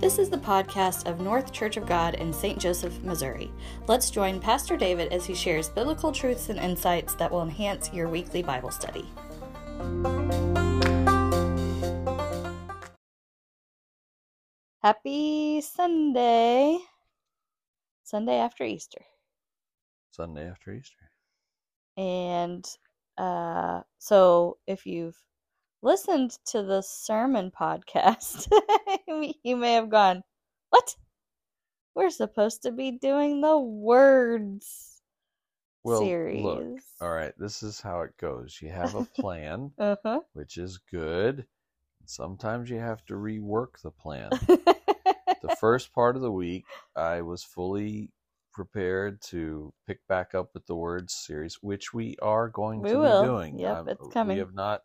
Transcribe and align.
This 0.00 0.20
is 0.20 0.30
the 0.30 0.38
podcast 0.38 1.10
of 1.10 1.18
North 1.18 1.52
Church 1.52 1.76
of 1.76 1.84
God 1.84 2.14
in 2.14 2.32
St. 2.32 2.56
Joseph, 2.56 3.02
Missouri. 3.02 3.50
Let's 3.88 4.10
join 4.10 4.38
Pastor 4.38 4.76
David 4.76 5.12
as 5.12 5.26
he 5.26 5.34
shares 5.34 5.68
biblical 5.68 6.12
truths 6.12 6.50
and 6.50 6.58
insights 6.60 7.14
that 7.14 7.32
will 7.32 7.42
enhance 7.42 7.92
your 7.92 8.08
weekly 8.08 8.40
Bible 8.40 8.70
study. 8.70 9.04
Happy 14.84 15.60
Sunday. 15.62 16.78
Sunday 18.04 18.36
after 18.36 18.62
Easter. 18.62 19.02
Sunday 20.12 20.48
after 20.48 20.74
Easter. 20.74 21.10
And 21.96 22.64
uh, 23.18 23.80
so 23.98 24.58
if 24.68 24.86
you've 24.86 25.20
listened 25.82 26.38
to 26.46 26.62
the 26.62 26.82
sermon 26.82 27.50
podcast, 27.50 28.50
you 29.42 29.56
may 29.56 29.74
have 29.74 29.90
gone, 29.90 30.22
What? 30.70 30.96
We're 31.94 32.10
supposed 32.10 32.62
to 32.62 32.70
be 32.72 32.92
doing 32.92 33.40
the 33.40 33.58
words 33.58 35.00
Well, 35.84 36.00
series. 36.00 36.44
look, 36.44 36.80
all 37.00 37.10
right, 37.10 37.32
this 37.38 37.62
is 37.62 37.80
how 37.80 38.02
it 38.02 38.16
goes. 38.18 38.58
You 38.60 38.68
have 38.70 38.94
a 38.94 39.04
plan, 39.20 39.72
Uh-huh. 39.78 40.20
which 40.34 40.56
is 40.58 40.78
good. 40.90 41.46
Sometimes 42.06 42.70
you 42.70 42.78
have 42.78 43.04
to 43.06 43.14
rework 43.14 43.80
the 43.82 43.90
plan. 43.90 44.30
the 45.42 45.56
first 45.60 45.92
part 45.92 46.16
of 46.16 46.22
the 46.22 46.32
week, 46.32 46.64
I 46.96 47.20
was 47.22 47.42
fully 47.44 48.10
prepared 48.52 49.20
to 49.22 49.72
pick 49.86 50.06
back 50.08 50.34
up 50.34 50.50
with 50.54 50.66
the 50.66 50.74
words 50.74 51.14
series, 51.14 51.58
which 51.62 51.92
we 51.92 52.16
are 52.22 52.48
going 52.48 52.82
We 52.82 52.90
to 52.90 52.98
will. 52.98 53.20
be 53.22 53.26
doing. 53.26 53.58
Yep, 53.58 53.88
it's 53.88 54.08
coming. 54.12 54.36
We 54.36 54.40
have 54.40 54.54
not 54.54 54.82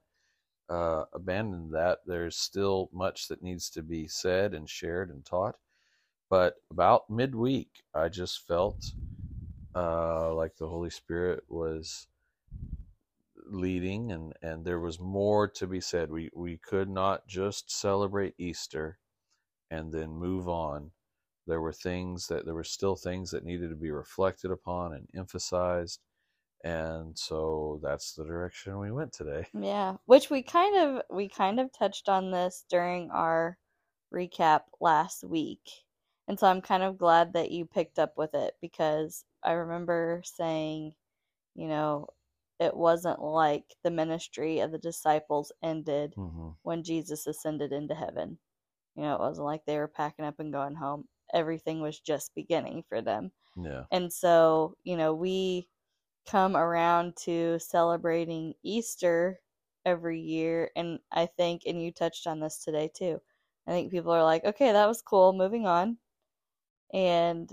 uh, 0.70 1.06
abandoned 1.14 1.74
that. 1.74 2.00
There's 2.06 2.38
still 2.38 2.90
much 2.94 3.28
that 3.28 3.44
needs 3.44 3.70
to 3.72 3.84
be 3.84 4.08
said 4.08 4.54
and 4.54 4.70
shared 4.70 5.10
and 5.10 5.26
taught. 5.26 5.56
But 6.30 6.56
about 6.72 7.10
midweek, 7.10 7.84
I 7.94 8.10
just 8.10 8.48
felt 8.48 8.86
uh, 9.76 10.34
like 10.34 10.58
the 10.58 10.68
Holy 10.68 10.90
Spirit 10.90 11.44
was 11.48 12.08
leading 13.46 14.12
and, 14.12 14.34
and 14.42 14.66
there 14.66 14.80
was 14.80 15.00
more 15.00 15.48
to 15.48 15.68
be 15.68 15.82
said. 15.82 16.12
We, 16.12 16.30
we 16.36 16.58
could 16.58 16.90
not 16.90 17.28
just 17.28 17.72
celebrate 17.72 18.36
Easter 18.38 19.00
and 19.72 19.92
then 19.92 20.12
move 20.12 20.48
on. 20.48 20.92
There 21.48 21.62
were 21.62 21.74
things 21.74 22.28
that 22.28 22.46
there 22.46 22.54
were 22.56 22.64
still 22.64 22.96
things 22.96 23.32
that 23.32 23.46
needed 23.46 23.70
to 23.70 23.76
be 23.76 23.92
reflected 23.92 24.52
upon 24.52 24.94
and 24.94 25.08
emphasized. 25.16 26.00
And 26.64 27.18
so 27.18 27.80
that's 27.84 28.14
the 28.14 28.24
direction 28.24 28.80
we 28.80 28.92
went 28.92 29.14
today. 29.14 29.48
Yeah, 29.54 29.98
which 30.06 30.30
we 30.30 30.42
kind 30.44 30.78
of 30.78 31.04
we 31.12 31.30
kind 31.30 31.60
of 31.60 31.72
touched 31.78 32.10
on 32.10 32.32
this 32.32 32.66
during 32.70 33.12
our 33.12 33.58
recap 34.14 34.62
last 34.82 35.24
week. 35.24 35.70
And 36.28 36.40
so 36.40 36.48
I'm 36.48 36.62
kind 36.62 36.84
of 36.84 36.98
glad 36.98 37.34
that 37.34 37.52
you 37.52 37.66
picked 37.66 38.00
up 38.00 38.14
with 38.18 38.34
it 38.34 38.54
because 38.62 39.26
I 39.44 39.54
remember 39.54 40.22
saying, 40.26 40.94
you 41.56 41.68
know, 41.68 42.08
it 42.60 42.76
wasn't 42.76 43.22
like 43.22 43.66
the 43.84 43.92
ministry 43.92 44.60
of 44.60 44.72
the 44.72 44.78
disciples 44.80 45.52
ended 45.64 46.14
hmm 46.16 46.50
when 46.64 46.84
Jesus 46.84 47.28
ascended 47.28 47.74
into 47.74 47.94
heaven. 47.96 48.38
You 48.96 49.04
know, 49.04 49.16
it 49.16 49.20
wasn't 49.20 49.46
like 49.46 49.66
they 49.66 49.78
were 49.78 49.88
packing 49.88 50.26
up 50.26 50.40
and 50.40 50.54
going 50.54 50.76
home. 50.76 51.06
Everything 51.34 51.82
was 51.82 52.00
just 52.00 52.36
beginning 52.36 52.84
for 52.90 53.02
them. 53.02 53.32
Yeah. 53.58 53.84
And 53.92 54.12
so, 54.14 54.76
you 54.84 54.98
know, 54.98 55.14
we 55.14 55.68
come 56.26 56.56
around 56.56 57.16
to 57.24 57.60
celebrating 57.60 58.54
Easter 58.64 59.40
every 59.86 60.20
year. 60.20 60.72
And 60.76 61.00
I 61.12 61.26
think, 61.26 61.64
and 61.66 61.82
you 61.82 61.92
touched 61.92 62.28
on 62.28 62.40
this 62.40 62.64
today 62.64 62.90
too, 62.94 63.22
I 63.68 63.72
think 63.72 63.92
people 63.92 64.12
are 64.12 64.24
like, 64.24 64.44
okay, 64.46 64.72
that 64.72 64.88
was 64.88 65.02
cool, 65.02 65.34
moving 65.34 65.66
on. 65.68 65.98
And, 66.94 67.52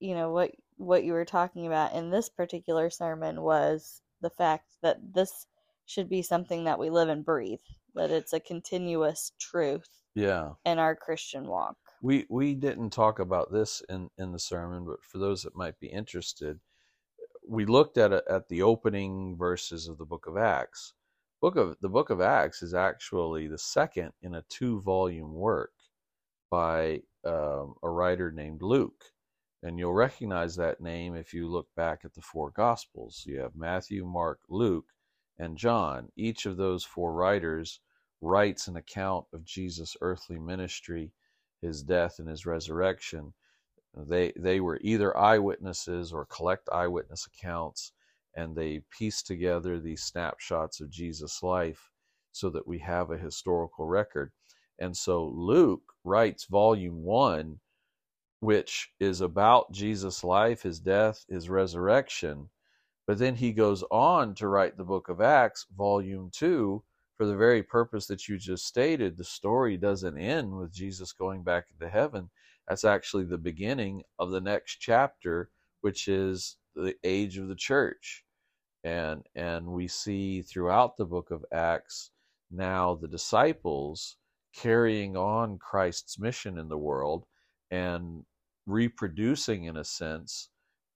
you 0.00 0.14
know, 0.14 0.30
what 0.30 0.52
what 0.76 1.04
you 1.04 1.12
were 1.12 1.24
talking 1.24 1.66
about 1.66 1.92
in 1.92 2.10
this 2.10 2.28
particular 2.28 2.90
sermon 2.90 3.42
was 3.42 4.02
the 4.20 4.30
fact 4.30 4.72
that 4.82 4.98
this 5.14 5.46
should 5.86 6.08
be 6.08 6.22
something 6.22 6.64
that 6.64 6.78
we 6.78 6.90
live 6.90 7.08
and 7.08 7.24
breathe, 7.24 7.60
that 7.94 8.10
it's 8.10 8.32
a 8.32 8.40
continuous 8.40 9.32
truth 9.38 10.02
Yeah. 10.14 10.52
in 10.64 10.78
our 10.78 10.96
Christian 10.96 11.46
walk. 11.46 11.76
We 12.02 12.26
we 12.28 12.54
didn't 12.54 12.90
talk 12.90 13.18
about 13.18 13.52
this 13.52 13.82
in 13.88 14.10
in 14.18 14.32
the 14.32 14.38
sermon, 14.38 14.84
but 14.86 15.04
for 15.04 15.18
those 15.18 15.42
that 15.42 15.54
might 15.54 15.78
be 15.78 15.88
interested, 15.88 16.58
we 17.48 17.66
looked 17.66 17.98
at 17.98 18.12
it 18.12 18.24
at 18.28 18.48
the 18.48 18.62
opening 18.62 19.36
verses 19.36 19.88
of 19.88 19.98
the 19.98 20.04
book 20.06 20.26
of 20.26 20.36
Acts. 20.36 20.94
Book 21.40 21.56
of 21.56 21.76
the 21.80 21.88
book 21.88 22.10
of 22.10 22.20
Acts 22.20 22.62
is 22.62 22.74
actually 22.74 23.48
the 23.48 23.58
second 23.58 24.12
in 24.22 24.34
a 24.34 24.44
two 24.48 24.80
volume 24.80 25.34
work 25.34 25.72
by 26.50 27.02
um, 27.24 27.74
a 27.82 27.90
writer 27.90 28.30
named 28.30 28.62
Luke, 28.62 29.04
and 29.62 29.78
you'll 29.78 29.94
recognize 29.94 30.56
that 30.56 30.80
name 30.80 31.16
if 31.16 31.34
you 31.34 31.48
look 31.48 31.68
back 31.76 32.04
at 32.04 32.14
the 32.14 32.20
four 32.20 32.50
Gospels. 32.50 33.24
You 33.26 33.40
have 33.40 33.56
Matthew, 33.56 34.04
Mark, 34.04 34.40
Luke, 34.48 34.92
and 35.38 35.56
John. 35.56 36.10
Each 36.16 36.46
of 36.46 36.56
those 36.56 36.84
four 36.84 37.12
writers 37.12 37.80
writes 38.20 38.68
an 38.68 38.76
account 38.76 39.26
of 39.32 39.44
Jesus' 39.44 39.96
earthly 40.00 40.38
ministry 40.38 41.12
his 41.62 41.82
death 41.82 42.18
and 42.18 42.28
his 42.28 42.44
resurrection. 42.44 43.32
They 43.94 44.32
they 44.36 44.60
were 44.60 44.78
either 44.80 45.16
eyewitnesses 45.16 46.12
or 46.12 46.24
collect 46.24 46.68
eyewitness 46.70 47.26
accounts, 47.26 47.92
and 48.34 48.56
they 48.56 48.80
piece 48.90 49.22
together 49.22 49.78
these 49.78 50.02
snapshots 50.02 50.80
of 50.80 50.90
Jesus' 50.90 51.42
life 51.42 51.90
so 52.32 52.48
that 52.50 52.66
we 52.66 52.78
have 52.78 53.10
a 53.10 53.18
historical 53.18 53.86
record. 53.86 54.32
And 54.78 54.96
so 54.96 55.26
Luke 55.26 55.92
writes 56.04 56.46
volume 56.46 57.02
one, 57.02 57.60
which 58.40 58.92
is 58.98 59.20
about 59.20 59.72
Jesus' 59.72 60.24
life, 60.24 60.62
his 60.62 60.80
death, 60.80 61.24
his 61.28 61.50
resurrection. 61.50 62.48
But 63.06 63.18
then 63.18 63.34
he 63.36 63.52
goes 63.52 63.84
on 63.90 64.34
to 64.36 64.48
write 64.48 64.76
the 64.76 64.84
book 64.84 65.08
of 65.08 65.20
Acts, 65.20 65.66
volume 65.76 66.30
two, 66.32 66.82
for 67.16 67.26
the 67.26 67.36
very 67.36 67.62
purpose 67.62 68.06
that 68.06 68.26
you 68.28 68.38
just 68.38 68.66
stated, 68.66 69.16
the 69.16 69.24
story 69.24 69.76
doesn't 69.76 70.16
end 70.18 70.56
with 70.56 70.72
Jesus 70.72 71.12
going 71.12 71.42
back 71.42 71.66
into 71.70 71.88
heaven. 71.88 72.30
That's 72.68 72.84
actually 72.84 73.24
the 73.24 73.38
beginning 73.38 74.02
of 74.18 74.30
the 74.30 74.40
next 74.40 74.76
chapter, 74.76 75.50
which 75.80 76.08
is 76.08 76.56
the 76.74 76.94
age 77.04 77.38
of 77.38 77.48
the 77.48 77.56
church. 77.56 78.24
And 78.84 79.24
and 79.34 79.68
we 79.68 79.88
see 79.88 80.42
throughout 80.42 80.96
the 80.96 81.04
book 81.06 81.30
of 81.30 81.44
Acts 81.52 82.10
now 82.50 82.94
the 82.94 83.08
disciples 83.08 84.16
carrying 84.54 85.16
on 85.16 85.58
Christ's 85.58 86.18
mission 86.18 86.58
in 86.58 86.68
the 86.68 86.78
world 86.78 87.24
and 87.70 88.24
reproducing 88.66 89.64
in 89.64 89.76
a 89.76 89.84
sense 89.84 90.50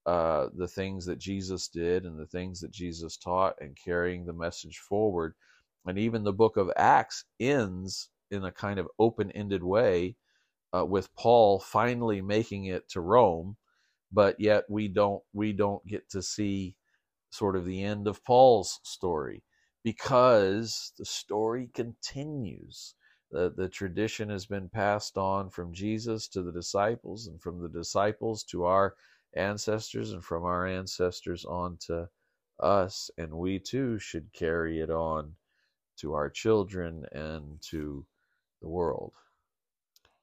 uh, 0.06 0.48
the 0.56 0.69
things 0.69 1.06
that 1.06 1.19
Jesus 1.19 1.69
did 1.69 2.04
and 2.04 2.19
the 2.19 2.27
things 2.27 2.60
that 2.60 2.71
Jesus 2.71 3.16
taught 3.16 3.54
and 3.60 3.77
carrying 3.83 4.25
the 4.27 4.33
message 4.33 4.78
forward 4.78 5.34
and 5.87 5.98
even 5.98 6.25
the 6.25 6.33
book 6.33 6.56
of 6.56 6.71
acts 6.77 7.25
ends 7.41 8.10
in 8.31 8.44
a 8.44 8.53
kind 8.53 8.78
of 8.78 8.88
open-ended 8.98 9.62
way 9.62 10.16
uh, 10.75 10.84
with 10.84 11.15
paul 11.15 11.59
finally 11.60 12.21
making 12.21 12.66
it 12.66 12.88
to 12.88 13.00
rome 13.00 13.56
but 14.12 14.38
yet 14.41 14.65
we 14.69 14.88
don't 14.88 15.22
we 15.32 15.53
don't 15.53 15.84
get 15.87 16.09
to 16.10 16.22
see 16.22 16.75
sort 17.31 17.56
of 17.56 17.65
the 17.65 17.82
end 17.82 18.06
of 18.06 18.25
paul's 18.25 18.81
story 18.82 19.43
because 19.84 20.93
the 20.99 21.04
story 21.04 21.69
continues 21.75 22.94
the, 23.32 23.53
the 23.56 23.69
tradition 23.69 24.31
has 24.31 24.47
been 24.47 24.69
passed 24.69 25.16
on 25.16 25.50
from 25.50 25.72
jesus 25.72 26.28
to 26.28 26.43
the 26.43 26.53
disciples 26.53 27.27
and 27.27 27.41
from 27.41 27.60
the 27.60 27.69
disciples 27.69 28.44
to 28.44 28.65
our 28.65 28.94
ancestors 29.37 30.12
and 30.12 30.25
from 30.25 30.44
our 30.44 30.66
ancestors 30.66 31.44
on 31.44 31.77
to 31.78 32.09
us 32.60 33.10
and 33.19 33.33
we 33.33 33.59
too 33.59 33.98
should 33.98 34.33
carry 34.33 34.81
it 34.81 34.91
on 34.91 35.34
to 35.98 36.15
our 36.15 36.31
children 36.31 37.04
and 37.12 37.60
to 37.62 38.06
the 38.62 38.69
world. 38.69 39.12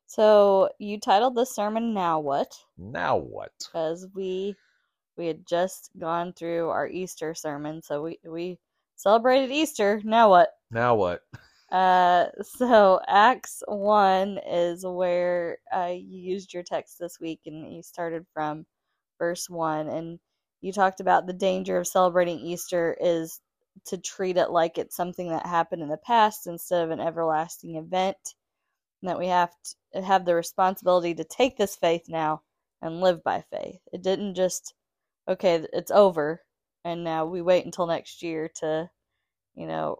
So 0.05 0.69
you 0.79 1.00
titled 1.00 1.35
the 1.35 1.45
sermon 1.45 1.94
"Now 1.94 2.19
What?" 2.19 2.53
Now 2.77 3.17
what? 3.17 3.51
because 3.59 4.07
we 4.13 4.55
we 5.17 5.27
had 5.27 5.45
just 5.45 5.91
gone 5.97 6.33
through 6.33 6.69
our 6.69 6.88
Easter 6.88 7.33
sermon, 7.33 7.81
so 7.81 8.03
we 8.03 8.19
we 8.25 8.59
celebrated 8.95 9.51
Easter. 9.51 10.01
Now 10.03 10.29
what? 10.29 10.50
Now 10.71 10.95
what? 10.95 11.21
Uh, 11.71 12.27
so 12.44 13.00
Acts 13.07 13.63
one 13.67 14.39
is 14.45 14.85
where 14.85 15.57
uh, 15.75 15.91
you 15.91 16.19
used 16.19 16.53
your 16.53 16.61
text 16.61 17.00
this 17.00 17.19
week, 17.19 17.39
and 17.47 17.73
you 17.73 17.81
started 17.81 18.27
from 18.31 18.63
verse 19.17 19.50
one, 19.50 19.88
and 19.89 20.19
you 20.61 20.71
talked 20.71 21.00
about 21.00 21.25
the 21.25 21.33
danger 21.33 21.77
of 21.77 21.88
celebrating 21.88 22.38
Easter 22.39 22.95
is 23.01 23.41
to 23.85 23.97
treat 23.97 24.38
it 24.38 24.51
like 24.51 24.77
it's 24.77 24.95
something 24.95 25.29
that 25.29 25.47
happened 25.47 25.81
in 25.81 25.89
the 25.89 25.97
past 25.97 26.45
instead 26.45 26.83
of 26.83 26.91
an 26.91 27.00
everlasting 27.00 27.75
event. 27.77 28.35
And 29.03 29.09
that 29.09 29.19
we 29.19 29.27
have 29.27 29.51
to 29.94 30.01
have 30.01 30.23
the 30.23 30.33
responsibility 30.33 31.13
to 31.15 31.25
take 31.25 31.57
this 31.57 31.75
faith 31.75 32.05
now 32.07 32.41
and 32.81 33.01
live 33.01 33.21
by 33.21 33.44
faith. 33.51 33.81
It 33.91 34.01
didn't 34.01 34.35
just, 34.35 34.75
okay, 35.27 35.67
it's 35.73 35.91
over, 35.91 36.41
and 36.85 37.03
now 37.03 37.25
we 37.25 37.41
wait 37.41 37.65
until 37.65 37.85
next 37.85 38.23
year 38.23 38.50
to, 38.61 38.89
you 39.55 39.67
know, 39.67 39.97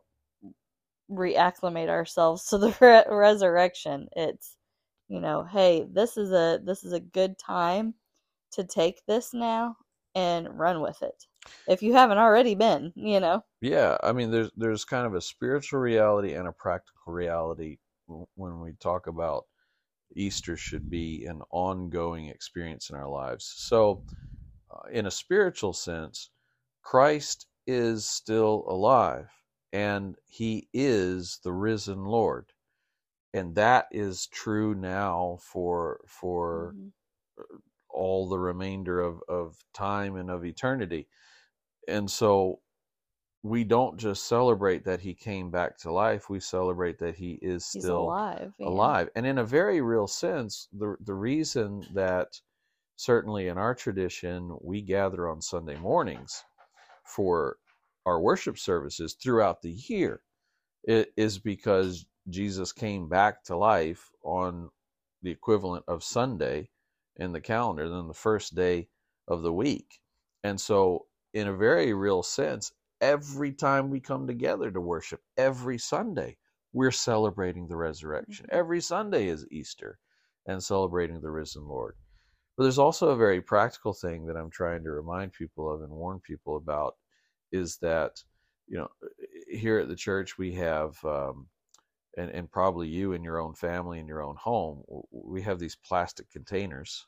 reacclimate 1.11 1.89
ourselves 1.89 2.45
to 2.45 2.57
the 2.57 2.73
re- 2.81 3.03
resurrection. 3.13 4.07
It's 4.13 4.55
you 5.09 5.19
know, 5.19 5.44
hey, 5.44 5.85
this 5.91 6.15
is 6.15 6.31
a 6.31 6.61
this 6.63 6.85
is 6.85 6.94
a 6.94 7.01
good 7.01 7.38
time 7.38 7.95
to 8.53 8.63
take 8.63 9.05
this 9.05 9.33
now 9.33 9.75
and 10.15 10.47
run 10.57 10.81
with 10.81 11.01
it. 11.01 11.25
If 11.67 11.83
you 11.83 11.94
haven't 11.94 12.19
already 12.19 12.55
been, 12.55 12.94
you 12.95 13.19
know. 13.19 13.44
Yeah, 13.59 13.97
I 14.01 14.13
mean, 14.13 14.31
there's 14.31 14.50
there's 14.55 14.85
kind 14.85 15.05
of 15.05 15.13
a 15.13 15.21
spiritual 15.21 15.81
reality 15.81 16.35
and 16.35 16.47
a 16.47 16.53
practical 16.53 17.11
reality 17.11 17.79
when 18.07 18.59
we 18.59 18.73
talk 18.73 19.07
about 19.07 19.45
Easter 20.15 20.55
should 20.55 20.89
be 20.89 21.25
an 21.25 21.41
ongoing 21.51 22.27
experience 22.27 22.89
in 22.89 22.95
our 22.95 23.09
lives. 23.09 23.51
So, 23.57 24.03
uh, 24.71 24.89
in 24.91 25.05
a 25.05 25.11
spiritual 25.11 25.73
sense, 25.73 26.29
Christ 26.81 27.47
is 27.65 28.05
still 28.05 28.65
alive 28.67 29.29
and 29.71 30.15
he 30.25 30.67
is 30.73 31.39
the 31.44 31.53
risen 31.53 32.05
Lord. 32.05 32.51
And 33.33 33.55
that 33.55 33.88
is 33.91 34.27
true 34.27 34.75
now 34.75 35.39
for 35.41 36.01
for 36.07 36.75
mm-hmm. 36.75 37.57
all 37.89 38.29
the 38.29 38.38
remainder 38.38 39.00
of, 39.00 39.21
of 39.27 39.57
time 39.73 40.15
and 40.15 40.29
of 40.29 40.45
eternity. 40.45 41.07
And 41.88 42.09
so 42.09 42.59
we 43.44 43.63
don't 43.66 43.98
just 43.98 44.25
celebrate 44.28 44.86
that 44.86 45.01
he 45.01 45.13
came 45.13 45.51
back 45.51 45.78
to 45.80 45.92
life, 45.92 46.30
we 46.30 46.40
celebrate 46.40 47.00
that 47.00 47.16
he 47.16 47.34
is 47.42 47.69
He's 47.72 47.84
still 47.84 48.04
alive. 48.04 48.54
yeah. 48.57 48.68
alive. 48.69 49.10
And 49.16 49.25
in 49.28 49.38
a 49.40 49.45
very 49.45 49.81
real 49.81 50.07
sense, 50.07 50.69
the 50.74 50.98
the 51.01 51.13
reason 51.16 51.86
that 51.94 52.42
certainly 52.98 53.48
in 53.50 53.57
our 53.57 53.75
tradition 53.75 54.57
we 54.62 54.81
gather 54.81 55.30
on 55.30 55.42
Sunday 55.42 55.78
mornings 55.78 56.44
for 57.06 57.57
our 58.06 58.19
worship 58.22 58.57
services 58.60 59.16
throughout 59.16 59.62
the 59.62 59.72
year 59.72 60.22
it 60.86 61.13
is 61.18 61.39
because 61.39 62.06
Jesus 62.30 62.74
came 62.74 63.10
back 63.10 63.44
to 63.46 63.57
life 63.57 64.12
on 64.24 64.72
the 65.24 65.31
equivalent 65.31 65.86
of 65.88 66.04
Sunday 66.04 66.69
in 67.18 67.34
the 67.34 67.42
calendar, 67.42 67.89
then 67.89 68.07
the 68.07 68.16
first 68.16 68.56
day 68.56 68.89
of 69.28 69.44
the 69.44 69.54
week. 69.54 70.00
And 70.44 70.60
so, 70.60 71.07
in 71.34 71.48
a 71.48 71.56
very 71.56 71.94
real 71.94 72.24
sense, 72.24 72.74
every 73.03 73.51
time 73.51 73.89
we 73.89 74.00
come 74.00 74.25
together 74.25 74.71
to 74.71 74.79
worship, 74.79 75.21
every 75.35 75.77
Sunday, 75.77 76.38
we're 76.71 76.89
celebrating 76.91 77.67
the 77.67 77.75
resurrection. 77.75 78.45
Mhm. 78.45 78.50
Every 78.50 78.81
Sunday 78.81 79.27
is 79.27 79.45
Easter 79.51 80.00
and 80.45 80.63
celebrating 80.63 81.19
the 81.19 81.29
risen 81.29 81.67
Lord. 81.67 81.97
But 82.55 82.63
there's 82.63 82.79
also 82.79 83.09
a 83.09 83.17
very 83.17 83.41
practical 83.41 83.94
thing 83.94 84.25
that 84.27 84.38
I'm 84.38 84.50
trying 84.50 84.83
to 84.85 84.91
remind 84.91 85.33
people 85.33 85.69
of 85.69 85.81
and 85.81 85.91
warn 85.91 86.21
people 86.21 86.55
about 86.55 86.97
is 87.51 87.77
that, 87.79 88.23
you 88.67 88.77
know, 88.77 88.89
here 89.50 89.79
at 89.79 89.89
the 89.89 89.95
church 89.97 90.38
we 90.38 90.53
have, 90.53 91.03
um, 91.03 91.50
and, 92.17 92.31
and 92.31 92.51
probably 92.51 92.88
you 92.88 93.13
in 93.13 93.23
your 93.23 93.39
own 93.39 93.53
family 93.53 94.00
in 94.00 94.07
your 94.07 94.21
own 94.21 94.38
home, 94.38 94.83
we 95.11 95.41
have 95.41 95.59
these 95.59 95.75
plastic 95.75 96.29
containers 96.31 97.07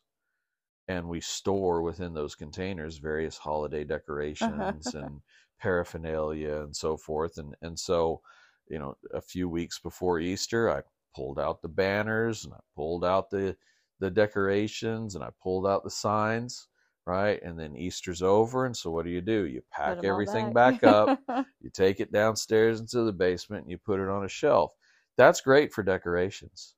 and 0.88 1.08
we 1.08 1.22
store 1.22 1.82
within 1.82 2.14
those 2.14 2.36
containers 2.36 2.98
various 2.98 3.38
holiday 3.38 3.84
decorations 3.96 4.94
and 4.94 5.22
paraphernalia 5.60 6.62
and 6.62 6.76
so 6.76 6.98
forth. 6.98 7.38
And, 7.38 7.56
and 7.62 7.78
so, 7.78 8.22
you 8.68 8.80
know, 8.80 8.98
a 9.14 9.22
few 9.22 9.50
weeks 9.50 9.80
before 9.80 10.20
Easter, 10.20 10.70
I 10.70 10.82
pulled 11.16 11.40
out 11.40 11.62
the 11.62 11.68
banners 11.70 12.46
and 12.46 12.54
I 12.54 12.60
pulled 12.76 13.06
out 13.06 13.30
the, 13.30 13.56
the 14.00 14.10
decorations 14.12 15.16
and 15.16 15.24
I 15.24 15.30
pulled 15.42 15.68
out 15.68 15.84
the 15.84 15.90
signs, 15.90 16.68
right? 17.06 17.42
And 17.42 17.60
then 17.60 17.76
Easter's 17.76 18.22
over. 18.22 18.66
And 18.66 18.76
so 18.76 18.92
what 18.92 19.06
do 19.06 19.12
you 19.12 19.22
do? 19.22 19.46
You 19.46 19.62
pack 19.72 20.04
everything 20.04 20.54
back 20.54 20.84
up, 20.84 21.20
you 21.62 21.70
take 21.74 22.00
it 22.00 22.12
downstairs 22.12 22.80
into 22.80 23.04
the 23.04 23.14
basement 23.14 23.64
and 23.64 23.72
you 23.72 23.78
put 23.78 24.00
it 24.00 24.10
on 24.10 24.26
a 24.26 24.30
shelf. 24.30 24.74
That's 25.18 25.42
great 25.42 25.72
for 25.72 25.84
decorations. 25.84 26.76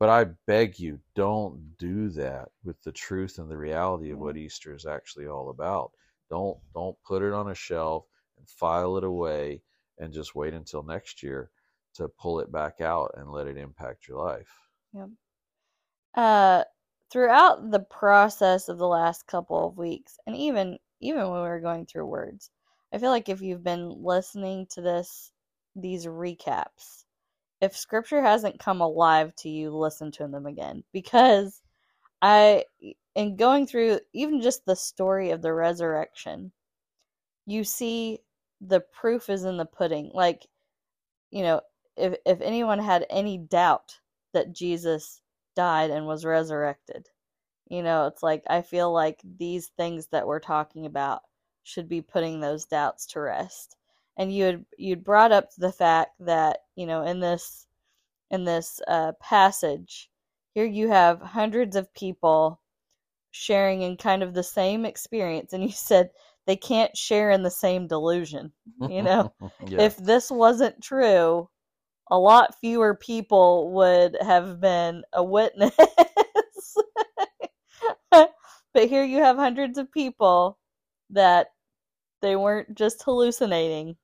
But 0.00 0.08
I 0.08 0.26
beg 0.48 0.80
you, 0.80 0.98
don't 1.14 1.78
do 1.78 2.08
that 2.10 2.48
with 2.64 2.82
the 2.82 2.90
truth 2.90 3.38
and 3.38 3.48
the 3.48 3.56
reality 3.56 4.10
of 4.10 4.18
what 4.18 4.36
Easter 4.36 4.74
is 4.74 4.84
actually 4.84 5.28
all 5.28 5.50
about. 5.50 5.92
Don't 6.32 6.56
don't 6.72 6.96
put 7.06 7.22
it 7.22 7.34
on 7.34 7.50
a 7.50 7.54
shelf 7.54 8.06
and 8.38 8.48
file 8.48 8.96
it 8.96 9.04
away 9.04 9.60
and 9.98 10.14
just 10.14 10.34
wait 10.34 10.54
until 10.54 10.82
next 10.82 11.22
year 11.22 11.50
to 11.96 12.08
pull 12.08 12.40
it 12.40 12.50
back 12.50 12.80
out 12.80 13.10
and 13.18 13.30
let 13.30 13.46
it 13.46 13.58
impact 13.58 14.08
your 14.08 14.16
life. 14.16 14.50
Yep. 14.94 15.10
Uh, 16.14 16.64
throughout 17.10 17.70
the 17.70 17.80
process 17.80 18.70
of 18.70 18.78
the 18.78 18.88
last 18.88 19.26
couple 19.26 19.68
of 19.68 19.76
weeks, 19.76 20.18
and 20.26 20.34
even 20.34 20.78
even 21.00 21.24
when 21.24 21.42
we 21.42 21.48
were 21.48 21.60
going 21.60 21.84
through 21.84 22.06
words, 22.06 22.50
I 22.94 22.98
feel 22.98 23.10
like 23.10 23.28
if 23.28 23.42
you've 23.42 23.62
been 23.62 23.90
listening 24.02 24.68
to 24.70 24.80
this, 24.80 25.32
these 25.76 26.06
recaps, 26.06 27.04
if 27.60 27.76
scripture 27.76 28.22
hasn't 28.22 28.58
come 28.58 28.80
alive 28.80 29.34
to 29.36 29.50
you, 29.50 29.76
listen 29.76 30.10
to 30.12 30.28
them 30.28 30.46
again 30.46 30.82
because 30.94 31.60
I, 32.22 32.64
in 33.14 33.36
going 33.36 33.66
through 33.66 34.00
even 34.12 34.40
just 34.40 34.64
the 34.64 34.76
story 34.76 35.30
of 35.30 35.42
the 35.42 35.52
resurrection, 35.52 36.52
you 37.46 37.64
see 37.64 38.20
the 38.60 38.80
proof 38.80 39.28
is 39.28 39.44
in 39.44 39.56
the 39.56 39.66
pudding. 39.66 40.10
Like, 40.14 40.46
you 41.30 41.42
know, 41.42 41.60
if 41.96 42.16
if 42.26 42.40
anyone 42.40 42.78
had 42.78 43.06
any 43.10 43.38
doubt 43.38 43.98
that 44.32 44.52
Jesus 44.52 45.20
died 45.56 45.90
and 45.90 46.06
was 46.06 46.24
resurrected, 46.24 47.08
you 47.68 47.82
know, 47.82 48.06
it's 48.06 48.22
like 48.22 48.44
I 48.48 48.62
feel 48.62 48.92
like 48.92 49.20
these 49.38 49.68
things 49.76 50.06
that 50.08 50.26
we're 50.26 50.40
talking 50.40 50.86
about 50.86 51.22
should 51.64 51.88
be 51.88 52.02
putting 52.02 52.40
those 52.40 52.66
doubts 52.66 53.06
to 53.08 53.20
rest. 53.20 53.76
And 54.16 54.34
you 54.34 54.44
had 54.44 54.64
you'd 54.78 55.04
brought 55.04 55.32
up 55.32 55.50
the 55.56 55.72
fact 55.72 56.12
that 56.20 56.60
you 56.76 56.86
know 56.86 57.02
in 57.02 57.20
this 57.20 57.66
in 58.30 58.44
this 58.44 58.80
uh, 58.88 59.12
passage 59.20 60.10
here 60.54 60.64
you 60.66 60.88
have 60.88 61.20
hundreds 61.20 61.76
of 61.76 61.92
people 61.94 62.60
sharing 63.32 63.82
in 63.82 63.96
kind 63.96 64.22
of 64.22 64.34
the 64.34 64.42
same 64.42 64.84
experience, 64.84 65.52
and 65.52 65.62
you 65.62 65.72
said 65.72 66.10
they 66.46 66.56
can't 66.56 66.96
share 66.96 67.30
in 67.30 67.42
the 67.42 67.50
same 67.50 67.88
delusion. 67.88 68.52
You 68.80 69.02
know, 69.02 69.34
yeah. 69.66 69.82
if 69.82 69.96
this 69.96 70.30
wasn't 70.30 70.82
true, 70.82 71.48
a 72.10 72.18
lot 72.18 72.54
fewer 72.60 72.94
people 72.94 73.72
would 73.72 74.16
have 74.20 74.60
been 74.60 75.02
a 75.12 75.24
witness. 75.24 75.74
but 78.10 78.34
here 78.74 79.04
you 79.04 79.18
have 79.18 79.36
hundreds 79.36 79.78
of 79.78 79.90
people 79.90 80.58
that 81.10 81.48
they 82.20 82.36
weren't 82.36 82.74
just 82.76 83.02
hallucinating. 83.02 83.96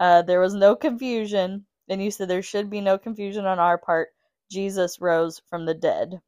Uh, 0.00 0.22
there 0.22 0.40
was 0.40 0.54
no 0.54 0.74
confusion, 0.74 1.66
and 1.88 2.02
you 2.02 2.10
said 2.10 2.28
there 2.28 2.42
should 2.42 2.70
be 2.70 2.80
no 2.80 2.98
confusion 2.98 3.44
on 3.44 3.58
our 3.58 3.78
part. 3.78 4.08
Jesus 4.50 5.00
rose 5.00 5.40
from 5.48 5.64
the 5.64 5.74
dead. 5.74 6.20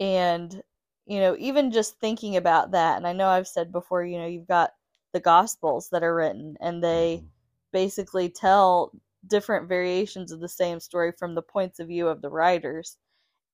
And, 0.00 0.62
you 1.06 1.20
know, 1.20 1.36
even 1.38 1.72
just 1.72 1.98
thinking 1.98 2.36
about 2.36 2.70
that, 2.72 2.96
and 2.96 3.06
I 3.06 3.12
know 3.12 3.28
I've 3.28 3.48
said 3.48 3.72
before, 3.72 4.04
you 4.04 4.18
know, 4.18 4.26
you've 4.26 4.48
got 4.48 4.72
the 5.12 5.20
Gospels 5.20 5.88
that 5.90 6.02
are 6.02 6.14
written, 6.14 6.56
and 6.60 6.82
they 6.82 7.24
basically 7.72 8.28
tell 8.28 8.92
different 9.26 9.68
variations 9.68 10.32
of 10.32 10.40
the 10.40 10.48
same 10.48 10.80
story 10.80 11.12
from 11.12 11.34
the 11.34 11.42
points 11.42 11.78
of 11.80 11.88
view 11.88 12.08
of 12.08 12.22
the 12.22 12.30
writers. 12.30 12.96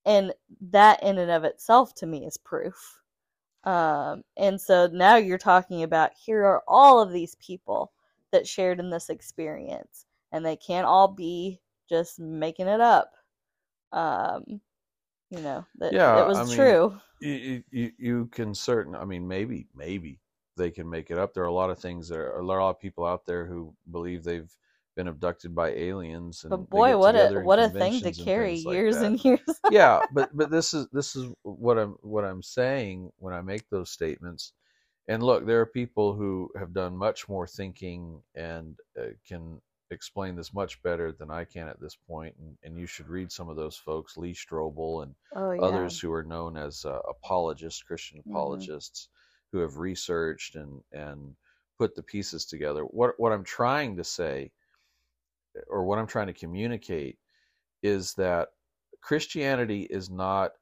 And 0.06 0.32
that, 0.70 1.02
in 1.02 1.18
and 1.18 1.30
of 1.30 1.44
itself, 1.44 1.94
to 1.96 2.06
me, 2.06 2.26
is 2.26 2.36
proof. 2.36 3.00
Um, 3.64 4.22
and 4.36 4.60
so 4.60 4.88
now 4.92 5.16
you're 5.16 5.38
talking 5.38 5.82
about 5.82 6.12
here 6.14 6.44
are 6.44 6.62
all 6.66 7.00
of 7.02 7.12
these 7.12 7.34
people 7.36 7.92
that 8.32 8.46
shared 8.46 8.80
in 8.80 8.90
this 8.90 9.10
experience, 9.10 10.06
and 10.32 10.44
they 10.44 10.56
can't 10.56 10.86
all 10.86 11.08
be 11.08 11.60
just 11.88 12.20
making 12.20 12.68
it 12.68 12.80
up. 12.80 13.12
Um, 13.92 14.60
you 15.30 15.40
know 15.40 15.66
that 15.78 15.94
Yeah, 15.94 16.14
it 16.14 16.26
was 16.26 16.38
I 16.40 16.44
mean, 16.44 16.50
true. 16.54 17.00
you, 17.20 17.62
you 17.70 17.92
you 17.98 18.26
can 18.32 18.54
certain 18.54 18.94
i 18.94 19.04
mean 19.04 19.26
maybe 19.26 19.66
maybe 19.74 20.20
they 20.56 20.70
can 20.70 20.88
make 20.88 21.10
it 21.10 21.18
up 21.18 21.34
there 21.34 21.44
are 21.44 21.46
a 21.48 21.52
lot 21.52 21.70
of 21.70 21.78
things 21.78 22.08
there 22.08 22.32
are 22.34 22.40
a 22.40 22.46
lot 22.46 22.60
of 22.70 22.80
people 22.80 23.04
out 23.06 23.26
there 23.26 23.46
who 23.46 23.74
believe 23.90 24.24
they've 24.24 24.52
been 24.96 25.08
abducted 25.08 25.54
by 25.54 25.70
aliens 25.70 26.44
and 26.44 26.68
But 26.68 26.70
boy, 26.70 26.96
what 26.98 27.16
a 27.16 27.32
what 27.34 27.58
a 27.58 27.70
thing 27.70 28.02
to 28.02 28.12
conventions 28.12 28.20
and 28.20 28.32
carry 28.34 28.54
like 28.64 28.84
years 28.84 29.02
and 29.02 29.18
years. 29.24 29.40
yeah 29.68 30.02
but 30.12 30.30
but 30.36 30.50
this 30.50 30.74
is 30.74 30.86
this 30.92 31.16
is 31.16 31.26
what 31.42 31.78
i'm 31.78 31.96
what 32.02 32.24
i'm 32.24 32.42
saying 32.42 33.10
when 33.18 33.34
i 33.34 33.40
make 33.42 33.68
those 33.70 33.90
statements 33.90 34.52
and 35.08 35.22
look 35.22 35.46
there 35.46 35.60
are 35.60 35.66
people 35.66 36.14
who 36.14 36.50
have 36.58 36.72
done 36.74 36.96
much 36.96 37.28
more 37.28 37.46
thinking 37.46 38.22
and 38.36 38.76
uh, 39.00 39.06
can 39.26 39.60
explain 39.90 40.36
this 40.36 40.52
much 40.54 40.82
better 40.82 41.12
than 41.12 41.30
i 41.30 41.44
can 41.44 41.68
at 41.68 41.80
this 41.80 41.96
point 41.96 42.34
and, 42.38 42.56
and 42.62 42.78
you 42.78 42.86
should 42.86 43.08
read 43.08 43.30
some 43.32 43.48
of 43.48 43.56
those 43.56 43.76
folks 43.76 44.16
lee 44.16 44.34
strobel 44.34 45.02
and 45.02 45.14
Oh 45.34 45.52
yeah. 45.52 45.64
others 45.64 45.98
who 45.98 46.12
are 46.12 46.22
known 46.22 46.56
as 46.56 46.84
uh, 46.84 47.00
apologists, 47.08 47.82
Christian 47.82 48.20
Mhm. 48.24 48.30
apologists, 48.30 49.08
who 49.52 49.58
have 49.58 49.78
researched 49.78 50.54
and 50.56 50.82
and 50.92 51.36
put 51.78 51.94
the 51.94 52.02
pieces 52.02 52.46
together. 52.46 52.82
What 52.84 53.14
what 53.18 53.32
I'm 53.32 53.44
trying 53.44 53.96
to 53.96 54.04
say, 54.04 54.52
or 55.68 55.84
what 55.84 55.98
I'm 55.98 56.06
trying 56.06 56.28
to 56.28 56.32
communicate, 56.32 57.18
is 57.82 58.14
that 58.14 58.50
Christianity 59.02 59.82
is 59.84 60.10
not. 60.10 60.52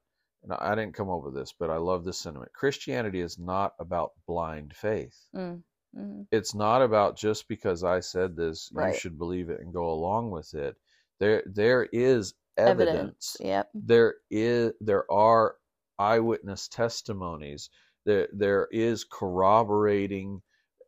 And 0.43 0.53
I 0.53 0.75
didn't 0.75 0.95
come 0.95 1.09
over 1.09 1.31
this, 1.31 1.53
but 1.59 1.69
I 1.71 1.77
love 1.77 2.05
this 2.05 2.19
sentiment. 2.19 2.53
Christianity 2.53 3.21
is 3.21 3.39
not 3.39 3.73
about 3.79 4.11
blind 4.27 4.75
faith. 4.75 5.17
Mm, 5.33 5.63
mhm. 5.95 6.27
It's 6.31 6.55
not 6.55 6.81
about 6.81 7.17
just 7.17 7.47
because 7.47 7.83
I 7.83 8.01
said 8.01 8.35
this, 8.35 8.71
Right. 8.73 8.93
you 8.93 8.99
should 8.99 9.17
believe 9.17 9.49
it 9.49 9.61
and 9.61 9.73
go 9.73 9.89
along 9.91 10.31
with 10.31 10.53
it. 10.55 10.77
There 11.19 11.43
there 11.45 11.85
is 11.91 12.35
evidence. 12.57 13.37
Yep. 13.39 13.71
There 13.73 14.15
is 14.29 14.73
there 14.81 15.11
are 15.11 15.57
eyewitness 15.99 16.67
testimonies. 16.67 17.69
There 18.05 18.29
there 18.33 18.67
is 18.71 19.05
corroborating 19.05 20.41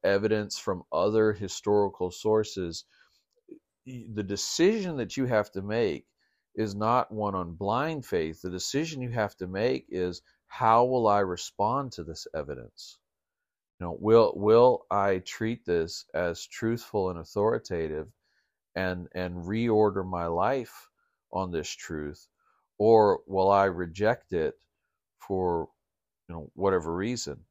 evidence 0.03 0.57
from 0.59 0.83
other 0.91 1.33
historical 1.33 2.11
sources. 2.11 2.85
The 3.87 4.23
decision 4.23 4.97
that 4.97 5.17
you 5.17 5.25
have 5.27 5.51
to 5.53 5.63
make 5.63 6.07
is 6.55 6.75
not 6.75 7.11
one 7.11 7.35
on 7.35 7.55
blind 7.55 8.05
faith. 8.05 8.41
The 8.43 8.51
decision 8.51 9.01
you 9.01 9.11
have 9.11 9.35
to 9.37 9.47
make 9.47 9.87
is 9.89 10.21
how 10.47 10.85
will 10.85 11.07
I 11.07 11.21
respond 11.21 11.93
to 11.93 12.05
this 12.05 12.27
evidence? 12.35 12.98
You 13.79 13.88
know, 13.88 13.98
will 14.00 14.33
will 14.36 14.86
I 14.91 15.19
treat 15.19 15.65
this 15.65 16.05
as 16.13 16.45
truthful 16.45 17.09
and 17.09 17.19
authoritative 17.19 18.09
and 18.75 19.07
and 19.13 19.36
reorder 19.36 20.05
my 20.05 20.25
life 20.27 20.89
on 21.31 21.51
this 21.51 21.69
truth? 21.69 22.27
Or 22.77 23.21
will 23.25 23.50
I 23.50 23.65
reject 23.65 24.33
it 24.33 24.55
for 25.19 25.69
you 26.27 26.36
know 26.36 26.51
whatever 26.55 26.93
reason? 26.93 27.45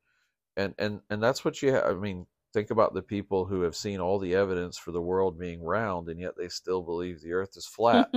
And 0.57 0.75
and 0.79 1.01
and 1.09 1.23
that's 1.23 1.45
what 1.45 1.63
you 1.63 1.73
have 1.73 1.85
I 1.87 1.95
mean 1.95 2.27
think 2.53 2.71
about 2.71 2.95
the 2.95 3.03
people 3.03 3.45
who 3.47 3.63
have 3.63 3.77
seen 3.77 4.01
all 4.01 4.19
the 4.19 4.35
evidence 4.35 4.79
for 4.79 4.91
the 4.93 5.01
world 5.01 5.39
being 5.39 5.63
round 5.63 6.09
and 6.09 6.19
yet 6.19 6.33
they 6.37 6.49
still 6.49 6.83
believe 6.83 7.21
the 7.21 7.33
earth 7.33 7.57
is 7.57 7.67
flat. 7.67 8.11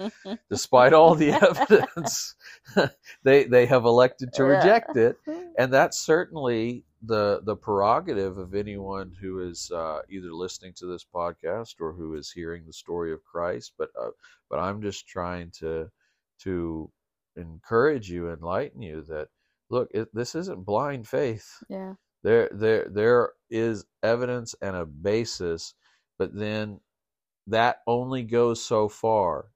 Despite 0.50 0.92
all 0.94 1.14
the 1.14 1.32
evidence 1.32 2.34
they 3.24 3.44
they 3.44 3.66
have 3.66 3.84
elected 3.84 4.32
to 4.34 4.44
reject 4.44 4.96
it. 4.96 5.18
And 5.58 5.72
that 5.72 5.92
certainly 5.92 6.84
the 7.02 7.40
the 7.44 7.56
prerogative 7.56 8.38
of 8.38 8.54
anyone 8.54 9.14
who 9.20 9.40
is 9.40 9.70
uh, 9.70 10.00
either 10.08 10.32
listening 10.32 10.72
to 10.74 10.86
this 10.86 11.04
podcast 11.04 11.76
or 11.80 11.92
who 11.92 12.14
is 12.16 12.30
hearing 12.30 12.64
the 12.66 12.72
story 12.72 13.12
of 13.12 13.24
Christ. 13.24 13.72
But 13.78 13.90
uh, 14.00 14.10
but 14.50 14.58
I'm 14.58 14.82
just 14.82 15.06
trying 15.06 15.52
to 15.60 15.90
to 16.40 16.90
encourage 17.36 18.10
you, 18.10 18.30
enlighten 18.30 18.82
you 18.82 19.02
that 19.02 19.28
look, 19.70 19.88
it, 19.92 20.12
this 20.14 20.34
isn't 20.34 20.64
blind 20.64 21.06
faith. 21.08 21.62
yeah. 21.68 21.94
There 22.22 22.48
there 22.52 22.88
there 22.90 23.32
is 23.48 23.86
evidence 24.02 24.54
and 24.60 24.74
a 24.74 24.84
basis, 24.84 25.74
but 26.18 26.34
then 26.34 26.80
that 27.46 27.80
only 27.86 28.24
goes 28.24 28.62
so 28.62 28.88
far. 28.88 29.46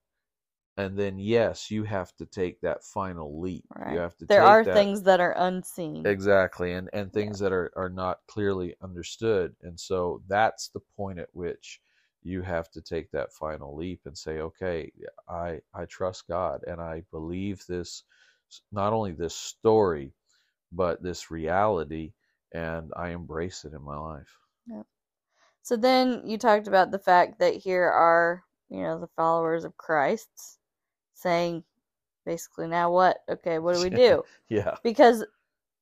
And 0.76 0.98
then 0.98 1.18
yes, 1.18 1.70
you 1.70 1.84
have 1.84 2.14
to 2.16 2.26
take 2.26 2.60
that 2.62 2.84
final 2.84 3.40
leap. 3.40 3.64
Right. 3.76 3.92
You 3.92 3.98
have 3.98 4.16
to 4.18 4.26
There 4.26 4.40
take 4.40 4.46
are 4.46 4.64
that, 4.64 4.74
things 4.74 5.02
that 5.02 5.20
are 5.20 5.32
unseen. 5.36 6.04
Exactly, 6.04 6.72
and 6.72 6.88
and 6.92 7.12
things 7.12 7.38
that 7.40 7.52
are 7.52 7.72
are 7.76 7.88
not 7.88 8.20
clearly 8.26 8.74
understood, 8.82 9.54
and 9.62 9.78
so 9.78 10.22
that's 10.28 10.68
the 10.68 10.80
point 10.96 11.18
at 11.18 11.28
which 11.34 11.80
you 12.22 12.42
have 12.42 12.70
to 12.72 12.80
take 12.80 13.10
that 13.10 13.32
final 13.32 13.76
leap 13.76 14.00
and 14.06 14.16
say, 14.16 14.40
okay, 14.40 14.92
I 15.28 15.60
I 15.74 15.84
trust 15.86 16.28
God, 16.28 16.64
and 16.66 16.80
I 16.80 17.02
believe 17.10 17.64
this, 17.66 18.04
not 18.72 18.92
only 18.92 19.12
this 19.12 19.34
story, 19.36 20.14
but 20.72 21.02
this 21.02 21.30
reality, 21.30 22.14
and 22.52 22.92
I 22.96 23.10
embrace 23.10 23.64
it 23.64 23.72
in 23.74 23.82
my 23.82 23.98
life. 23.98 24.38
So 25.62 25.76
then 25.76 26.22
you 26.26 26.38
talked 26.38 26.66
about 26.68 26.90
the 26.90 26.98
fact 26.98 27.38
that 27.38 27.54
here 27.54 27.84
are, 27.90 28.44
you 28.68 28.82
know, 28.82 29.00
the 29.00 29.08
followers 29.16 29.64
of 29.64 29.76
Christ 29.76 30.58
saying 31.22 31.64
basically 32.26 32.68
now 32.68 32.92
what? 32.92 33.18
Okay, 33.30 33.58
what 33.60 33.74
do 33.74 33.80
we 33.80 33.90
do? 33.90 34.24
Yeah, 34.50 34.76
Because 34.84 35.24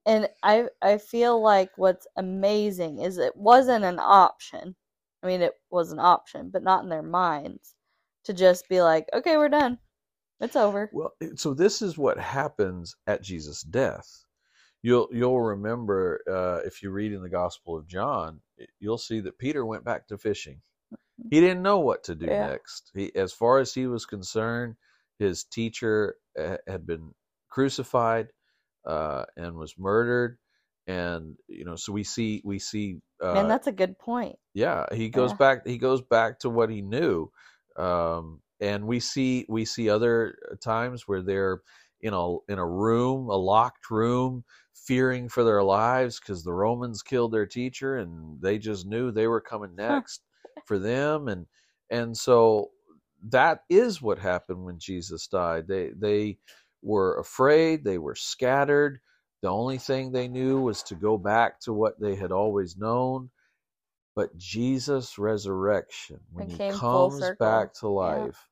and 0.06 0.28
I 0.42 0.66
I 0.82 0.98
feel 0.98 1.40
like 1.42 1.70
what's 1.76 2.06
amazing 2.16 3.00
is 3.00 3.18
it 3.18 3.36
wasn't 3.36 3.84
an 3.84 3.98
option. 4.00 4.76
I 5.22 5.26
mean 5.26 5.42
it 5.42 5.54
was 5.70 5.92
an 5.92 5.98
option, 6.00 6.50
but 6.50 6.62
not 6.64 6.82
in 6.84 6.90
their 6.90 7.02
minds 7.02 7.74
to 8.24 8.32
just 8.34 8.68
be 8.68 8.82
like, 8.82 9.08
"Okay, 9.14 9.36
we're 9.36 9.48
done. 9.50 9.78
It's 10.40 10.56
over." 10.56 10.92
Well, 10.92 11.14
so 11.36 11.54
this 11.54 11.82
is 11.82 11.98
what 11.98 12.18
happens 12.18 12.96
at 13.06 13.22
Jesus' 13.22 13.62
death. 13.62 14.24
You'll 14.82 15.08
you'll 15.12 15.40
remember 15.40 16.20
uh, 16.30 16.66
if 16.66 16.82
you 16.82 16.90
read 16.90 17.12
in 17.12 17.22
the 17.22 17.30
Gospel 17.30 17.76
of 17.78 17.88
John, 17.88 18.40
you'll 18.80 18.98
see 18.98 19.20
that 19.20 19.38
Peter 19.38 19.66
went 19.66 19.84
back 19.84 20.08
to 20.08 20.18
fishing. 20.18 20.62
He 21.30 21.40
didn't 21.40 21.62
know 21.62 21.80
what 21.80 22.04
to 22.04 22.14
do 22.14 22.26
Yeah. 22.26 22.36
next. 22.36 22.90
He, 22.94 23.14
as 23.16 23.32
far 23.32 23.58
as 23.58 23.74
he 23.74 23.86
was 23.86 24.06
concerned, 24.06 24.76
his 25.20 25.44
teacher 25.44 26.16
uh, 26.40 26.58
had 26.68 26.86
been 26.86 27.14
crucified 27.50 28.30
uh, 28.86 29.26
and 29.36 29.56
was 29.56 29.76
murdered, 29.78 30.38
and 30.88 31.36
you 31.48 31.64
know, 31.66 31.76
so 31.76 31.92
we 31.92 32.04
see 32.04 32.42
we 32.44 32.60
see. 32.60 33.00
Uh, 33.22 33.34
Man, 33.34 33.48
that's 33.48 33.66
a 33.66 33.72
good 33.72 33.98
point. 33.98 34.38
yeah 34.54 34.86
he 34.92 35.08
goes 35.08 35.32
Yeah. 35.32 35.38
back 35.38 35.66
he 35.66 35.78
goes 35.78 36.02
back 36.02 36.38
to 36.40 36.50
what 36.50 36.70
he 36.70 36.82
knew 36.82 37.30
um 37.76 38.40
and 38.60 38.86
we 38.86 38.98
see 38.98 39.46
we 39.48 39.64
see 39.64 39.88
other 39.88 40.36
times 40.62 41.06
where 41.06 41.22
they're 41.22 41.60
in 42.00 42.12
a 42.14 42.36
in 42.48 42.58
a 42.58 42.66
room 42.66 43.28
a 43.28 43.36
locked 43.36 43.90
room 43.90 44.44
fearing 44.74 45.28
for 45.28 45.44
their 45.44 45.62
lives 45.62 46.18
because 46.18 46.42
the 46.42 46.52
romans 46.52 47.02
killed 47.02 47.32
their 47.32 47.46
teacher 47.46 47.96
and 47.96 48.40
they 48.42 48.58
just 48.58 48.86
knew 48.86 49.10
they 49.12 49.26
were 49.28 49.40
coming 49.40 49.74
next 49.76 50.22
for 50.64 50.78
them 50.78 51.28
and 51.28 51.46
and 51.90 52.16
so 52.16 52.70
that 53.28 53.64
is 53.70 54.02
what 54.02 54.18
happened 54.18 54.64
when 54.64 54.78
jesus 54.78 55.26
died 55.28 55.68
they 55.68 55.90
they 55.98 56.38
were 56.82 57.18
afraid 57.18 57.84
they 57.84 57.98
were 57.98 58.14
scattered 58.16 59.00
the 59.42 59.48
only 59.48 59.78
thing 59.78 60.12
they 60.12 60.28
knew 60.28 60.60
was 60.60 60.82
to 60.82 60.94
go 60.96 61.18
back 61.18 61.60
to 61.60 61.72
what 61.72 62.00
they 62.00 62.14
had 62.16 62.32
always 62.32 62.76
known 62.76 63.28
but 64.16 64.36
Jesus' 64.38 65.18
resurrection, 65.18 66.20
when 66.32 66.48
he 66.48 66.62
comes 66.68 67.32
back 67.32 67.74
to 67.76 67.88
Yeah. 68.00 68.28
life, 68.28 68.48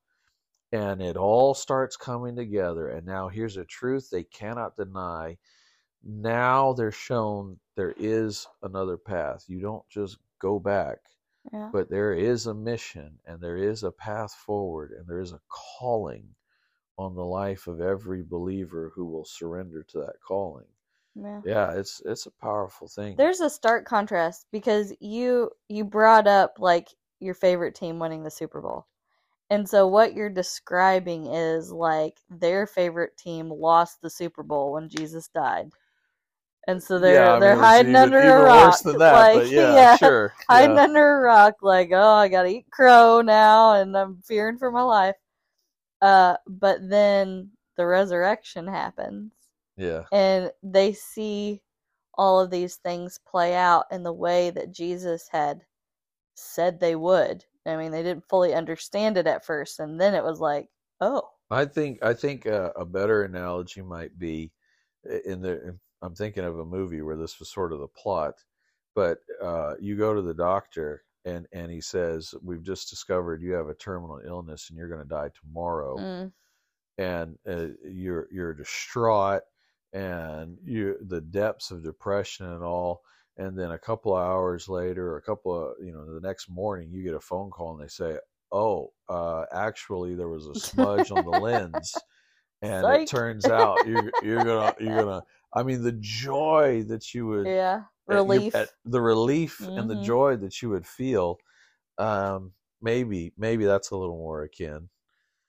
and 0.72 1.02
it 1.02 1.16
all 1.16 1.54
starts 1.54 1.96
coming 1.96 2.36
together, 2.36 2.88
and 2.88 3.06
now 3.06 3.28
here's 3.28 3.56
a 3.58 3.64
truth 3.64 4.10
they 4.10 4.24
cannot 4.24 4.76
deny. 4.76 5.38
Now 6.04 6.74
they're 6.74 6.92
shown 6.92 7.60
there 7.76 7.94
is 7.98 8.46
another 8.62 8.98
path. 8.98 9.44
You 9.48 9.60
don't 9.60 9.88
just 9.90 10.18
go 10.40 10.58
back, 10.60 10.98
Yeah. 11.52 11.70
but 11.72 11.90
there 11.90 12.12
is 12.12 12.46
a 12.46 12.54
mission, 12.54 13.18
and 13.26 13.40
there 13.40 13.56
is 13.56 13.82
a 13.82 13.90
path 13.90 14.32
forward, 14.34 14.92
and 14.92 15.06
there 15.06 15.20
is 15.20 15.32
a 15.32 15.40
calling 15.48 16.34
on 16.98 17.14
the 17.14 17.24
life 17.24 17.66
of 17.66 17.80
every 17.80 18.22
believer 18.22 18.92
who 18.94 19.04
will 19.04 19.24
surrender 19.24 19.82
to 19.84 19.98
that 20.00 20.20
calling. 20.26 20.66
Yeah. 21.14 21.40
Yeah, 21.44 21.72
it's 21.72 22.02
it's 22.04 22.26
a 22.26 22.30
powerful 22.30 22.88
thing. 22.88 23.16
There's 23.16 23.40
a 23.40 23.50
stark 23.50 23.84
contrast 23.84 24.46
because 24.52 24.92
you 25.00 25.50
you 25.68 25.84
brought 25.84 26.26
up 26.26 26.54
like 26.58 26.88
your 27.20 27.34
favorite 27.34 27.74
team 27.74 27.98
winning 27.98 28.22
the 28.22 28.30
Super 28.30 28.60
Bowl. 28.60 28.86
And 29.50 29.68
so 29.68 29.86
what 29.86 30.14
you're 30.14 30.30
describing 30.30 31.26
is 31.26 31.72
like 31.72 32.18
their 32.28 32.66
favorite 32.66 33.16
team 33.16 33.50
lost 33.50 34.02
the 34.02 34.10
Super 34.10 34.42
Bowl 34.42 34.72
when 34.72 34.88
Jesus 34.88 35.28
died. 35.28 35.70
And 36.66 36.82
so 36.82 36.98
they're 36.98 37.14
yeah, 37.14 37.38
they're 37.38 37.54
mean, 37.54 37.64
hiding 37.64 37.90
even- 37.92 38.02
under 38.02 38.18
even 38.18 38.30
a 38.30 38.42
rock. 38.42 38.78
That, 38.82 38.98
like 38.98 39.34
but 39.34 39.48
yeah, 39.50 39.96
sure. 39.96 40.34
hiding 40.50 40.76
yeah. 40.76 40.82
under 40.82 41.16
a 41.16 41.20
rock 41.20 41.54
like, 41.62 41.90
"Oh, 41.92 42.14
I 42.14 42.28
got 42.28 42.42
to 42.42 42.48
eat 42.50 42.66
crow 42.70 43.22
now 43.22 43.74
and 43.80 43.96
I'm 43.96 44.20
fearing 44.26 44.58
for 44.58 44.70
my 44.70 44.82
life." 44.82 45.14
Uh 46.02 46.36
but 46.46 46.78
then 46.88 47.50
the 47.76 47.86
resurrection 47.86 48.66
happens 48.66 49.32
Yeah, 49.76 50.04
and 50.12 50.50
they 50.62 50.92
see 50.92 51.62
all 52.14 52.40
of 52.40 52.50
these 52.50 52.76
things 52.76 53.18
play 53.26 53.54
out 53.54 53.84
in 53.90 54.02
the 54.02 54.12
way 54.12 54.50
that 54.50 54.72
Jesus 54.72 55.28
had 55.30 55.60
said 56.34 56.78
they 56.80 56.96
would. 56.96 57.44
I 57.66 57.76
mean, 57.76 57.92
they 57.92 58.02
didn't 58.02 58.28
fully 58.28 58.54
understand 58.54 59.16
it 59.16 59.26
at 59.26 59.44
first, 59.44 59.78
and 59.80 60.00
then 60.00 60.14
it 60.14 60.24
was 60.24 60.40
like, 60.40 60.68
oh, 61.00 61.22
I 61.50 61.64
think 61.64 62.02
I 62.02 62.12
think 62.14 62.46
uh, 62.46 62.70
a 62.76 62.84
better 62.84 63.22
analogy 63.24 63.80
might 63.82 64.18
be 64.18 64.52
in 65.24 65.40
the. 65.40 65.78
I'm 66.02 66.14
thinking 66.14 66.44
of 66.44 66.58
a 66.58 66.64
movie 66.64 67.02
where 67.02 67.16
this 67.16 67.38
was 67.38 67.50
sort 67.50 67.72
of 67.72 67.80
the 67.80 67.88
plot, 67.88 68.34
but 68.94 69.18
uh, 69.42 69.74
you 69.80 69.96
go 69.96 70.14
to 70.14 70.22
the 70.22 70.34
doctor 70.34 71.04
and 71.24 71.46
and 71.52 71.70
he 71.70 71.80
says, 71.80 72.34
"We've 72.42 72.62
just 72.62 72.90
discovered 72.90 73.42
you 73.42 73.52
have 73.52 73.68
a 73.68 73.74
terminal 73.74 74.20
illness 74.24 74.68
and 74.68 74.78
you're 74.78 74.88
going 74.88 75.02
to 75.02 75.08
die 75.08 75.30
tomorrow," 75.40 75.96
mm, 75.98 76.32
and 76.98 77.38
uh, 77.48 77.68
you're 77.84 78.28
you're 78.30 78.54
distraught 78.54 79.42
and 79.92 80.58
you 80.64 80.96
the 81.00 81.20
depths 81.20 81.70
of 81.70 81.84
depression 81.84 82.46
and 82.46 82.62
all. 82.62 83.02
And 83.36 83.56
then 83.56 83.70
a 83.70 83.78
couple 83.78 84.16
of 84.16 84.22
hours 84.22 84.68
later, 84.68 85.16
a 85.16 85.22
couple 85.22 85.56
of 85.56 85.74
you 85.80 85.92
know, 85.92 86.12
the 86.12 86.26
next 86.26 86.48
morning, 86.48 86.90
you 86.90 87.04
get 87.04 87.14
a 87.14 87.20
phone 87.20 87.50
call 87.50 87.72
and 87.74 87.82
they 87.82 87.88
say, 87.88 88.18
"Oh, 88.52 88.92
uh, 89.08 89.44
actually, 89.52 90.14
there 90.14 90.28
was 90.28 90.46
a 90.46 90.54
smudge 90.54 91.10
on 91.10 91.24
the 91.24 91.30
lens." 91.30 91.94
and 92.62 92.82
Psych. 92.82 93.02
it 93.02 93.06
turns 93.06 93.46
out 93.46 93.86
you're 93.86 94.10
you're 94.22 94.44
gonna 94.44 94.74
you're 94.80 95.04
gonna 95.04 95.22
I 95.54 95.62
mean 95.62 95.82
the 95.82 95.92
joy 96.00 96.84
that 96.88 97.14
you 97.14 97.26
would 97.28 97.46
yeah, 97.46 97.82
at 98.08 98.14
your- 98.14 98.16
relief. 98.24 98.54
at 98.54 98.68
the 98.84 99.00
relief 99.00 99.60
and 99.76 99.88
the 99.90 99.94
Mhm. 99.94 100.04
joy 100.04 100.36
that 100.36 100.60
you 100.62 100.70
would 100.70 100.86
feel 100.86 101.38
um 101.98 102.52
maybe 102.80 103.32
maybe 103.36 103.64
that's 103.64 103.90
a 103.90 103.96
little 103.96 104.16
more 104.16 104.42
akin 104.44 104.88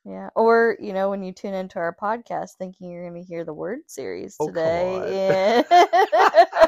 yeah, 0.05 0.29
or 0.35 0.77
you 0.79 0.93
know, 0.93 1.09
when 1.09 1.21
you 1.23 1.31
tune 1.33 1.53
into 1.53 1.77
our 1.77 1.93
podcast, 1.93 2.51
thinking 2.57 2.89
you're 2.89 3.07
going 3.07 3.21
to 3.21 3.27
hear 3.27 3.43
the 3.43 3.53
word 3.53 3.79
series 3.85 4.35
Oh, 4.39 4.47
today, 4.47 5.61
yeah. 5.69 6.67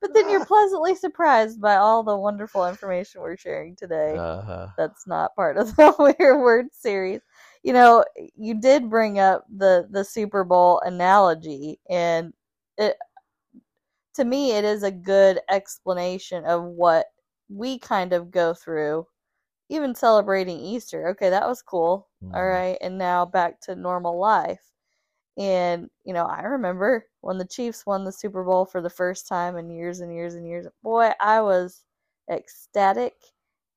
but 0.00 0.12
then 0.14 0.30
you're 0.30 0.44
pleasantly 0.44 0.94
surprised 0.94 1.60
by 1.60 1.76
all 1.76 2.02
the 2.02 2.16
wonderful 2.16 2.66
information 2.68 3.22
we're 3.22 3.36
sharing 3.36 3.74
today. 3.76 4.14
uh-huh 4.16 4.68
that's 4.76 5.06
not 5.06 5.34
part 5.34 5.56
of 5.56 5.74
the 5.76 5.94
Weird 6.20 6.38
Word 6.40 6.66
series. 6.72 7.22
you 7.62 7.72
know, 7.72 8.04
you 8.36 8.60
did 8.60 8.90
bring 8.90 9.18
up 9.18 9.46
the 9.56 9.88
the 9.90 10.04
Super 10.04 10.44
Bowl 10.44 10.80
analogy, 10.84 11.80
and 11.88 12.32
it 12.78 12.96
to 14.14 14.24
me 14.24 14.52
it 14.52 14.64
is 14.64 14.82
a 14.82 14.90
good 14.90 15.40
explanation 15.50 16.44
of 16.44 16.64
what 16.64 17.06
we 17.48 17.78
kind 17.78 18.12
of 18.12 18.30
go 18.30 18.54
through. 18.54 19.06
Even 19.70 19.94
celebrating 19.94 20.58
Easter, 20.60 21.08
okay, 21.10 21.30
that 21.30 21.48
was 21.48 21.62
cool. 21.62 22.08
All 22.34 22.46
Mhm. 22.46 22.46
right, 22.46 22.78
and 22.82 22.98
now 22.98 23.24
back 23.26 23.60
to 23.62 23.74
normal 23.76 24.18
life. 24.18 24.72
And 25.38 25.90
you 26.04 26.14
know, 26.14 26.26
I 26.26 26.42
remember 26.42 27.06
when 27.22 27.38
the 27.38 27.46
Chiefs 27.46 27.86
won 27.86 28.04
the 28.04 28.12
Super 28.12 28.44
Bowl 28.44 28.66
for 28.66 28.80
the 28.82 28.90
first 28.90 29.28
time 29.28 29.56
in 29.56 29.70
years 29.70 30.00
and 30.00 30.14
years 30.14 30.34
and 30.34 30.46
years. 30.46 30.66
Boy, 30.82 31.12
I 31.20 31.40
was 31.42 31.84
ecstatic, 32.30 33.14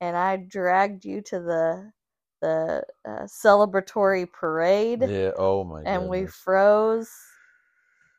and 0.01 0.17
I 0.17 0.37
dragged 0.37 1.05
you 1.05 1.21
to 1.23 1.39
the 1.41 1.93
the 2.41 2.83
uh, 3.05 3.23
celebratory 3.25 4.31
parade, 4.31 5.11
Yeah. 5.11 5.31
Oh 5.37 5.63
my 5.63 5.85
and 5.85 6.07
we 6.09 6.25
froze, 6.27 7.09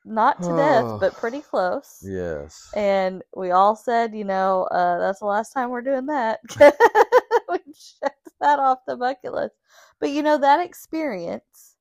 not 0.05 0.43
to 0.43 0.57
death, 0.57 1.01
but 1.01 1.15
pretty 1.15 1.41
close. 1.41 2.03
Yes. 2.03 2.71
And 2.75 3.23
we 3.37 3.51
all 3.51 3.77
said, 3.77 4.15
you 4.15 4.25
know, 4.25 4.65
uh, 4.71 4.99
that's 4.99 5.21
the 5.21 5.27
last 5.27 5.53
time 5.53 5.71
we're 5.71 5.83
doing 5.83 6.07
that. 6.07 6.41
we 7.49 7.59
checked 7.59 8.29
that 8.41 8.59
off 8.59 8.79
the 8.87 8.97
bucket 8.97 9.33
list. 9.33 9.55
But 9.99 10.11
you 10.11 10.23
know, 10.23 10.39
that 10.39 10.65
experience 10.65 11.77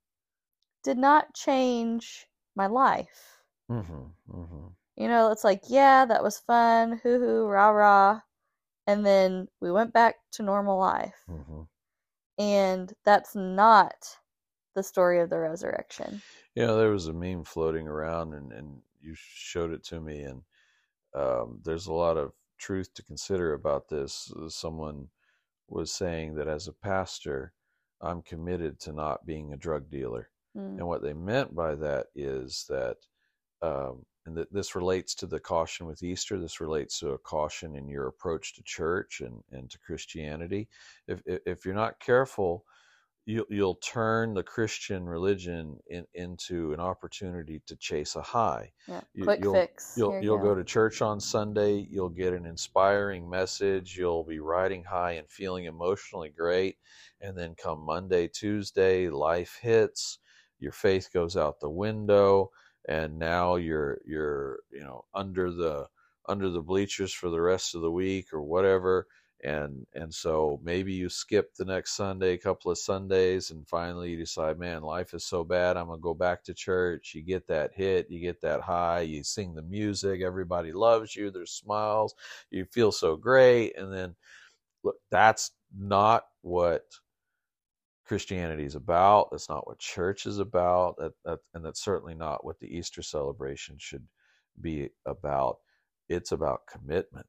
did 0.83 0.97
not 0.97 1.33
change 1.33 2.27
my 2.55 2.67
life. 2.67 3.41
Mm-hmm. 3.71 4.37
Mm-hmm. 4.37 4.67
You 4.97 5.07
know, 5.07 5.31
it's 5.31 5.43
like, 5.43 5.61
yeah, 5.67 6.05
that 6.05 6.23
was 6.23 6.39
fun, 6.39 6.99
hoo 7.01 7.19
hoo, 7.19 7.45
rah 7.45 7.69
rah. 7.69 8.21
And 8.87 9.05
then 9.05 9.47
we 9.61 9.71
went 9.71 9.93
back 9.93 10.15
to 10.33 10.43
normal 10.43 10.77
life. 10.77 11.23
Mm-hmm. 11.29 11.61
And 12.41 12.93
that's 13.05 13.35
not 13.35 13.93
the 14.79 14.83
story 14.83 15.19
of 15.19 15.29
the 15.29 15.39
resurrection. 15.39 16.21
You 16.55 16.65
know, 16.65 16.77
there 16.77 16.91
was 16.91 17.07
a 17.07 17.13
meme 17.13 17.43
floating 17.43 17.87
around, 17.87 18.33
and, 18.33 18.53
and 18.53 18.67
you 19.01 19.13
showed 19.15 19.73
it 19.73 19.83
to 19.85 19.99
me, 19.99 20.21
and 20.21 20.41
um, 21.13 21.59
there's 21.65 21.87
a 21.87 21.93
lot 21.93 22.17
of 22.17 22.31
truth 22.57 22.93
to 22.93 23.03
consider 23.03 23.53
about 23.53 23.89
this. 23.89 24.31
Uh, 24.31 24.47
Someone 24.47 25.09
was 25.67 25.91
saying 25.91 26.35
that 26.35 26.47
as 26.47 26.67
a 26.67 26.73
pastor, 26.73 27.51
I'm 28.01 28.21
committed 28.21 28.79
to 28.81 28.93
not 28.93 29.25
being 29.25 29.51
a 29.51 29.57
drug 29.57 29.89
dealer. 29.89 30.29
Mm. 30.55 30.77
And 30.77 30.87
what 30.87 31.01
they 31.01 31.13
meant 31.13 31.53
by 31.53 31.75
that 31.75 32.05
is 32.15 32.65
that, 32.69 32.97
um, 33.61 34.05
and 34.25 34.37
that 34.37 34.53
this 34.53 34.75
relates 34.75 35.15
to 35.15 35.27
the 35.27 35.39
caution 35.39 35.87
with 35.87 36.03
Easter. 36.03 36.39
This 36.39 36.61
relates 36.61 36.99
to 36.99 37.09
a 37.09 37.17
caution 37.17 37.75
in 37.75 37.89
your 37.89 38.07
approach 38.07 38.55
to 38.55 38.63
church 38.63 39.21
and, 39.25 39.43
and 39.51 39.69
to 39.69 39.79
Christianity. 39.79 40.69
If, 41.07 41.21
if 41.25 41.39
if 41.45 41.65
you're 41.65 41.83
not 41.83 41.99
careful, 41.99 42.63
you'll 43.29 43.45
you'll 43.49 43.75
turn 43.75 44.33
the 44.33 44.43
Christian 44.43 45.05
religion 45.07 45.77
in, 45.87 46.05
into 46.15 46.73
an 46.73 46.79
opportunity 46.79 47.61
to 47.67 47.75
chase 47.75 48.15
a 48.15 48.21
high. 48.21 48.71
Yeah. 48.87 49.01
You- 49.13 49.23
Quick 49.23 49.39
you'll- 49.43 49.53
fix. 49.53 49.93
You'll 49.95 50.11
Here 50.11 50.19
you 50.21 50.25
you'll 50.25 50.39
go 50.39 50.55
to 50.55 50.63
church 50.63 51.01
on 51.01 51.19
Sunday. 51.19 51.87
You'll 51.89 52.09
get 52.09 52.33
an 52.33 52.45
inspiring 52.45 53.29
message. 53.29 53.95
You'll 53.97 54.23
be 54.23 54.39
riding 54.39 54.83
high 54.83 55.13
and 55.13 55.29
feeling 55.29 55.65
emotionally 55.65 56.29
great, 56.29 56.77
and 57.21 57.37
then 57.37 57.53
come 57.55 57.81
Monday, 57.85 58.27
Tuesday, 58.27 59.09
life 59.09 59.59
hits. 59.61 60.19
Your 60.59 60.71
faith 60.71 61.09
goes 61.13 61.37
out 61.37 61.59
the 61.59 61.69
window, 61.69 62.51
and 62.87 63.19
now 63.19 63.55
you're 63.57 64.01
you're 64.05 64.59
you 64.71 64.81
know 64.81 65.05
under 65.13 65.51
the 65.51 65.87
under 66.27 66.49
the 66.49 66.61
bleachers 66.61 67.13
for 67.13 67.29
the 67.29 67.41
rest 67.41 67.75
of 67.75 67.81
the 67.81 67.91
week 67.91 68.33
or 68.33 68.41
whatever. 68.41 69.07
And 69.43 69.85
and 69.93 70.13
so 70.13 70.59
maybe 70.63 70.93
you 70.93 71.07
skip 71.09 71.55
the 71.55 71.65
next 71.65 71.95
Sunday, 71.95 72.33
a 72.33 72.37
couple 72.37 72.71
of 72.71 72.77
Sundays, 72.77 73.51
and 73.51 73.67
finally 73.67 74.09
you 74.11 74.17
decide, 74.17 74.59
man, 74.59 74.81
life 74.81 75.13
is 75.13 75.25
so 75.25 75.43
bad. 75.45 75.77
I'm 75.77 75.87
gonna 75.87 75.99
go 76.01 76.13
back 76.13 76.43
to 76.45 76.53
church. 76.53 77.13
You 77.15 77.21
get 77.23 77.47
that 77.47 77.71
hit, 77.73 78.09
you 78.09 78.19
get 78.19 78.41
that 78.41 78.61
high, 78.61 79.01
you 79.01 79.23
sing 79.23 79.55
the 79.55 79.61
music, 79.61 80.21
everybody 80.21 80.73
loves 80.73 81.15
you, 81.15 81.31
there's 81.31 81.51
smiles, 81.51 82.15
you 82.51 82.65
feel 82.65 82.91
so 82.91 83.15
great, 83.15 83.77
and 83.77 83.93
then 83.93 84.15
look, 84.83 84.97
that's 85.11 85.51
not 85.77 86.25
what 86.41 86.83
Christianity 88.05 88.65
is 88.65 88.75
about. 88.75 89.29
That's 89.31 89.49
not 89.49 89.67
what 89.67 89.79
church 89.79 90.25
is 90.25 90.39
about. 90.39 90.97
That, 90.97 91.13
that, 91.25 91.39
and 91.53 91.63
that's 91.63 91.83
certainly 91.83 92.15
not 92.15 92.43
what 92.43 92.59
the 92.59 92.67
Easter 92.67 93.01
celebration 93.03 93.75
should 93.77 94.05
be 94.61 94.89
about. 95.05 95.57
It's 96.09 96.31
about 96.31 96.67
commitment. 96.67 97.27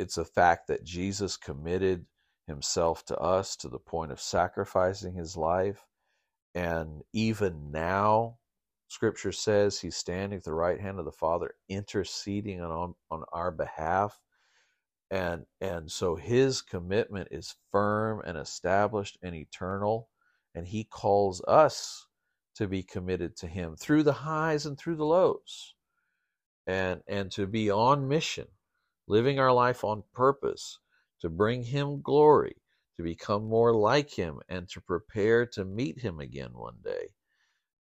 It's 0.00 0.18
a 0.18 0.24
fact 0.24 0.68
that 0.68 0.84
Jesus 0.84 1.36
committed 1.36 2.06
himself 2.46 3.04
to 3.06 3.18
us 3.18 3.56
to 3.56 3.68
the 3.68 3.78
point 3.78 4.12
of 4.12 4.20
sacrificing 4.20 5.14
his 5.14 5.36
life. 5.36 5.86
And 6.54 7.02
even 7.12 7.70
now, 7.70 8.38
scripture 8.88 9.32
says 9.32 9.78
he's 9.80 9.96
standing 9.96 10.38
at 10.38 10.44
the 10.44 10.54
right 10.54 10.80
hand 10.80 10.98
of 10.98 11.04
the 11.04 11.12
Father, 11.12 11.52
interceding 11.68 12.60
on, 12.62 12.94
on 13.10 13.24
our 13.32 13.50
behalf. 13.50 14.18
And 15.10 15.44
and 15.60 15.90
so 15.90 16.16
his 16.16 16.62
commitment 16.62 17.28
is 17.30 17.56
firm 17.72 18.22
and 18.24 18.38
established 18.38 19.18
and 19.22 19.34
eternal. 19.34 20.08
And 20.54 20.66
he 20.66 20.84
calls 20.84 21.42
us 21.46 22.06
to 22.56 22.68
be 22.68 22.82
committed 22.82 23.36
to 23.38 23.46
him 23.48 23.76
through 23.76 24.04
the 24.04 24.12
highs 24.12 24.66
and 24.66 24.78
through 24.78 24.96
the 24.96 25.04
lows 25.04 25.74
and 26.66 27.02
and 27.08 27.30
to 27.32 27.46
be 27.46 27.70
on 27.70 28.08
mission 28.08 28.46
living 29.10 29.38
our 29.40 29.52
life 29.52 29.84
on 29.84 30.04
purpose 30.14 30.78
to 31.20 31.28
bring 31.28 31.64
him 31.64 32.00
glory 32.02 32.56
to 32.96 33.02
become 33.02 33.44
more 33.44 33.74
like 33.74 34.10
him 34.10 34.40
and 34.48 34.68
to 34.68 34.80
prepare 34.80 35.46
to 35.46 35.64
meet 35.64 35.98
him 36.00 36.20
again 36.20 36.52
one 36.54 36.78
day 36.84 37.08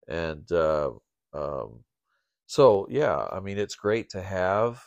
and 0.07 0.51
uh, 0.51 0.91
um, 1.33 1.83
so 2.47 2.87
yeah 2.89 3.27
i 3.31 3.39
mean 3.39 3.57
it's 3.57 3.75
great 3.75 4.09
to 4.09 4.21
have 4.21 4.83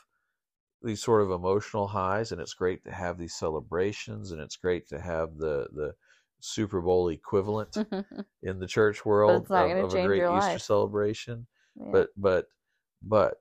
these 0.83 1.03
sort 1.03 1.23
of 1.23 1.31
emotional 1.31 1.87
highs 1.89 2.33
and 2.33 2.41
it's 2.41 2.55
great 2.55 2.83
to 2.85 2.93
have 2.93 3.19
these 3.19 3.35
celebrations 3.35 4.33
and 4.33 4.41
it's 4.41 4.57
great 4.57 4.89
to 4.89 5.01
have 5.01 5.37
the 5.39 5.69
the 5.73 5.95
super 6.41 6.81
bowl 6.83 7.09
equivalent 7.09 7.79
in 8.43 8.59
the 8.59 8.67
church 8.67 9.05
world 9.07 9.51
of, 9.53 9.79
of 9.79 9.95
a 9.95 9.99
great 9.99 10.25
easter 10.31 10.59
life. 10.59 10.61
celebration 10.61 11.47
Yeah. 11.77 11.91
but 11.93 12.09
but 12.17 12.47
but 13.03 13.37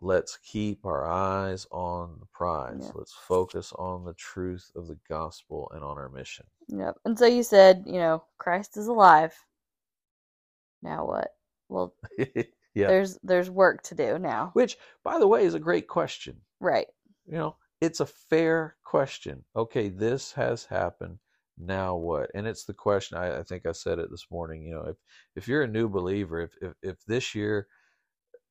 let's 0.00 0.38
keep 0.44 0.84
our 0.86 1.06
eyes 1.06 1.66
on 1.70 2.16
the 2.20 2.26
prize 2.26 2.76
Yeah. 2.82 2.90
let's 2.94 3.14
focus 3.14 3.72
on 3.78 4.04
the 4.04 4.14
truth 4.14 4.70
of 4.76 4.86
the 4.86 4.98
gospel 5.08 5.70
and 5.74 5.82
on 5.84 5.98
our 5.98 6.08
mission 6.08 6.46
Yep. 6.70 6.96
And 7.06 7.18
so 7.18 7.24
you 7.24 7.42
said, 7.42 7.84
you 7.86 7.94
know, 7.94 8.22
Christ 8.36 8.76
is 8.76 8.88
alive. 8.88 9.34
Now 10.82 11.06
what? 11.06 11.28
Well, 11.70 11.94
yeah 12.18 12.86
there's 12.88 13.18
there's 13.22 13.50
work 13.50 13.82
to 13.84 13.94
do 13.94 14.18
now. 14.18 14.50
which 14.54 14.76
by 15.04 15.18
the 15.18 15.26
way 15.26 15.44
is 15.44 15.54
a 15.54 15.58
great 15.58 15.88
question 15.88 16.36
Right. 16.60 16.86
you 17.26 17.32
know 17.38 17.56
it's 17.80 18.00
a 18.00 18.06
fair 18.06 18.76
question 18.84 19.44
okay 19.56 19.88
this 19.88 20.32
has 20.32 20.64
happened 20.64 21.18
now 21.58 21.96
what 21.96 22.30
and 22.34 22.46
it's 22.46 22.64
the 22.64 22.74
question 22.74 23.18
I, 23.18 23.38
I 23.40 23.42
think 23.42 23.66
i 23.66 23.72
said 23.72 23.98
it 23.98 24.10
this 24.10 24.26
morning 24.30 24.62
you 24.62 24.74
know 24.74 24.82
if 24.82 24.96
if 25.36 25.48
you're 25.48 25.62
a 25.62 25.68
new 25.68 25.88
believer 25.88 26.40
if 26.42 26.52
if, 26.62 26.72
if 26.82 27.04
this 27.06 27.34
year 27.34 27.66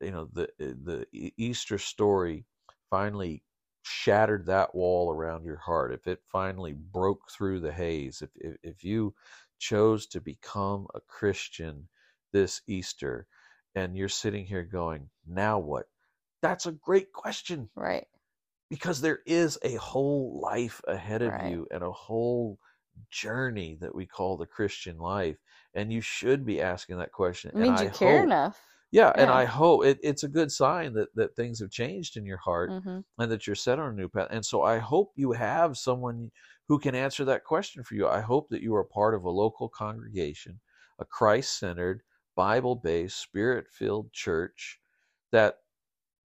you 0.02 0.12
know 0.12 0.26
the 0.34 0.44
eh, 0.60 0.74
the 0.84 1.08
E- 1.14 1.34
easter 1.38 1.78
story 1.78 2.46
finally 2.90 3.44
shattered 3.84 4.46
that 4.46 4.76
wall 4.76 5.12
around 5.12 5.46
your 5.46 5.58
heart 5.58 5.94
if 5.94 6.08
it 6.08 6.22
finally 6.32 6.74
broke 6.74 7.30
through 7.32 7.60
the 7.60 7.72
haze 7.72 8.22
if 8.22 8.32
if, 8.36 8.58
if 8.64 8.84
you 8.84 9.16
chose 9.60 10.06
to 10.08 10.22
become 10.22 10.88
a 10.94 11.02
christian 11.02 11.88
this 12.34 12.62
easter 12.68 13.28
and 13.76 13.96
you're 13.98 14.10
sitting 14.10 14.46
here 14.46 14.64
going 14.64 15.10
now 15.26 15.58
what 15.60 15.88
that's 16.42 16.66
a 16.66 16.72
great 16.72 17.14
question 17.14 17.70
Right. 17.76 18.08
because 18.70 19.02
there 19.02 19.20
is 19.26 19.58
a 19.64 19.76
whole 19.76 20.40
life 20.42 20.82
ahead 20.88 21.22
of 21.22 21.38
Right. 21.38 21.40
you 21.40 21.68
and 21.72 21.84
a 21.84 21.92
whole 21.92 22.60
journey 23.10 23.76
that 23.80 23.96
we 23.96 24.06
call 24.06 24.38
the 24.38 24.46
Christian 24.46 24.98
life. 24.98 25.38
And 25.74 25.92
you 25.94 26.02
should 26.02 26.46
be 26.46 26.62
asking 26.62 26.98
that 26.98 27.12
question. 27.12 27.52
It 27.52 27.58
means 27.58 27.80
and 27.80 27.80
you 27.82 27.90
I 27.90 27.90
care 27.90 28.24
hope, 28.24 28.24
enough. 28.24 28.77
Yeah, 28.92 29.12
and 29.18 29.30
I 29.30 29.46
hope 29.46 29.86
it, 29.86 30.00
it's 30.02 30.24
a 30.24 30.28
good 30.30 30.52
sign 30.52 30.94
that, 30.94 31.14
that 31.16 31.36
things 31.36 31.60
have 31.60 31.72
changed 31.72 32.18
in 32.18 32.26
your 32.26 32.38
heart 32.38 32.78
hmm 32.82 33.00
and 33.20 33.32
that 33.32 33.48
you're 33.48 33.56
set 33.56 33.80
on 33.80 33.92
a 33.92 33.96
new 33.96 34.08
path. 34.10 34.28
And 34.32 34.46
so 34.46 34.62
I 34.62 34.78
hope 34.78 35.12
you 35.16 35.32
have 35.34 35.78
someone 35.78 36.32
who 36.68 36.80
can 36.80 36.96
answer 36.96 37.26
that 37.26 37.44
question 37.44 37.84
for 37.84 37.96
you. 37.96 38.08
I 38.08 38.22
hope 38.22 38.50
that 38.50 38.62
you 38.62 38.76
are 38.76 38.84
part 38.84 39.16
of 39.16 39.24
a 39.24 39.30
local 39.30 39.70
congregation, 39.70 40.60
a 41.00 41.06
Christ 41.06 41.58
centered, 41.60 42.04
Bible 42.36 42.76
based, 42.76 43.20
spirit 43.20 43.68
filled 43.72 44.14
church 44.14 44.80
that 45.32 45.60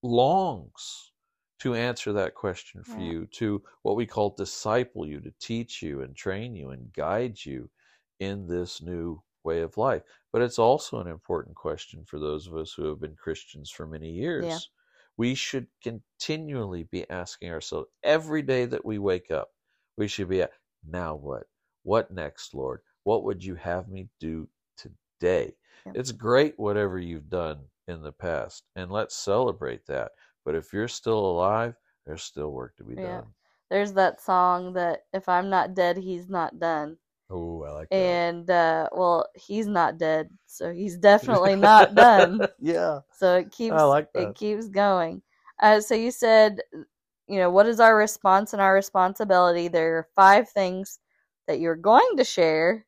longs 0.03 1.12
to 1.61 1.75
answer 1.75 2.12
that 2.12 2.35
question 2.35 2.83
for 2.85 3.01
Yeah. 3.01 3.01
you, 3.01 3.27
to 3.27 3.62
what 3.83 3.96
we 3.96 4.07
call 4.07 4.31
disciple 4.31 5.07
you, 5.07 5.20
to 5.20 5.33
teach 5.38 5.83
you 5.83 6.03
and 6.03 6.16
train 6.16 6.55
you 6.55 6.70
and 6.70 6.92
guide 6.92 7.44
you 7.44 7.70
in 8.18 8.46
this 8.48 8.83
new 8.83 9.22
way 9.45 9.61
of 9.63 9.77
life. 9.77 10.03
But 10.33 10.43
it's 10.43 10.59
also 10.59 11.01
an 11.01 11.07
important 11.07 11.57
question 11.57 12.05
for 12.05 12.19
those 12.19 12.47
of 12.47 12.57
us 12.57 12.73
who 12.73 12.87
have 12.87 13.01
been 13.01 13.17
Christians 13.17 13.71
for 13.71 13.87
many 13.87 14.11
years. 14.11 14.71
We 15.19 15.35
should 15.35 15.67
continually 15.83 16.85
be 16.85 17.09
asking 17.11 17.51
ourselves 17.51 17.89
every 18.03 18.43
day 18.43 18.65
that 18.65 18.85
we 18.85 18.99
wake 18.99 19.31
up, 19.31 19.51
we 19.97 20.09
should 20.09 20.29
be 20.29 20.43
at, 20.43 20.53
now 20.87 21.15
what? 21.15 21.45
What 21.83 22.11
next, 22.11 22.55
Lord? 22.55 22.81
What 23.05 23.25
would 23.25 23.45
you 23.45 23.55
have 23.57 23.89
me 23.89 24.09
do 24.19 24.49
today? 24.77 25.57
Yep. 25.85 25.97
It's 25.97 26.13
great 26.13 26.59
whatever 26.59 26.99
you've 26.99 27.29
done 27.29 27.69
in 27.89 28.03
the 28.03 28.13
past, 28.13 28.65
and 28.75 28.91
let's 28.91 29.15
celebrate 29.17 29.85
that. 29.87 30.13
But 30.45 30.55
if 30.55 30.73
you're 30.73 30.89
still 30.89 31.19
alive, 31.19 31.77
there's 32.07 32.23
still 32.23 32.51
work 32.51 32.77
to 32.77 32.85
be 32.85 32.95
Yeah. 32.95 33.21
done. 33.21 33.35
There's 33.71 33.93
that 33.95 34.21
song 34.21 34.73
that 34.75 35.07
if 35.13 35.29
I'm 35.29 35.51
not 35.51 35.75
dead, 35.75 35.97
he's 35.99 36.29
not 36.29 36.59
done. 36.59 36.99
Oh, 37.33 37.64
I 37.64 37.73
like 37.73 37.90
that. 37.97 38.21
And 38.21 38.51
uh 38.51 38.88
well, 38.92 39.27
he's 39.35 39.66
not 39.66 39.99
dead, 39.99 40.31
so 40.47 40.73
he's 40.73 40.99
definitely 40.99 41.57
not 41.57 41.95
done. 41.95 42.49
yeah, 42.61 43.01
So 43.12 43.37
it 43.37 43.51
keeps 43.53 43.75
I 43.75 43.83
like 43.85 44.12
that. 44.14 44.23
it 44.23 44.37
keeps 44.37 44.68
going. 44.68 45.23
Uh, 45.62 45.81
so 45.81 45.95
you 45.95 46.11
said, 46.11 46.61
you 47.29 47.38
know, 47.38 47.51
what 47.51 47.66
is 47.66 47.81
our 47.81 47.97
response 47.97 48.53
and 48.53 48.62
our 48.62 48.75
responsibility? 48.75 49.68
There 49.68 49.99
are 49.99 50.09
five 50.16 50.49
things 50.49 51.01
that 51.49 51.61
you're 51.61 51.77
going 51.77 52.16
to 52.18 52.25
share. 52.25 52.87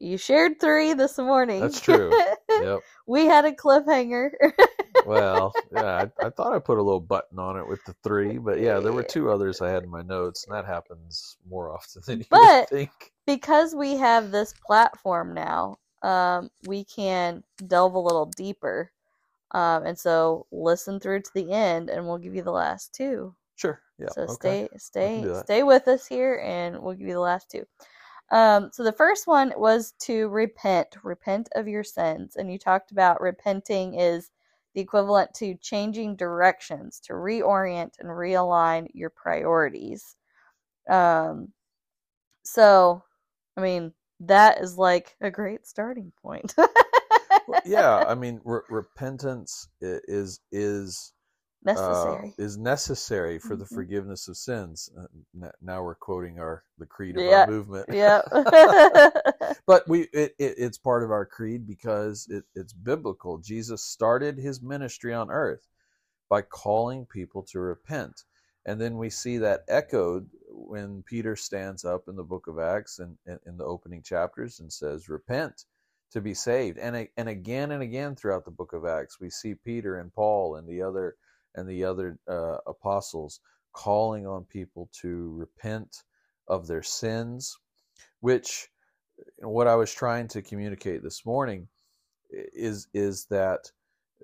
You 0.00 0.18
shared 0.18 0.60
three 0.60 0.94
this 0.94 1.18
morning. 1.18 1.60
That's 1.62 1.80
true. 1.80 2.12
Yep. 2.50 2.80
we 3.06 3.26
had 3.26 3.44
a 3.46 3.52
cliffhanger. 3.52 4.30
Well, 5.06 5.54
yeah, 5.72 6.06
I, 6.20 6.26
I 6.26 6.30
thought 6.30 6.54
I 6.54 6.58
put 6.58 6.78
a 6.78 6.82
little 6.82 7.00
button 7.00 7.38
on 7.38 7.56
it 7.58 7.66
with 7.68 7.84
the 7.84 7.94
three, 8.02 8.38
but 8.38 8.60
yeah, 8.60 8.80
there 8.80 8.92
were 8.92 9.02
two 9.02 9.30
others 9.30 9.60
I 9.60 9.70
had 9.70 9.84
in 9.84 9.88
my 9.90 10.02
notes, 10.02 10.46
and 10.46 10.54
that 10.56 10.66
happens 10.66 11.36
more 11.48 11.72
often 11.72 12.02
than 12.06 12.18
you 12.20 12.24
But- 12.30 12.40
would 12.40 12.68
think. 12.68 13.12
because 13.26 13.74
we 13.74 13.96
have 13.96 14.30
this 14.30 14.52
platform 14.66 15.32
now, 15.34 15.78
um, 16.02 16.50
we 16.66 16.84
can 16.84 17.42
delve 17.66 17.94
a 17.94 17.98
little 17.98 18.26
deeper. 18.26 18.90
Um, 19.52 19.86
and 19.86 19.98
so 19.98 20.46
listen 20.50 20.98
through 21.00 21.22
to 21.22 21.30
the 21.34 21.52
end, 21.52 21.88
and 21.88 22.06
we'll 22.06 22.18
give 22.18 22.34
you 22.34 22.42
the 22.42 22.50
last 22.50 22.92
two. 22.94 23.34
Sure. 23.54 23.80
Yeah. 23.98 24.08
so 24.12 24.22
okay. 24.24 24.34
stay 24.34 24.68
stay 24.76 25.34
stay 25.44 25.62
with 25.62 25.88
us 25.88 26.06
here 26.06 26.42
and 26.44 26.78
we'll 26.78 26.92
give 26.92 27.06
you 27.08 27.14
the 27.14 27.20
last 27.20 27.50
two 27.50 27.64
um 28.30 28.68
so 28.70 28.82
the 28.84 28.92
first 28.92 29.26
one 29.26 29.54
was 29.56 29.92
to 30.00 30.28
repent 30.28 30.88
repent 31.02 31.48
of 31.54 31.66
your 31.66 31.82
sins 31.82 32.36
and 32.36 32.52
you 32.52 32.58
talked 32.58 32.90
about 32.90 33.22
repenting 33.22 33.94
is 33.94 34.30
the 34.76 34.80
equivalent 34.80 35.34
to 35.34 35.56
changing 35.56 36.14
directions 36.14 37.00
to 37.00 37.14
reorient 37.14 37.98
and 37.98 38.08
realign 38.08 38.86
your 38.94 39.10
priorities. 39.10 40.14
Um 40.88 41.48
so 42.44 43.02
i 43.56 43.60
mean 43.60 43.92
that 44.20 44.60
is 44.60 44.78
like 44.78 45.16
a 45.20 45.30
great 45.30 45.66
starting 45.66 46.12
point. 46.22 46.54
Yeah, 47.64 48.04
I 48.06 48.14
mean, 48.14 48.40
re- 48.44 48.60
repentance 48.68 49.68
is 49.80 50.40
is 50.52 51.12
is 51.66 51.76
uh, 51.80 52.18
necessary 52.18 52.34
is 52.38 52.58
necessary 52.58 53.38
for 53.38 53.56
the 53.56 53.66
Mhm. 53.66 53.68
forgiveness 53.74 54.28
of 54.28 54.36
sins. 54.36 54.90
Uh, 54.98 55.48
now 55.62 55.82
we're 55.82 55.94
quoting 55.96 56.38
our 56.40 56.64
the 56.78 56.86
creed 56.86 57.16
of 57.16 57.28
Yeah, 57.28 57.46
our 57.46 57.46
movement. 57.46 57.88
yeah 57.92 58.22
but 59.66 59.88
we 59.88 60.02
it, 60.12 60.34
it, 60.38 60.54
it's 60.58 60.78
part 60.78 61.04
of 61.04 61.10
our 61.12 61.26
creed 61.26 61.66
because 61.66 62.28
it, 62.30 62.44
it's 62.54 62.72
biblical 62.72 63.38
jesus 63.38 63.84
started 63.84 64.38
his 64.38 64.62
ministry 64.62 65.14
on 65.14 65.30
earth 65.30 65.68
by 66.30 66.42
calling 66.42 67.06
people 67.06 67.42
to 67.42 67.60
repent 67.60 68.24
and 68.66 68.80
then 68.80 68.98
we 68.98 69.10
see 69.10 69.38
that 69.38 69.62
echoed 69.68 70.28
when 70.50 71.02
peter 71.04 71.36
stands 71.36 71.84
up 71.84 72.04
in 72.08 72.16
the 72.16 72.24
book 72.24 72.46
of 72.48 72.58
acts 72.58 72.98
and 73.00 73.16
in, 73.26 73.38
in 73.46 73.56
the 73.58 73.64
opening 73.64 74.02
chapters 74.02 74.60
and 74.60 74.72
says 74.72 75.08
repent 75.08 75.64
to 76.12 76.20
be 76.20 76.34
saved 76.34 76.78
and 76.78 76.96
a- 76.96 77.10
and 77.16 77.28
again 77.28 77.72
and 77.72 77.82
again 77.82 78.16
throughout 78.16 78.44
the 78.44 78.50
book 78.50 78.72
of 78.74 78.86
acts 78.86 79.20
we 79.20 79.30
see 79.30 79.54
peter 79.54 79.98
and 80.00 80.12
paul 80.14 80.56
and 80.56 80.68
the 80.68 80.82
other 80.82 81.16
and 81.56 81.68
the 81.68 81.84
other 81.84 82.18
uh, 82.28 82.58
apostles 82.66 83.40
calling 83.72 84.26
on 84.26 84.44
people 84.44 84.88
to 85.02 85.34
repent 85.36 86.04
of 86.48 86.66
their 86.66 86.82
sins 86.82 87.58
which 88.20 88.68
what 89.38 89.66
I 89.66 89.76
was 89.76 89.92
trying 89.92 90.28
to 90.28 90.42
communicate 90.42 91.02
this 91.02 91.24
morning 91.26 91.68
is 92.30 92.88
is 92.94 93.26
that 93.30 93.70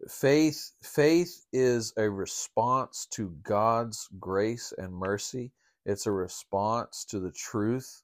faith 0.08 0.72
faith 0.82 1.46
is 1.52 1.92
a 1.96 2.08
response 2.10 3.06
to 3.12 3.34
God's 3.42 4.08
grace 4.18 4.72
and 4.76 4.92
mercy. 4.92 5.52
It's 5.86 6.06
a 6.06 6.12
response 6.12 7.06
to 7.10 7.20
the 7.20 7.32
truth 7.32 8.02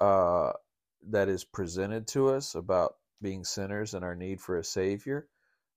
uh, 0.00 0.52
that 1.10 1.28
is 1.28 1.44
presented 1.44 2.08
to 2.08 2.30
us 2.30 2.54
about 2.54 2.94
being 3.22 3.44
sinners 3.44 3.94
and 3.94 4.04
our 4.04 4.16
need 4.16 4.40
for 4.40 4.58
a 4.58 4.64
savior. 4.64 5.28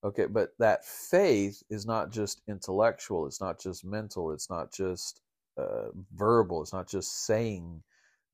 Okay, 0.03 0.27
but 0.27 0.51
that 0.59 0.85
faith 0.85 1.63
is 1.69 1.85
not 1.85 2.11
just 2.11 2.41
intellectual. 2.47 3.27
It's 3.27 3.41
not 3.41 3.59
just 3.61 3.85
mental. 3.85 4.31
It's 4.31 4.49
not 4.49 4.73
just 4.73 5.21
uh, 5.57 5.89
verbal. 6.15 6.61
It's 6.61 6.73
not 6.73 6.89
just 6.89 7.25
saying 7.25 7.83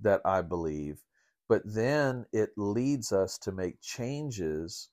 that 0.01 0.21
I 0.25 0.41
believe 0.41 0.99
but 1.47 1.61
then 1.65 2.25
it 2.33 2.51
leads 2.57 3.11
us 3.11 3.37
to 3.39 3.51
make 3.51 3.81
changes 3.81 4.89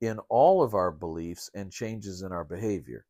in 0.00 0.18
all 0.30 0.62
of 0.62 0.74
our 0.74 0.92
beliefs 0.92 1.50
and 1.54 1.72
changes 1.72 2.22
in 2.22 2.32
our 2.32 2.44
behavior 2.44 3.06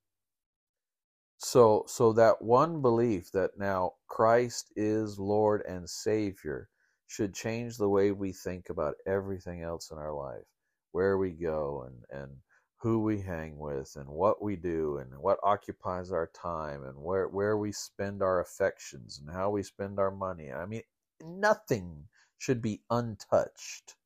so 1.38 1.84
so 1.88 2.12
that 2.12 2.40
one 2.42 2.82
belief 2.82 3.30
that 3.32 3.50
now 3.58 3.92
christ 4.08 4.72
is 4.76 5.18
lord 5.18 5.62
and 5.68 5.88
savior 5.88 6.68
should 7.08 7.34
change 7.34 7.76
the 7.76 7.88
way 7.88 8.12
we 8.12 8.32
think 8.32 8.70
about 8.70 8.94
everything 9.06 9.62
else 9.62 9.90
in 9.92 9.98
our 9.98 10.14
life 10.14 10.44
where 10.92 11.18
we 11.18 11.30
go 11.30 11.86
and 11.88 12.22
and 12.22 12.32
who 12.78 13.00
we 13.00 13.20
hang 13.20 13.58
with 13.58 13.96
and 13.96 14.08
what 14.08 14.42
we 14.42 14.56
do 14.56 14.98
and 14.98 15.18
what 15.18 15.38
occupies 15.42 16.12
our 16.12 16.28
time 16.28 16.84
and 16.84 16.96
where 16.96 17.28
where 17.28 17.56
we 17.56 17.72
spend 17.72 18.22
our 18.22 18.40
affections 18.40 19.18
and 19.18 19.34
how 19.34 19.50
we 19.50 19.62
spend 19.62 19.98
our 19.98 20.10
money 20.10 20.52
i 20.52 20.66
mean 20.66 20.82
nothing 21.24 22.08
should 22.38 22.60
be 22.60 22.82
untouched. 22.90 23.96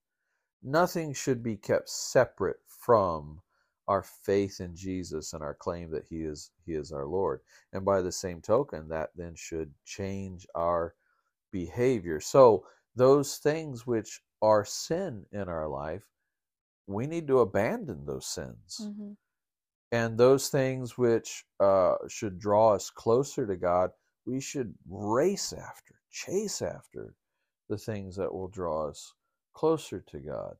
Nothing 0.62 1.12
should 1.12 1.42
be 1.42 1.56
kept 1.56 1.88
separate 1.88 2.60
from 2.66 3.42
our 3.88 4.02
faith 4.02 4.60
in 4.60 4.76
Jesus 4.76 5.32
and 5.32 5.42
our 5.42 5.54
claim 5.54 5.90
that 5.90 6.06
he 6.08 6.22
is 6.22 6.52
he 6.64 6.74
is 6.74 6.92
our 6.92 7.06
Lord. 7.06 7.40
And 7.72 7.84
by 7.84 8.02
the 8.02 8.12
same 8.12 8.40
token 8.40 8.88
that 8.88 9.10
then 9.16 9.34
should 9.34 9.74
change 9.84 10.46
our 10.54 10.94
behavior. 11.50 12.20
So 12.20 12.66
those 12.94 13.38
things 13.38 13.86
which 13.86 14.22
are 14.42 14.64
sin 14.64 15.26
in 15.32 15.48
our 15.48 15.66
life, 15.66 16.06
we 16.92 17.06
need 17.06 17.26
to 17.28 17.40
abandon 17.40 18.06
those 18.06 18.26
sins. 18.26 18.80
Mhm. 18.82 19.16
And 19.92 20.18
those 20.18 20.48
things 20.50 20.96
which 20.96 21.44
uh, 21.58 21.96
should 22.08 22.38
draw 22.38 22.74
us 22.74 22.90
closer 22.90 23.46
to 23.46 23.56
God, 23.56 23.90
we 24.24 24.40
should 24.40 24.74
race 24.88 25.52
after, 25.52 25.96
chase 26.10 26.62
after 26.62 27.16
the 27.68 27.78
things 27.78 28.16
that 28.16 28.32
will 28.32 28.48
draw 28.48 28.88
us 28.88 29.14
closer 29.52 30.00
to 30.00 30.20
God. 30.20 30.56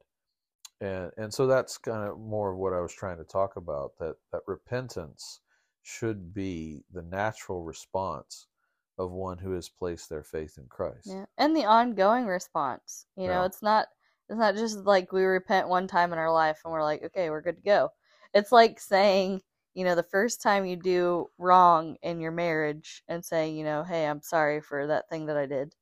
And 0.81 1.13
and 1.17 1.33
so 1.33 1.47
that's 1.47 1.79
kind 1.79 2.09
of 2.09 2.19
more 2.19 2.53
of 2.53 2.59
what 2.59 2.73
I 2.73 2.81
was 2.81 2.93
trying 2.95 3.19
to 3.19 3.25
talk 3.25 3.57
about 3.57 3.99
that 3.99 4.17
that 4.33 4.43
repentance 4.47 5.41
should 5.83 6.33
be 6.35 6.85
the 6.91 7.03
natural 7.03 7.63
response 7.63 8.47
of 8.99 9.13
one 9.13 9.39
who 9.39 9.53
has 9.53 9.69
placed 9.69 10.09
their 10.09 10.25
faith 10.25 10.59
in 10.59 10.67
Christ. 10.69 11.07
Yeah, 11.07 11.27
and 11.39 11.55
the 11.57 11.65
ongoing 11.65 12.27
response. 12.27 13.07
You 13.17 13.29
know, 13.29 13.45
it's 13.45 13.63
not 13.63 13.89
it's 14.31 14.39
not 14.39 14.57
just 14.57 14.79
like 14.87 15.13
we 15.13 15.25
repent 15.25 15.69
one 15.69 15.89
time 15.89 16.13
in 16.15 16.21
our 16.21 16.33
life 16.33 16.61
and 16.65 16.73
we're 16.73 16.85
like, 16.85 17.03
okay, 17.05 17.31
we're 17.31 17.43
good 17.43 17.57
to 17.57 17.63
go. 17.63 17.91
It's 18.35 18.53
like 18.53 18.81
saying, 18.81 19.43
you 19.75 19.85
know, 19.85 19.97
the 19.97 20.05
first 20.05 20.43
time 20.43 20.67
you 20.67 20.77
do 20.77 21.29
wrong 21.39 21.97
in 22.03 22.21
your 22.21 22.33
marriage 22.33 23.03
and 23.09 23.25
saying, 23.25 23.57
you 23.57 23.65
know, 23.65 23.85
hey, 23.85 24.07
I'm 24.07 24.23
sorry 24.23 24.63
for 24.63 24.87
that 24.87 25.11
thing 25.11 25.27
that 25.27 25.37
I 25.37 25.47
did. 25.47 25.75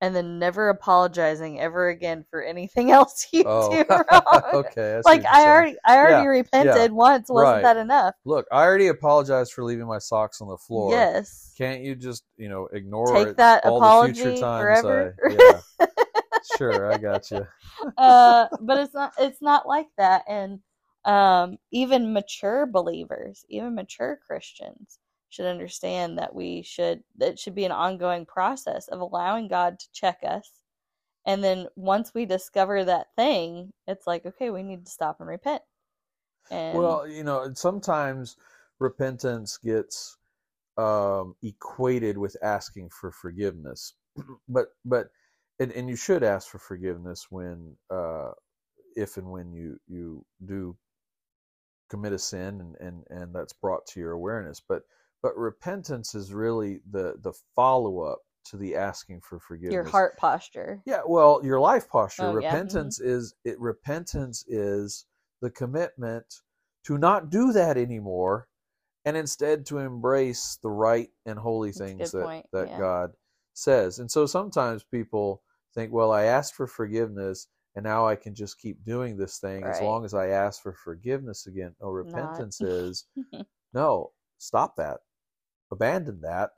And 0.00 0.14
then 0.14 0.38
never 0.38 0.68
apologizing 0.70 1.60
ever 1.60 1.88
again 1.88 2.24
for 2.30 2.42
anything 2.42 2.90
else 2.92 3.28
you 3.32 3.44
Oh, 3.44 3.70
do 3.70 3.84
wrong. 4.12 4.42
okay. 4.54 5.00
Like 5.04 5.24
I 5.26 5.44
already 5.46 5.76
I 5.86 5.96
already 5.98 6.24
Yeah, 6.24 6.26
repented 6.26 6.92
once, 6.92 7.28
wasn't 7.30 7.54
right. 7.54 7.62
that 7.62 7.76
enough? 7.76 8.14
Look, 8.24 8.46
I 8.52 8.62
already 8.64 8.88
apologized 8.88 9.52
for 9.52 9.64
leaving 9.64 9.86
my 9.86 9.98
socks 9.98 10.40
on 10.40 10.48
the 10.48 10.58
floor. 10.58 10.92
Yes. 10.92 11.54
Can't 11.56 11.82
you 11.82 11.94
just, 11.94 12.24
you 12.36 12.48
know, 12.48 12.68
ignore 12.72 13.14
Take 13.16 13.28
it 13.28 13.36
that 13.36 13.64
all 13.64 13.80
apology 13.80 14.12
the 14.12 14.16
future 14.22 14.40
times 14.40 14.84
forever. 14.84 15.14
I, 15.24 15.32
yeah. 15.32 15.60
sure, 16.44 16.92
I 16.92 16.98
got 16.98 17.30
you. 17.30 17.46
uh, 17.96 18.46
but 18.60 18.78
it's 18.78 18.94
not 18.94 19.12
it's 19.18 19.42
not 19.42 19.66
like 19.66 19.88
that 19.96 20.24
and 20.28 20.60
um, 21.04 21.58
even 21.70 22.12
mature 22.12 22.66
believers 22.66 23.44
even 23.48 23.74
mature 23.74 24.18
christians 24.26 24.98
should 25.30 25.46
understand 25.46 26.18
that 26.18 26.34
we 26.34 26.62
should 26.62 27.02
that 27.16 27.30
it 27.30 27.38
should 27.38 27.54
be 27.54 27.64
an 27.64 27.72
ongoing 27.72 28.26
process 28.26 28.88
of 28.88 29.00
allowing 29.00 29.48
god 29.48 29.78
to 29.78 29.86
check 29.92 30.18
us 30.22 30.50
and 31.26 31.44
then 31.44 31.66
once 31.76 32.12
we 32.14 32.24
discover 32.24 32.84
that 32.84 33.08
thing 33.16 33.72
it's 33.86 34.06
like 34.06 34.26
okay 34.26 34.50
we 34.50 34.62
need 34.62 34.84
to 34.84 34.90
stop 34.90 35.20
and 35.20 35.28
repent 35.28 35.62
and 36.50 36.74
Well, 36.74 37.06
you 37.08 37.24
know, 37.24 37.52
sometimes 37.54 38.36
repentance 38.78 39.58
gets 39.58 40.16
um, 40.76 41.34
equated 41.42 42.16
with 42.18 42.36
asking 42.42 42.90
for 42.90 43.10
forgiveness, 43.10 43.94
but 44.48 44.68
but 44.84 45.08
and, 45.58 45.72
and 45.72 45.88
you 45.88 45.96
should 45.96 46.22
ask 46.22 46.48
for 46.48 46.58
forgiveness 46.58 47.26
when 47.30 47.76
uh, 47.90 48.30
if 48.96 49.16
and 49.16 49.30
when 49.30 49.52
you 49.52 49.78
you 49.86 50.24
do 50.44 50.76
commit 51.90 52.12
a 52.12 52.18
sin 52.18 52.60
and, 52.60 52.76
and 52.80 53.04
and 53.10 53.34
that's 53.34 53.52
brought 53.52 53.86
to 53.86 54.00
your 54.00 54.12
awareness. 54.12 54.62
But 54.66 54.82
but 55.22 55.36
repentance 55.36 56.14
is 56.14 56.32
really 56.32 56.80
the 56.90 57.14
the 57.22 57.32
follow 57.56 58.00
up 58.00 58.18
to 58.46 58.56
the 58.56 58.76
asking 58.76 59.20
for 59.20 59.38
forgiveness. 59.40 59.74
Your 59.74 59.84
heart 59.84 60.16
posture. 60.16 60.80
Yeah, 60.86 61.00
well, 61.06 61.40
your 61.42 61.60
life 61.60 61.88
posture. 61.88 62.24
Oh, 62.24 62.38
yeah, 62.38 62.50
mhm. 62.50 62.52
repentance 62.52 63.00
is 63.00 63.34
it. 63.44 63.58
Repentance 63.60 64.44
is 64.48 65.06
the 65.42 65.50
commitment 65.50 66.24
to 66.84 66.98
not 66.98 67.30
do 67.30 67.52
that 67.52 67.76
anymore, 67.76 68.48
and 69.04 69.16
instead 69.16 69.66
to 69.66 69.78
embrace 69.78 70.58
the 70.62 70.70
right 70.70 71.10
and 71.26 71.38
holy 71.38 71.72
things 71.72 72.12
that 72.12 72.24
point, 72.24 72.46
that 72.52 72.68
yeah. 72.68 72.78
God 72.78 73.10
says. 73.54 73.98
And 73.98 74.10
so 74.10 74.26
sometimes 74.26 74.84
people 74.84 75.42
think, 75.78 75.92
well, 75.92 76.12
I 76.12 76.24
asked 76.24 76.54
for 76.54 76.66
forgiveness, 76.66 77.46
and 77.76 77.84
now 77.84 78.06
I 78.06 78.16
can 78.16 78.34
just 78.34 78.58
keep 78.58 78.84
doing 78.84 79.16
this 79.16 79.38
thing 79.38 79.64
as 79.64 79.80
long 79.80 80.04
as 80.04 80.14
I 80.14 80.28
ask 80.28 80.62
for 80.62 80.72
forgiveness 80.72 81.46
again. 81.46 81.74
No, 81.80 81.86
Not. 81.86 81.92
repentance 81.92 82.60
is 82.60 83.06
no, 83.72 84.10
stop 84.38 84.76
that, 84.76 84.98
abandon 85.70 86.20
that, 86.22 86.50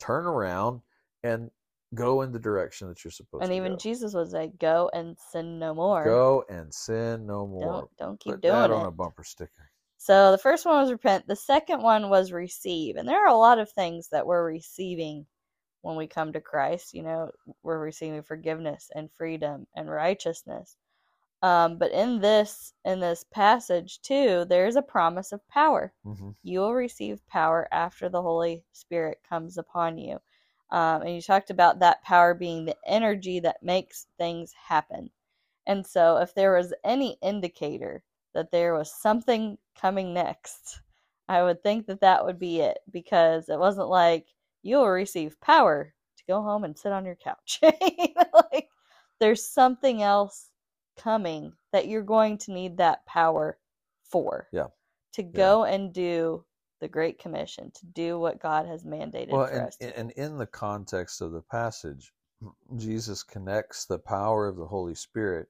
turn 0.00 0.26
around, 0.26 0.80
and 1.22 1.50
go 1.94 2.22
in 2.22 2.32
the 2.32 2.38
direction 2.38 2.88
that 2.88 3.04
you're 3.04 3.10
supposed 3.10 3.42
and 3.42 3.50
to 3.50 3.56
even 3.56 3.72
go. 3.72 3.78
Jesus 3.78 4.14
was 4.14 4.32
like, 4.32 4.56
"Go 4.58 4.90
and 4.94 5.16
sin 5.32 5.58
no 5.58 5.74
more. 5.74 6.04
Go 6.04 6.44
and 6.48 6.72
sin 6.72 7.26
no 7.26 7.46
more. 7.46 7.60
Don't 7.62 7.96
don't 7.96 8.20
keep 8.20 8.34
Put 8.34 8.42
doing 8.42 8.54
that 8.54 8.70
it." 8.70 8.74
on 8.74 8.86
a 8.86 8.92
bumper 8.92 9.24
sticker. 9.24 9.70
So 9.96 10.32
the 10.32 10.38
first 10.38 10.66
one 10.66 10.82
was 10.82 10.92
repent. 10.92 11.26
The 11.26 11.34
second 11.34 11.82
one 11.82 12.10
was 12.10 12.30
receive. 12.30 12.96
And 12.96 13.08
there 13.08 13.24
are 13.24 13.34
a 13.34 13.36
lot 13.36 13.58
of 13.58 13.70
things 13.70 14.08
that 14.10 14.26
we're 14.26 14.44
receiving 14.44 15.24
when 15.84 15.96
we 15.96 16.08
come 16.08 16.32
to 16.34 16.42
Christ. 16.42 16.94
You 16.94 17.04
know, 17.04 17.32
we're 17.64 17.80
receiving 17.80 18.22
forgiveness 18.24 18.90
and 18.96 19.12
freedom 19.12 19.68
and 19.76 19.90
righteousness. 19.90 20.76
Um, 21.42 21.78
but 21.78 21.92
in 21.92 22.20
this 22.20 22.74
in 22.84 23.00
this 23.00 23.24
passage 23.24 24.00
too, 24.02 24.46
there's 24.46 24.76
a 24.76 24.82
promise 24.82 25.32
of 25.32 25.46
power. 25.48 25.94
hmm 26.04 26.30
You 26.42 26.60
will 26.60 26.74
receive 26.74 27.26
power 27.28 27.68
after 27.72 28.08
the 28.10 28.22
Holy 28.22 28.64
Spirit 28.72 29.20
comes 29.28 29.58
upon 29.58 29.98
you. 29.98 30.20
Um, 30.70 31.02
and 31.02 31.14
you 31.14 31.22
talked 31.22 31.50
about 31.50 31.80
that 31.80 32.02
power 32.02 32.34
being 32.34 32.66
the 32.66 32.76
energy 32.86 33.40
that 33.40 33.62
makes 33.62 34.08
things 34.18 34.52
happen. 34.54 35.10
And 35.66 35.86
so, 35.86 36.18
if 36.18 36.34
there 36.34 36.54
was 36.56 36.74
any 36.84 37.18
indicator 37.22 38.04
that 38.34 38.50
there 38.52 38.74
was 38.74 38.92
something 38.92 39.58
coming 39.80 40.14
next, 40.14 40.80
I 41.28 41.42
would 41.44 41.62
think 41.62 41.86
that 41.86 42.00
that 42.00 42.24
would 42.26 42.38
be 42.40 42.60
it 42.60 42.78
because 42.90 43.48
it 43.50 43.58
wasn't 43.60 43.88
like 43.88 44.33
you 44.64 44.78
will 44.78 44.88
receive 44.88 45.40
power 45.40 45.94
to 46.16 46.24
go 46.26 46.42
home 46.42 46.64
and 46.64 46.76
sit 46.76 46.92
on 46.92 47.04
your 47.04 47.16
couch. 47.16 47.60
You 47.62 48.08
know, 48.16 48.42
like 48.52 48.68
there's 49.20 49.44
something 49.44 50.02
else 50.02 50.48
coming 50.96 51.52
that 51.72 51.86
you're 51.86 52.02
going 52.02 52.38
to 52.38 52.52
need 52.52 52.78
that 52.78 53.04
power 53.06 53.58
for. 54.04 54.48
Yeah. 54.52 54.68
To 55.14 55.22
go 55.22 55.64
and 55.64 55.92
do 55.92 56.44
the 56.80 56.88
Great 56.88 57.18
Commission, 57.18 57.70
to 57.72 57.86
do 57.86 58.18
what 58.18 58.40
God 58.40 58.66
has 58.66 58.82
mandated 58.84 59.30
Well, 59.30 59.46
for 59.46 59.52
and, 59.52 59.66
us. 59.66 59.76
To 59.76 59.96
and 59.98 60.10
in 60.12 60.38
the 60.38 60.46
context 60.46 61.20
of 61.20 61.32
the 61.32 61.42
passage, 61.42 62.12
Jesus 62.76 63.22
connects 63.22 63.84
the 63.86 63.98
power 63.98 64.48
of 64.48 64.56
the 64.56 64.66
Holy 64.66 64.94
Spirit 64.94 65.48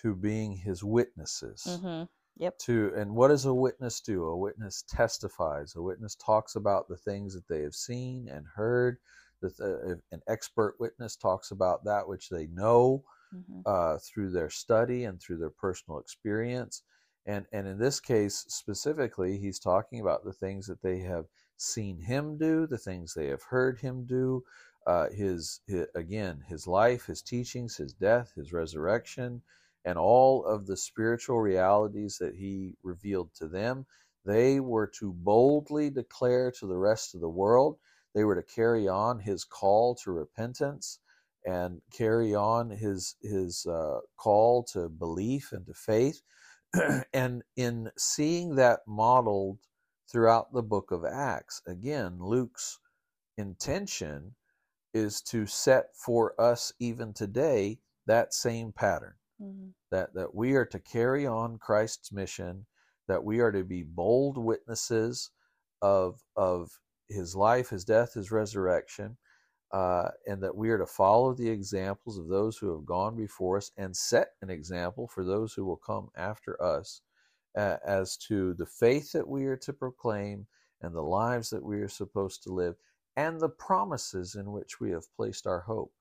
to 0.00 0.14
being 0.14 0.52
his 0.52 0.82
witnesses. 0.82 1.64
Mm-hmm. 1.66 2.04
Hmm 2.38 2.48
To 2.58 2.92
and 2.96 3.14
what 3.14 3.28
does 3.28 3.44
a 3.44 3.54
witness 3.54 4.00
do? 4.00 4.24
A 4.24 4.36
witness 4.36 4.82
testifies. 4.82 5.74
A 5.76 5.82
witness 5.82 6.14
talks 6.14 6.54
about 6.56 6.88
the 6.88 6.96
things 6.96 7.34
that 7.34 7.48
they 7.48 7.62
have 7.62 7.74
seen 7.74 8.28
and 8.28 8.46
heard. 8.54 8.98
That 9.40 9.58
uh, 9.60 9.96
an 10.12 10.22
expert 10.28 10.76
witness 10.78 11.16
talks 11.16 11.50
about 11.50 11.84
that 11.84 12.08
which 12.08 12.28
they 12.30 12.46
know 12.46 13.04
hmm 13.32 13.64
uh, 13.66 13.98
through 13.98 14.30
their 14.30 14.50
study 14.50 15.04
and 15.04 15.20
through 15.20 15.38
their 15.38 15.50
personal 15.50 15.98
experience. 15.98 16.82
And, 17.26 17.46
and 17.52 17.66
in 17.66 17.78
this 17.78 18.00
case 18.00 18.44
specifically, 18.48 19.38
he's 19.38 19.58
talking 19.58 20.00
about 20.00 20.24
the 20.24 20.32
things 20.32 20.66
that 20.66 20.82
they 20.82 21.00
have 21.00 21.26
seen 21.56 21.98
him 22.00 22.36
do, 22.36 22.66
the 22.66 22.78
things 22.78 23.14
they 23.14 23.28
have 23.28 23.42
heard 23.42 23.78
him 23.78 24.04
do, 24.04 24.44
uh, 24.86 25.08
his, 25.10 25.60
his 25.66 25.86
again 25.94 26.42
his 26.48 26.66
life, 26.66 27.06
his 27.06 27.22
teachings, 27.22 27.76
his 27.76 27.94
death, 27.94 28.32
his 28.36 28.52
resurrection, 28.52 29.42
and 29.84 29.98
all 29.98 30.44
of 30.46 30.66
the 30.66 30.76
spiritual 30.76 31.40
realities 31.40 32.18
that 32.20 32.34
he 32.36 32.74
revealed 32.82 33.30
to 33.36 33.48
them. 33.48 33.86
They 34.24 34.60
were 34.60 34.88
to 35.00 35.12
boldly 35.12 35.90
declare 35.90 36.52
to 36.60 36.66
the 36.66 36.78
rest 36.78 37.14
of 37.14 37.20
the 37.20 37.28
world. 37.28 37.78
They 38.14 38.24
were 38.24 38.36
to 38.36 38.42
carry 38.54 38.88
on 38.88 39.20
his 39.20 39.44
call 39.44 39.96
to 40.04 40.12
repentance 40.12 41.00
and 41.46 41.82
carry 41.92 42.34
on 42.34 42.70
his 42.70 43.16
his 43.22 43.66
uh, 43.66 44.00
call 44.18 44.64
to 44.72 44.88
belief 44.88 45.52
and 45.52 45.66
to 45.66 45.74
faith. 45.74 46.22
and 47.14 47.42
in 47.56 47.90
seeing 47.98 48.56
that 48.56 48.80
modeled 48.86 49.58
throughout 50.10 50.52
the 50.54 50.62
book 50.62 50.90
of 50.92 51.04
Acts, 51.04 51.62
again, 51.66 52.18
Luke's 52.20 52.78
intention 53.38 54.34
is 54.94 55.20
to 55.22 55.46
set 55.46 55.86
for 55.96 56.40
us 56.40 56.72
even 56.80 57.12
today 57.12 57.78
that 58.06 58.34
same 58.34 58.72
pattern 58.72 59.14
hmm 59.44 59.68
that 59.92 60.14
that 60.14 60.34
we 60.34 60.54
are 60.54 60.66
to 60.66 60.80
carry 60.80 61.26
on 61.26 61.58
Christ's 61.58 62.12
mission, 62.12 62.66
that 63.08 63.24
we 63.24 63.40
are 63.40 63.52
to 63.52 63.64
be 63.64 63.84
bold 63.84 64.38
witnesses 64.38 65.30
of 65.82 66.20
of 66.36 66.70
his 67.10 67.36
life, 67.36 67.70
his 67.70 67.84
death, 67.84 68.14
his 68.14 68.32
resurrection, 68.32 69.16
uh, 69.72 70.08
and 70.26 70.42
that 70.42 70.56
we 70.56 70.70
are 70.70 70.78
to 70.78 70.86
follow 70.86 71.34
the 71.34 71.48
examples 71.48 72.18
of 72.18 72.28
those 72.28 72.56
who 72.56 72.72
have 72.74 72.86
gone 72.86 73.16
before 73.16 73.58
us 73.58 73.70
and 73.76 73.96
set 73.96 74.28
an 74.42 74.50
example 74.50 75.08
for 75.08 75.24
those 75.24 75.52
who 75.52 75.64
will 75.64 75.76
come 75.76 76.08
after 76.16 76.60
us 76.62 77.02
uh, 77.56 77.76
as 77.86 78.16
to 78.16 78.54
the 78.54 78.66
faith 78.66 79.12
that 79.12 79.28
we 79.28 79.44
are 79.46 79.56
to 79.58 79.72
proclaim 79.72 80.46
and 80.82 80.94
the 80.94 81.02
lives 81.02 81.50
that 81.50 81.64
we 81.64 81.76
are 81.80 81.88
supposed 81.88 82.42
to 82.44 82.52
live 82.52 82.74
and 83.16 83.40
the 83.40 83.48
promises 83.48 84.34
in 84.36 84.52
which 84.52 84.80
we 84.80 84.90
have 84.90 85.04
placed 85.16 85.46
our 85.46 85.60
hope. 85.60 85.92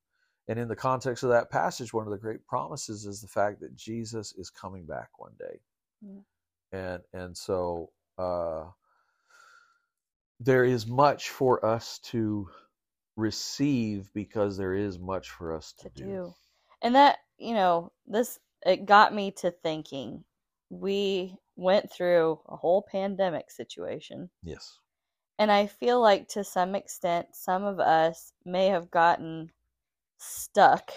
And 0.47 0.59
in 0.59 0.67
the 0.67 0.75
context 0.75 1.23
of 1.23 1.29
that 1.29 1.49
passage, 1.49 1.93
one 1.93 2.05
of 2.05 2.11
the 2.11 2.17
great 2.17 2.45
promises 2.45 3.05
is 3.05 3.21
the 3.21 3.27
fact 3.27 3.61
that 3.61 3.75
Jesus 3.75 4.33
is 4.37 4.49
coming 4.49 4.85
back 4.85 5.09
one 5.17 5.33
day. 5.39 5.59
Yeah. 6.01 6.19
And 6.71 7.03
and 7.13 7.37
so 7.37 7.91
uh, 8.17 8.65
there 10.39 10.65
is 10.65 10.85
much 10.85 11.29
for 11.29 11.65
us 11.65 11.99
to 12.05 12.49
receive 13.15 14.11
because 14.13 14.57
there 14.57 14.73
is 14.73 14.99
much 14.99 15.29
for 15.29 15.55
us 15.55 15.73
to, 15.79 15.89
to 15.89 16.03
do. 16.03 16.33
And 16.81 16.95
that, 16.95 17.19
you 17.37 17.53
know, 17.53 17.91
this 18.07 18.39
it 18.65 18.85
got 18.85 19.13
me 19.13 19.31
to 19.37 19.51
thinking. 19.51 20.23
We 20.69 21.35
went 21.55 21.91
through 21.91 22.39
a 22.47 22.55
whole 22.55 22.81
pandemic 22.81 23.51
situation, 23.51 24.29
Yes. 24.41 24.79
and 25.37 25.51
I 25.51 25.67
feel 25.67 26.01
like 26.01 26.27
to 26.29 26.43
some 26.43 26.73
extent 26.73 27.27
some 27.33 27.63
of 27.63 27.79
us 27.79 28.33
may 28.43 28.67
have 28.67 28.89
gotten 28.89 29.51
stuck 30.23 30.91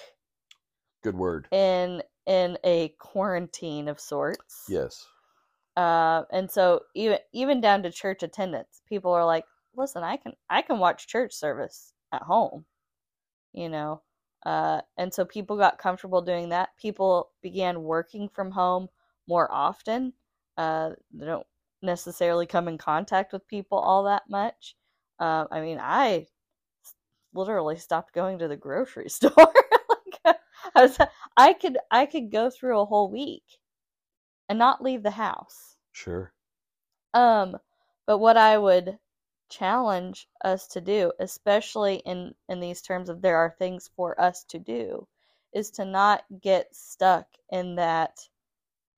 Good 1.03 1.17
word. 1.17 1.49
in 1.53 2.03
in 2.27 2.59
a 2.65 2.89
quarantine 2.99 3.89
of 3.89 4.01
sorts. 4.01 4.65
Yes. 4.69 5.07
Uh, 5.77 6.25
and 6.33 6.51
so 6.51 6.81
even 6.95 7.19
even 7.33 7.61
down 7.61 7.83
to 7.83 7.91
church 7.91 8.23
attendance, 8.23 8.83
people 8.89 9.13
are 9.13 9.25
like, 9.25 9.45
"Listen, 9.77 10.03
I 10.03 10.17
can 10.17 10.33
I 10.49 10.63
can 10.63 10.79
watch 10.79 11.07
church 11.07 11.35
service 11.35 11.93
at 12.13 12.23
home," 12.23 12.65
you 13.53 13.69
know. 13.69 14.03
Uh, 14.45 14.81
and 14.97 15.13
so 15.13 15.25
people 15.25 15.57
got 15.57 15.79
comfortable 15.79 16.23
doing 16.23 16.49
that. 16.51 16.71
People 16.79 17.31
began 17.43 17.83
working 17.83 18.29
from 18.29 18.51
home 18.51 18.89
more 19.27 19.53
often. 19.53 20.13
Uh, 20.57 20.91
they 21.13 21.27
don't 21.27 21.47
necessarily 21.83 22.47
come 22.47 22.69
in 22.69 22.79
contact 22.79 23.33
with 23.33 23.47
people 23.49 23.79
all 23.79 24.05
that 24.05 24.23
much. 24.31 24.77
Um, 25.19 25.49
I 25.51 25.61
mean, 25.61 25.79
I 25.81 26.27
literally 27.37 27.77
stopped 27.77 28.15
going 28.15 28.39
to 28.39 28.49
the 28.49 28.57
grocery 28.57 29.09
store. 29.11 29.33
like, 29.37 30.37
I 30.75 30.83
was, 30.83 30.99
I 31.37 31.53
could 31.53 31.79
I 31.91 32.07
could 32.07 32.31
go 32.31 32.51
through 32.51 32.81
a 32.81 32.87
whole 32.87 33.11
week 33.11 33.45
and 34.49 34.59
not 34.59 34.83
leave 34.83 35.03
the 35.03 35.11
house. 35.11 35.77
Sure. 35.93 36.33
Um, 37.15 37.57
but 38.07 38.19
what 38.19 38.37
I 38.37 38.59
would 38.59 38.99
challenge 39.49 40.29
us 40.45 40.67
to 40.69 40.81
do, 40.81 41.13
especially 41.21 41.97
in 42.05 42.35
in 42.49 42.61
these 42.61 42.83
terms 42.83 43.09
of 43.09 43.23
there 43.23 43.37
are 43.39 43.55
things 43.59 43.91
for 43.97 44.21
us 44.21 44.45
to 44.45 44.59
do, 44.59 45.07
is 45.55 45.71
to 45.73 45.85
not 45.85 46.25
get 46.43 46.75
stuck 46.75 47.27
in 47.51 47.77
that 47.77 48.19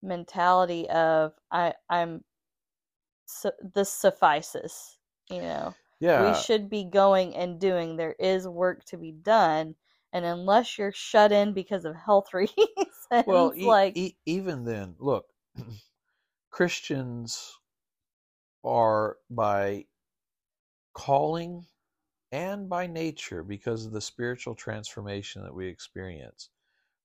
mentality 0.03 0.89
of 0.91 1.33
I 1.51 1.75
I'm 1.91 2.25
su- 3.27 3.53
this 3.75 3.91
suffices, 3.93 4.99
you 5.31 5.41
know. 5.43 5.75
Yeah. 6.01 6.23
We 6.23 6.33
should 6.35 6.69
be 6.71 6.85
going 6.85 7.35
and 7.37 7.61
doing. 7.61 7.97
There 7.97 8.17
is 8.19 8.47
work 8.49 8.85
to 8.87 8.99
be 8.99 9.13
done, 9.13 9.77
and 10.13 10.25
unless 10.25 10.79
you're 10.79 10.93
shut 10.93 11.33
in 11.33 11.53
because 11.55 11.85
of 11.85 11.97
health 11.97 12.35
reasons, 12.35 13.09
well, 13.25 13.53
e- 13.55 13.63
like 13.65 13.95
e- 13.95 14.17
even 14.27 14.65
then, 14.65 14.97
look, 14.99 15.27
Christians 16.51 17.59
are 18.65 19.19
by 19.31 19.87
calling 20.93 21.67
and 22.33 22.69
by 22.69 22.87
nature 22.87 23.43
because 23.45 23.87
of 23.87 23.93
the 23.93 24.01
spiritual 24.01 24.55
transformation 24.55 25.43
that 25.43 25.55
we 25.55 25.69
experience. 25.69 26.51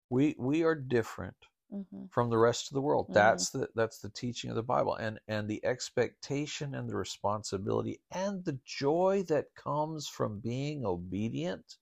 We 0.10 0.36
we 0.40 0.64
are 0.64 0.76
different 0.76 1.38
Mhm. 1.74 2.10
from 2.12 2.30
the 2.30 2.38
rest 2.38 2.70
of 2.72 2.76
the 2.76 2.82
world. 2.82 3.10
Mhm. 3.10 3.14
That's 3.14 3.50
the 3.52 3.70
that's 3.76 4.00
the 4.00 4.10
teaching 4.10 4.50
of 4.52 4.56
the 4.56 4.64
Bible, 4.64 4.96
and 4.96 5.20
and 5.28 5.50
the 5.50 5.66
expectation 5.66 6.76
and 6.76 6.90
the 6.90 6.96
responsibility 6.98 8.02
and 8.12 8.46
the 8.46 8.60
joy 8.66 9.24
that 9.30 9.56
comes 9.56 10.08
from 10.08 10.40
being 10.40 10.86
obedient 10.86 11.78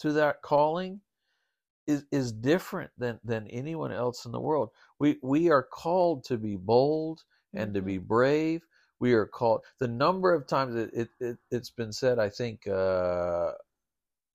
to 0.00 0.12
that 0.14 0.42
calling 0.42 1.02
is 1.86 2.06
is 2.12 2.32
different 2.32 2.92
than 2.98 3.20
than 3.24 3.46
anyone 3.48 3.92
else 3.92 4.24
in 4.26 4.32
the 4.32 4.40
world. 4.40 4.70
We 4.98 5.18
we 5.22 5.50
are 5.50 5.62
called 5.62 6.24
to 6.24 6.38
be 6.38 6.56
bold 6.56 7.24
and 7.54 7.74
to 7.74 7.82
Mhm. 7.82 7.82
be 7.82 7.98
brave. 7.98 8.66
We 9.00 9.14
are 9.14 9.26
called. 9.26 9.64
The 9.78 9.88
number 9.88 10.34
of 10.34 10.46
times 10.46 10.74
it, 10.76 10.90
it, 10.94 11.10
it 11.20 11.38
it's 11.50 11.70
been 11.70 11.92
said, 11.92 12.18
I 12.18 12.28
think 12.30 12.66
uh, 12.66 13.52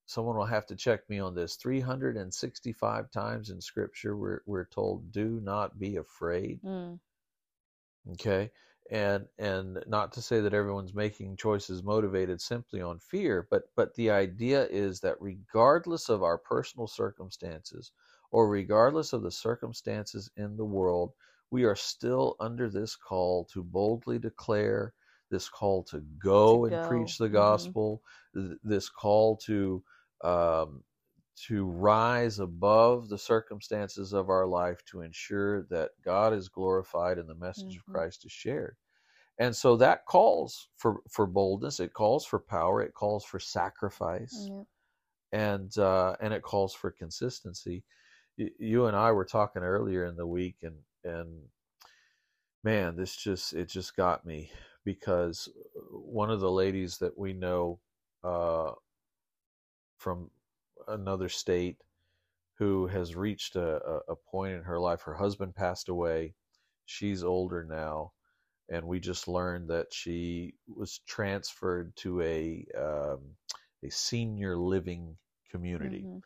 someone 0.05 0.37
will 0.37 0.45
have 0.45 0.65
to 0.67 0.75
check 0.75 1.09
me 1.09 1.19
on 1.19 1.35
this. 1.35 1.55
Three 1.55 1.79
hundred 1.81 2.17
and 2.17 2.33
sixty-five 2.33 3.11
times 3.11 3.49
in 3.49 3.61
Scripture, 3.61 4.17
we're 4.17 4.41
we're 4.45 4.65
told, 4.65 5.11
"Do 5.11 5.39
not 5.41 5.79
be 5.79 5.97
afraid." 5.97 6.61
Mm. 6.63 6.99
okay 8.13 8.51
and 8.91 9.27
and 9.39 9.83
not 9.87 10.11
to 10.13 10.21
say 10.21 10.41
that 10.41 10.53
everyone's 10.53 10.93
making 10.93 11.37
choices 11.37 11.83
motivated 11.83 12.41
simply 12.41 12.81
on 12.81 12.99
fear 12.99 13.47
but 13.49 13.63
but 13.75 13.93
the 13.95 14.09
idea 14.11 14.67
is 14.67 14.99
that 14.99 15.15
regardless 15.21 16.09
of 16.09 16.21
our 16.21 16.37
personal 16.37 16.87
circumstances 16.87 17.91
or 18.31 18.49
regardless 18.49 19.13
of 19.13 19.23
the 19.23 19.31
circumstances 19.31 20.29
in 20.35 20.57
the 20.57 20.65
world 20.65 21.13
we 21.49 21.63
are 21.63 21.75
still 21.75 22.35
under 22.39 22.69
this 22.69 22.95
call 22.95 23.45
to 23.45 23.63
boldly 23.63 24.19
declare 24.19 24.93
this 25.29 25.49
call 25.49 25.83
to 25.86 26.01
go 26.19 26.49
To 26.51 26.59
and 26.65 26.71
go. 26.71 26.79
preach 26.81 27.17
the 27.17 27.29
Mhm. 27.33 27.75
gospel 27.75 28.03
th- 28.36 28.57
this 28.63 28.89
call 28.89 29.38
to 29.38 29.83
um, 30.23 30.83
to 31.36 31.65
rise 31.65 32.39
above 32.39 33.09
the 33.09 33.17
circumstances 33.17 34.13
of 34.13 34.29
our 34.29 34.45
life 34.47 34.83
to 34.86 35.01
ensure 35.01 35.63
that 35.63 35.91
God 36.03 36.33
is 36.33 36.49
glorified 36.49 37.17
and 37.17 37.27
the 37.29 37.36
message 37.36 37.75
Mhm. 37.75 37.77
of 37.77 37.86
Christ 37.88 38.25
is 38.25 38.31
shared. 38.31 38.77
And 39.39 39.55
so 39.55 39.77
that 39.77 40.05
calls 40.05 40.69
for, 40.77 41.01
for 41.09 41.25
boldness, 41.27 41.79
it 41.79 41.93
calls 41.93 42.25
for 42.25 42.39
power, 42.39 42.81
it 42.81 42.93
calls 42.93 43.25
for 43.25 43.39
sacrifice, 43.39 44.51
Yep. 44.51 44.67
and 45.31 45.77
uh, 45.77 46.15
and 46.21 46.33
it 46.33 46.43
calls 46.43 46.73
for 46.73 46.91
consistency. 46.91 47.83
Y- 48.38 48.51
You 48.59 48.86
and 48.88 48.95
I 48.97 49.12
were 49.12 49.25
talking 49.25 49.63
earlier 49.63 50.05
in 50.05 50.15
the 50.15 50.27
week, 50.27 50.57
and 50.63 50.77
and 51.03 51.49
man, 52.63 52.95
this 52.95 53.15
just 53.15 53.53
it 53.53 53.67
just 53.69 53.95
got 53.95 54.25
me 54.25 54.51
because 54.83 55.49
one 55.91 56.29
of 56.29 56.39
the 56.39 56.51
ladies 56.51 56.97
that 56.97 57.17
we 57.17 57.33
know 57.33 57.79
uh, 58.23 58.71
from 59.97 60.29
another 60.87 61.29
state 61.29 61.77
who 62.57 62.87
has 62.87 63.15
reached 63.15 63.55
a, 63.55 64.01
a, 64.07 64.15
point 64.15 64.53
in 64.53 64.63
her 64.63 64.79
life. 64.79 65.01
Her 65.01 65.13
husband 65.15 65.55
passed 65.55 65.89
away. 65.89 66.33
She's 66.85 67.23
older 67.23 67.65
now, 67.67 68.11
and 68.69 68.85
we 68.85 68.99
just 68.99 69.27
learned 69.27 69.69
that 69.69 69.87
she 69.91 70.53
was 70.67 70.99
transferred 71.07 71.95
to 71.97 72.21
a 72.21 72.65
um, 72.77 73.19
a 73.83 73.89
senior 73.89 74.55
living 74.55 75.17
community. 75.49 76.03
Mhm. 76.05 76.21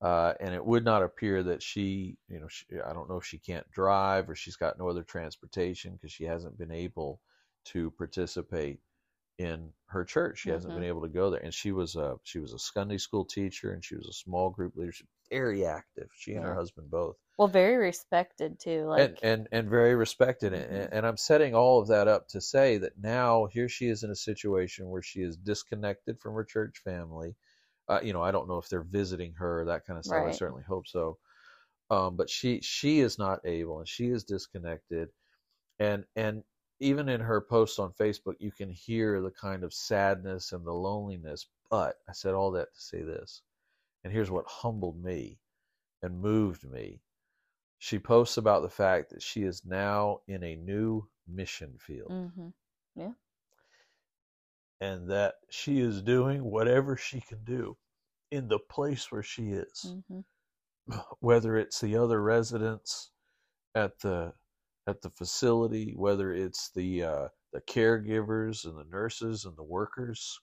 Uh, 0.00 0.34
and 0.40 0.52
it 0.54 0.64
would 0.64 0.84
not 0.84 1.02
appear 1.02 1.44
that 1.44 1.62
she, 1.62 2.16
you 2.28 2.40
know, 2.40 2.48
she, 2.48 2.66
I 2.84 2.92
don't 2.92 3.08
know 3.08 3.18
if 3.18 3.24
she 3.24 3.38
can't 3.38 3.70
drive 3.70 4.28
or 4.28 4.34
she's 4.34 4.56
got 4.56 4.76
no 4.76 4.88
other 4.88 5.04
transportation 5.04 5.92
because 5.92 6.10
she 6.10 6.24
hasn't 6.24 6.58
been 6.58 6.72
able 6.72 7.20
to 7.66 7.90
participate 7.92 8.80
in 9.38 9.72
her 9.86 10.04
church. 10.04 10.38
She 10.40 10.50
hasn't 10.50 10.74
been 10.74 10.82
Mhm. 10.82 10.84
able 10.84 11.02
to 11.02 11.08
go 11.08 11.30
there. 11.30 11.42
And 11.44 11.54
she 11.54 11.72
was 11.72 11.96
a 11.96 12.18
she 12.24 12.38
was 12.40 12.52
a 12.54 12.58
Sunday 12.60 12.98
school 12.98 13.24
teacher 13.26 13.72
and 13.72 13.84
she 13.84 13.96
was 13.96 14.06
a 14.08 14.12
small 14.14 14.50
group 14.50 14.76
leader. 14.76 14.92
She's 14.92 15.08
very 15.30 15.64
active. 15.66 16.10
She 16.14 16.34
and 16.34 16.44
her 16.44 16.54
husband 16.56 16.90
both 16.90 17.16
Well, 17.36 17.46
very 17.48 17.76
respected 17.76 18.58
too. 18.58 18.86
Like, 18.86 19.10
and, 19.10 19.18
and 19.22 19.48
and 19.52 19.70
very 19.70 19.94
respected 19.94 20.52
Mhm. 20.52 20.52
and, 20.52 20.92
and 20.92 21.06
i'm 21.06 21.16
setting 21.16 21.54
all 21.54 21.80
of 21.80 21.88
that 21.88 22.08
up 22.08 22.28
to 22.28 22.40
say 22.40 22.76
that 22.76 22.98
now 22.98 23.46
here 23.46 23.68
she 23.68 23.88
is 23.88 24.02
in 24.02 24.10
a 24.10 24.14
situation 24.16 24.88
where 24.90 25.02
she 25.02 25.22
is 25.22 25.36
disconnected 25.36 26.20
from 26.20 26.34
her 26.34 26.44
church 26.44 26.78
family 26.78 27.34
uh, 27.88 28.00
you 28.02 28.12
know 28.12 28.22
i 28.22 28.30
don't 28.30 28.48
know 28.48 28.58
if 28.58 28.68
they're 28.68 28.82
visiting 28.82 29.32
her 29.34 29.64
that 29.64 29.86
kind 29.86 29.98
of 29.98 30.04
stuff 30.04 30.22
i 30.26 30.30
certainly 30.30 30.62
hope 30.62 30.86
so 30.86 31.18
um, 31.90 32.16
but 32.16 32.30
she 32.30 32.60
she 32.62 33.00
is 33.00 33.18
not 33.18 33.40
able 33.46 33.78
and 33.80 33.88
she 33.88 34.08
is 34.08 34.24
disconnected 34.24 35.10
and 35.78 36.04
and 36.16 36.44
even 36.82 37.08
in 37.08 37.20
her 37.20 37.40
posts 37.40 37.78
on 37.80 37.92
facebook 37.92 38.34
you 38.40 38.52
can 38.52 38.70
hear 38.70 39.22
the 39.22 39.30
kind 39.32 39.64
of 39.64 39.74
sadness 39.74 40.52
and 40.52 40.66
the 40.66 40.72
loneliness 40.72 41.48
but 41.70 41.96
i 42.08 42.12
said 42.12 42.34
all 42.34 42.50
that 42.52 42.74
to 42.74 42.80
say 42.80 43.02
this 43.02 43.42
and 44.04 44.12
here's 44.12 44.30
what 44.30 44.46
humbled 44.48 45.02
me 45.02 45.38
and 46.02 46.20
moved 46.20 46.64
me 46.70 47.00
she 47.78 47.98
posts 47.98 48.36
about 48.38 48.62
the 48.62 48.70
fact 48.70 49.10
that 49.10 49.22
she 49.22 49.42
is 49.44 49.62
now 49.66 50.20
in 50.28 50.42
a 50.44 50.56
new 50.56 51.06
mission 51.28 51.74
field 51.78 52.10
Mm-hmm. 52.12 52.48
Yeah. 52.96 53.12
and 54.80 55.10
that 55.10 55.36
she 55.50 55.80
is 55.80 56.02
doing 56.02 56.44
whatever 56.44 56.96
she 56.96 57.20
can 57.20 57.44
do 57.44 57.76
in 58.32 58.48
the 58.48 58.58
place 58.58 59.12
where 59.12 59.22
she 59.24 59.50
is 59.52 59.96
hmm 60.08 60.20
whether 61.20 61.56
it's 61.56 61.80
the 61.80 61.96
other 61.96 62.22
residents 62.22 63.10
at 63.74 63.98
the 64.00 64.32
at 64.86 65.00
the 65.02 65.10
facility 65.10 65.94
whether 65.96 66.32
it's 66.32 66.70
the 66.70 67.02
uh, 67.02 67.28
the 67.52 67.60
caregivers 67.62 68.64
and 68.64 68.76
the 68.76 68.86
nurses 68.90 69.44
and 69.44 69.56
the 69.56 69.62
workers 69.62 70.40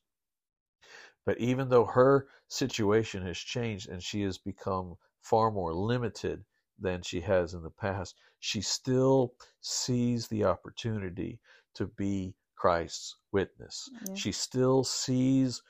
but 1.25 1.38
even 1.39 1.69
though 1.69 1.86
her 1.86 2.28
situation 2.47 3.25
has 3.25 3.38
changed 3.38 3.89
and 3.89 4.02
she 4.02 4.23
has 4.23 4.38
become 4.38 4.95
far 5.21 5.52
more 5.52 5.73
limited 5.73 6.43
than 6.80 7.02
she 7.02 7.21
has 7.21 7.54
in 7.54 7.62
the 7.62 7.69
past, 7.69 8.15
she 8.39 8.62
still 8.62 9.36
sees 9.62 10.28
the 10.28 10.45
opportunity 10.45 11.39
to 11.75 11.86
be 11.86 12.34
Christ's 12.56 13.17
witness. 13.32 13.89
Yeah. 14.08 14.15
She 14.15 14.32
still 14.32 14.84
sees 14.84 15.62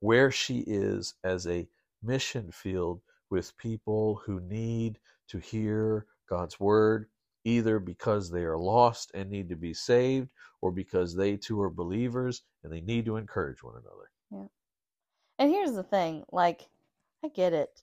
where 0.00 0.30
she 0.30 0.58
is 0.66 1.14
as 1.24 1.46
a 1.46 1.68
mission 2.02 2.50
field 2.52 3.00
with 3.30 3.56
people 3.56 4.20
who 4.26 4.40
need 4.40 4.98
to 5.28 5.38
hear 5.38 6.06
God's 6.28 6.60
word, 6.60 7.08
either 7.46 7.78
because 7.78 8.28
they 8.28 8.42
are 8.42 8.58
lost 8.58 9.12
and 9.14 9.30
need 9.30 9.48
to 9.48 9.56
be 9.56 9.72
saved, 9.72 10.28
or 10.60 10.72
because 10.72 11.14
they 11.14 11.36
too 11.36 11.60
are 11.60 11.70
believers 11.70 12.42
and 12.64 12.72
they 12.72 12.80
need 12.80 13.06
to 13.06 13.16
encourage 13.16 13.62
one 13.62 13.74
another. 13.74 14.10
Yeah. 14.30 14.48
And 15.38 15.50
here's 15.50 15.74
the 15.74 15.84
thing, 15.84 16.24
like, 16.32 16.68
I 17.24 17.28
get 17.28 17.52
it. 17.52 17.82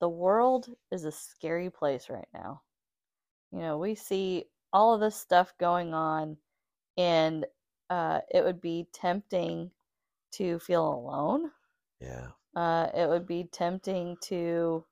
The 0.00 0.08
world 0.08 0.68
is 0.90 1.04
a 1.04 1.12
scary 1.12 1.70
place 1.70 2.10
right 2.10 2.28
now. 2.34 2.62
You 3.50 3.60
know, 3.60 3.78
we 3.78 3.94
see 3.94 4.44
all 4.72 4.92
of 4.92 5.00
this 5.00 5.16
stuff 5.16 5.54
going 5.58 5.94
on, 5.94 6.36
and 6.96 7.46
uh, 7.88 8.20
it 8.34 8.44
would 8.44 8.60
be 8.60 8.88
tempting 8.92 9.70
to 10.32 10.58
feel 10.58 10.86
alone. 10.86 11.50
Yeah. 12.00 12.28
Uh, 12.56 12.88
it 12.94 13.08
would 13.08 13.26
be 13.26 13.48
tempting 13.52 14.16
to 14.24 14.84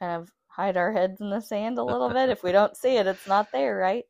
kind 0.00 0.20
of 0.20 0.30
hide 0.58 0.76
our 0.76 0.92
heads 0.92 1.20
in 1.20 1.30
the 1.30 1.40
sand 1.40 1.78
a 1.78 1.84
little 1.84 2.10
bit. 2.10 2.30
If 2.30 2.42
we 2.42 2.52
don't 2.58 2.76
see 2.76 2.96
it, 2.96 3.06
it's 3.06 3.26
not 3.26 3.52
there, 3.52 3.76
right? 3.76 4.04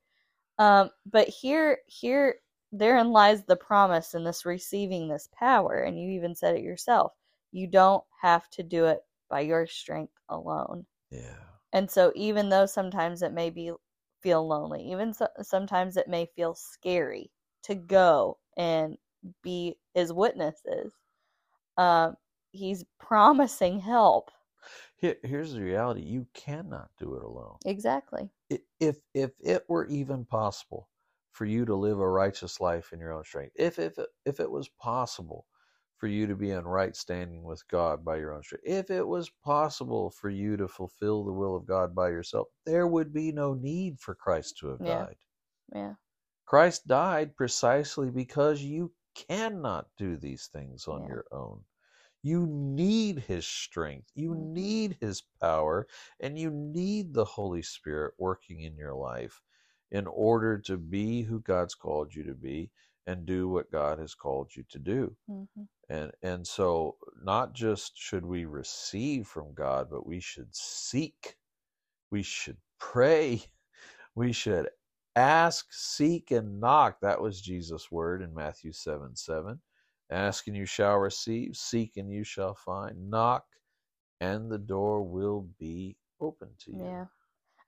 Um, 0.58 0.90
but 1.06 1.28
here, 1.28 1.78
here, 1.86 2.36
therein 2.72 3.10
lies 3.10 3.44
the 3.44 3.56
promise 3.56 4.14
in 4.14 4.24
this 4.24 4.46
receiving 4.46 5.08
this 5.08 5.28
power. 5.38 5.80
And 5.80 6.00
you 6.00 6.10
even 6.10 6.34
said 6.34 6.56
it 6.56 6.62
yourself. 6.62 7.12
You 7.52 7.66
don't 7.66 8.04
have 8.20 8.48
to 8.50 8.62
do 8.62 8.86
it 8.86 9.00
by 9.28 9.40
your 9.40 9.66
strength 9.66 10.14
alone. 10.28 10.86
Yeah. 11.10 11.36
And 11.72 11.90
so, 11.90 12.12
even 12.14 12.48
though 12.48 12.66
sometimes 12.66 13.22
it 13.22 13.32
may 13.32 13.50
be 13.50 13.72
feel 14.22 14.46
lonely, 14.46 14.90
even 14.90 15.12
so, 15.12 15.28
sometimes 15.42 15.96
it 15.96 16.08
may 16.08 16.26
feel 16.34 16.54
scary 16.54 17.30
to 17.64 17.74
go 17.74 18.38
and 18.56 18.96
be 19.42 19.76
his 19.94 20.12
witnesses, 20.12 20.92
um, 21.76 22.16
he's 22.52 22.84
promising 22.98 23.78
help. 23.80 24.30
Here, 24.96 25.16
here's 25.24 25.54
the 25.54 25.62
reality: 25.62 26.02
you 26.02 26.26
cannot 26.34 26.90
do 26.98 27.16
it 27.16 27.24
alone. 27.24 27.58
Exactly. 27.64 28.30
If 28.80 29.00
if 29.14 29.32
it 29.40 29.64
were 29.68 29.86
even 29.88 30.24
possible 30.26 30.88
for 31.32 31.46
you 31.46 31.64
to 31.66 31.74
live 31.76 32.00
a 32.00 32.08
righteous 32.08 32.60
life 32.60 32.92
in 32.92 33.00
your 33.00 33.12
own 33.12 33.24
strength, 33.24 33.54
if 33.58 33.78
if 33.78 33.98
if 34.26 34.40
it 34.40 34.50
was 34.50 34.68
possible 34.68 35.46
for 35.98 36.08
you 36.08 36.26
to 36.28 36.36
be 36.36 36.50
in 36.52 36.66
right 36.66 36.96
standing 36.96 37.44
with 37.44 37.66
God 37.68 38.04
by 38.04 38.16
your 38.18 38.34
own 38.34 38.42
strength, 38.42 38.64
if 38.66 38.90
it 38.90 39.06
was 39.06 39.30
possible 39.30 40.10
for 40.10 40.30
you 40.30 40.56
to 40.58 40.68
fulfill 40.68 41.24
the 41.24 41.32
will 41.32 41.56
of 41.56 41.66
God 41.66 41.94
by 41.94 42.10
yourself, 42.10 42.48
there 42.66 42.86
would 42.86 43.12
be 43.12 43.32
no 43.32 43.54
need 43.54 44.00
for 44.00 44.14
Christ 44.14 44.58
to 44.58 44.68
have 44.68 44.84
Yeah. 44.84 45.06
died. 45.06 45.16
Yeah. 45.74 45.94
Christ 46.46 46.88
died 46.88 47.36
precisely 47.36 48.10
because 48.10 48.62
you 48.62 48.92
cannot 49.14 49.88
do 49.96 50.16
these 50.16 50.48
things 50.48 50.88
on 50.88 51.04
Yeah. 51.04 51.08
your 51.08 51.24
own. 51.32 51.64
You 52.22 52.46
need 52.46 53.20
his 53.20 53.46
strength, 53.46 54.10
you 54.14 54.34
Mhm. 54.34 54.54
need 54.54 54.98
his 55.00 55.22
power, 55.40 55.88
and 56.20 56.38
you 56.38 56.50
need 56.50 57.14
the 57.14 57.24
Holy 57.26 57.62
Spirit 57.62 58.14
working 58.18 58.60
in 58.62 58.76
your 58.76 58.94
life 58.94 59.42
in 59.90 60.06
order 60.08 60.58
to 60.58 60.78
be 60.78 61.22
who 61.24 61.40
God's 61.40 61.74
called 61.76 62.14
you 62.14 62.24
to 62.24 62.34
be 62.34 62.72
and 63.06 63.26
do 63.26 63.48
what 63.48 63.72
God 63.72 64.00
has 64.00 64.14
called 64.14 64.56
you 64.56 64.64
to 64.70 64.80
do. 64.80 65.16
hmm 65.28 65.64
And 65.90 66.12
and 66.22 66.46
so 66.46 66.98
not 67.22 67.54
just 67.54 67.96
should 67.98 68.26
we 68.26 68.46
receive 68.46 69.28
from 69.28 69.54
God, 69.54 69.90
but 69.90 70.06
we 70.06 70.20
should 70.20 70.54
seek. 70.56 71.38
We 72.10 72.22
should 72.22 72.58
pray. 72.78 73.42
We 74.16 74.32
should 74.32 74.70
ask, 75.16 75.72
seek, 75.72 76.32
and 76.32 76.60
knock. 76.60 77.00
That 77.02 77.20
was 77.22 77.40
Jesus' 77.40 77.90
word 77.90 78.22
in 78.22 78.34
Matthew 78.34 78.72
7 78.72 79.16
7. 79.16 79.60
Ask 80.10 80.46
and 80.48 80.56
you 80.56 80.66
shall 80.66 80.96
receive, 80.98 81.56
seek 81.56 81.96
and 81.96 82.10
you 82.10 82.24
shall 82.24 82.54
find, 82.54 83.10
knock 83.10 83.46
and 84.20 84.50
the 84.50 84.58
door 84.58 85.02
will 85.02 85.42
be 85.58 85.98
open 86.20 86.54
to 86.60 86.72
you. 86.72 86.96
Yeah. 86.96 87.06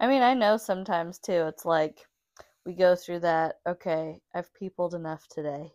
I 0.01 0.09
mean, 0.09 0.22
I 0.22 0.34
know 0.34 0.57
sometimes 0.59 1.18
too, 1.20 1.47
it's 1.49 1.64
like 1.66 2.09
we 2.66 2.74
go 2.74 2.97
through 2.97 3.20
that, 3.20 3.61
okay, 3.66 4.22
I've 4.34 4.55
peopled 4.55 4.95
enough 4.95 5.28
today. 5.28 5.72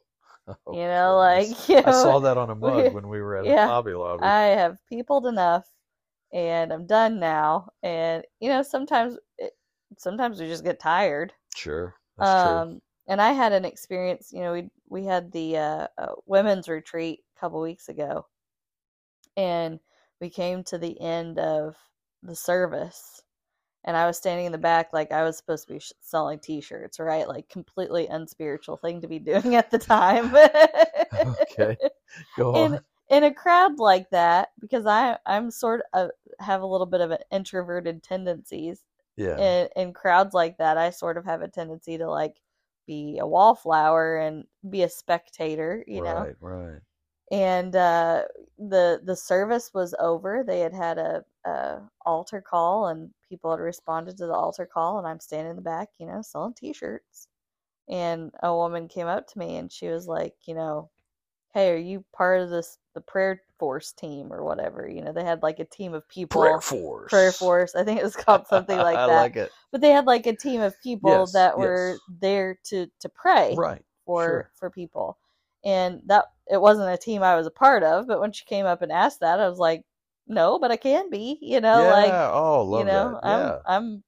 Oh, 0.67 0.79
You 0.79 0.87
know, 0.87 1.17
goodness. 1.17 1.17
like, 1.17 1.69
you 1.69 1.83
I 1.83 1.91
saw 1.91 2.19
that 2.19 2.37
on 2.37 2.49
a 2.49 2.55
mug 2.55 2.91
when 2.91 3.07
we 3.07 3.21
were 3.21 3.35
at 3.35 3.45
Yeah. 3.45 3.67
a 3.67 3.71
Hobby 3.71 3.93
Lobby. 3.93 4.35
I 4.39 4.43
have 4.47 4.77
peopled 4.87 5.25
enough 5.27 5.69
and 6.33 6.71
I'm 6.73 6.87
done 6.87 7.19
now. 7.19 7.69
And, 7.83 8.25
you 8.39 8.49
know, 8.49 8.63
sometimes, 8.63 9.17
it, 9.37 9.53
sometimes 9.97 10.39
we 10.39 10.47
just 10.47 10.63
get 10.65 10.79
tired. 10.79 11.33
sure, 11.55 11.95
that's 12.17 12.33
true. 12.33 12.63
Um, 12.63 12.81
And 13.07 13.21
I 13.21 13.31
had 13.33 13.51
an 13.53 13.65
experience, 13.65 14.31
you 14.33 14.41
know, 14.41 14.53
we, 14.53 14.69
we 14.89 15.05
had 15.05 15.31
the, 15.31 15.57
uh, 15.57 15.87
uh, 15.97 16.13
women's 16.25 16.67
retreat 16.69 17.21
a 17.35 17.39
couple 17.39 17.61
weeks 17.61 17.89
ago 17.89 18.27
and 19.37 19.79
we 20.21 20.29
came 20.29 20.63
to 20.63 20.77
the 20.77 20.99
end 21.01 21.39
of 21.39 21.75
the 22.23 22.35
service 22.35 23.21
and 23.85 23.97
I 23.97 24.07
was 24.07 24.17
standing 24.17 24.47
in 24.47 24.51
the 24.51 24.57
back 24.57 24.93
like 24.93 25.11
I 25.11 25.23
was 25.23 25.37
supposed 25.37 25.67
to 25.67 25.73
be 25.75 25.79
sh- 25.79 25.93
selling 26.01 26.39
t-shirts, 26.39 26.99
right? 26.99 27.27
Like 27.27 27.49
completely 27.49 28.07
unspiritual 28.07 28.77
thing 28.77 29.01
to 29.01 29.07
be 29.07 29.19
doing 29.21 29.55
at 29.55 29.71
the 29.71 29.79
time. 29.79 30.33
Okay, 31.41 31.77
Go 32.37 32.55
on. 32.55 32.79
in 33.09 33.23
a 33.23 33.33
crowd 33.33 33.79
like 33.79 34.09
that 34.11 34.49
because 34.59 34.85
I 34.85 35.17
I'm 35.25 35.51
sort 35.51 35.83
of 35.93 36.09
have 36.39 36.61
a 36.61 36.65
little 36.65 36.85
bit 36.87 37.01
of 37.01 37.11
an 37.11 37.19
introverted 37.31 38.03
tendencies 38.03 38.83
Yeah. 39.17 39.41
in 39.41 39.69
in 39.75 39.93
crowds 39.93 40.33
like 40.33 40.57
that. 40.57 40.77
I 40.77 40.89
sort 40.91 41.17
of 41.17 41.25
have 41.25 41.41
a 41.41 41.47
tendency 41.47 41.97
to 41.97 42.09
like 42.09 42.35
be 42.87 43.17
a 43.19 43.27
wallflower 43.27 44.17
and 44.17 44.45
be 44.69 44.83
a 44.83 44.89
spectator, 44.89 45.83
you 45.87 46.01
know 46.01 46.25
right, 46.25 46.35
right. 46.39 46.81
and 47.31 47.75
uh, 47.75 48.23
the 48.57 49.01
the 49.03 49.15
service 49.15 49.71
was 49.73 49.93
over. 49.99 50.43
They 50.43 50.59
had 50.59 50.73
had 50.73 50.97
a, 50.97 51.23
a 51.45 51.81
altar 52.05 52.41
call, 52.41 52.87
and 52.87 53.09
people 53.29 53.51
had 53.51 53.59
responded 53.59 54.17
to 54.17 54.27
the 54.27 54.33
altar 54.33 54.65
call. 54.71 54.97
And 54.99 55.07
I'm 55.07 55.19
standing 55.19 55.51
in 55.51 55.55
the 55.55 55.61
back, 55.61 55.89
you 55.99 56.05
know, 56.07 56.21
selling 56.21 56.53
T-shirts. 56.53 57.27
And 57.89 58.31
a 58.43 58.55
woman 58.55 58.87
came 58.87 59.07
up 59.07 59.27
to 59.27 59.39
me, 59.39 59.57
and 59.57 59.71
she 59.71 59.87
was 59.87 60.07
like, 60.07 60.33
you 60.45 60.55
know, 60.55 60.89
hey, 61.53 61.71
are 61.71 61.77
you 61.77 62.03
part 62.13 62.41
of 62.41 62.49
this 62.49 62.77
the 62.95 63.01
prayer 63.01 63.43
force 63.59 63.93
team 63.93 64.33
or 64.33 64.43
whatever? 64.43 64.89
You 64.89 65.03
know, 65.03 65.13
they 65.13 65.25
had 65.25 65.43
like 65.43 65.59
a 65.59 65.65
team 65.65 65.93
of 65.93 66.09
people. 66.09 66.41
Prayer 66.41 66.61
force. 66.61 67.11
Prayer 67.11 67.33
force. 67.33 67.75
I 67.75 67.85
think 67.85 67.99
it 68.01 68.05
was 68.05 68.17
called 68.17 68.47
something 68.47 68.77
like 68.89 68.97
I 68.97 69.07
that. 69.07 69.15
like 69.15 69.37
it. 69.37 69.51
But 69.71 69.81
they 69.81 69.91
had 69.91 70.07
like 70.07 70.27
a 70.27 70.35
team 70.37 70.61
of 70.61 70.75
people 70.83 71.11
Yes, 71.11 71.33
that 71.33 71.59
were 71.59 71.91
yes. 71.91 71.99
there 72.21 72.59
to 72.65 72.87
to 73.01 73.09
pray 73.09 73.55
Right. 73.57 73.83
for 74.07 74.25
Sure. 74.25 74.51
for 74.55 74.71
people 74.71 75.19
and 75.65 76.01
that 76.07 76.25
it 76.49 76.61
wasn't 76.61 76.89
a 76.93 76.97
team 76.97 77.23
i 77.23 77.35
was 77.35 77.47
a 77.47 77.51
part 77.51 77.83
of 77.83 78.07
but 78.07 78.19
when 78.21 78.33
she 78.33 78.45
came 78.45 78.65
up 78.67 78.81
and 78.83 78.91
asked 78.91 79.21
that 79.21 79.39
i 79.41 79.49
was 79.49 79.59
like 79.59 79.83
no 80.27 80.59
but 80.59 80.71
i 80.71 80.77
can 80.77 81.09
be 81.11 81.39
you 81.41 81.61
know 81.61 81.83
yeah. 81.83 81.91
like 81.91 82.13
oh, 82.13 82.63
love 82.65 82.79
you 82.81 82.85
know 82.85 83.19
that. 83.23 83.27
Yeah. 83.29 83.59
i'm 83.67 83.83
i'm 83.83 84.03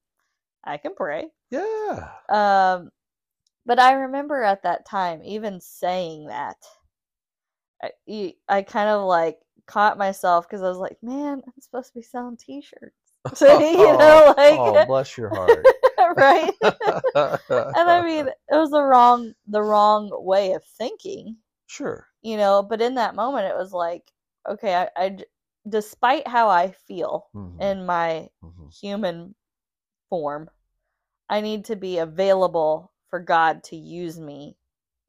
i 0.64 0.76
can 0.78 0.94
pray 0.96 1.26
yeah. 1.50 2.10
um 2.28 2.90
but 3.66 3.78
i 3.80 3.92
remember 3.94 4.42
at 4.42 4.62
that 4.64 4.86
time 4.86 5.22
even 5.24 5.60
saying 5.60 6.26
that 6.28 6.56
i, 7.82 8.34
I 8.48 8.62
kind 8.62 8.88
of 8.88 9.04
like 9.04 9.38
caught 9.66 9.98
myself 9.98 10.48
because 10.48 10.62
i 10.62 10.68
was 10.68 10.78
like 10.78 10.96
man 11.02 11.42
i'm 11.46 11.60
supposed 11.60 11.88
to 11.88 11.98
be 11.98 12.02
selling 12.02 12.36
t-shirts 12.36 12.94
you 13.40 13.98
know 13.98 14.34
like 14.36 14.58
oh, 14.58 14.84
bless 14.86 15.16
your 15.18 15.28
heart. 15.30 15.64
right 16.16 16.52
and 16.62 17.88
i 17.90 18.02
mean 18.04 18.28
it 18.28 18.56
was 18.56 18.70
the 18.70 18.82
wrong 18.82 19.32
the 19.48 19.62
wrong 19.62 20.10
way 20.12 20.52
of 20.52 20.64
thinking 20.78 21.36
sure. 21.66 22.06
you 22.22 22.36
know 22.36 22.62
but 22.62 22.80
in 22.80 22.94
that 22.94 23.14
moment 23.14 23.46
it 23.46 23.56
was 23.56 23.72
like 23.72 24.02
okay 24.48 24.74
i, 24.74 24.88
I 24.96 25.18
despite 25.68 26.26
how 26.26 26.48
i 26.48 26.70
feel 26.86 27.26
Mhm, 27.34 27.60
in 27.60 27.86
my 27.86 28.28
mhm. 28.42 28.72
human 28.80 29.34
form 30.08 30.48
i 31.28 31.40
need 31.40 31.66
to 31.66 31.76
be 31.76 31.98
available 31.98 32.92
for 33.10 33.20
god 33.20 33.64
to 33.64 33.76
use 33.76 34.18
me 34.20 34.57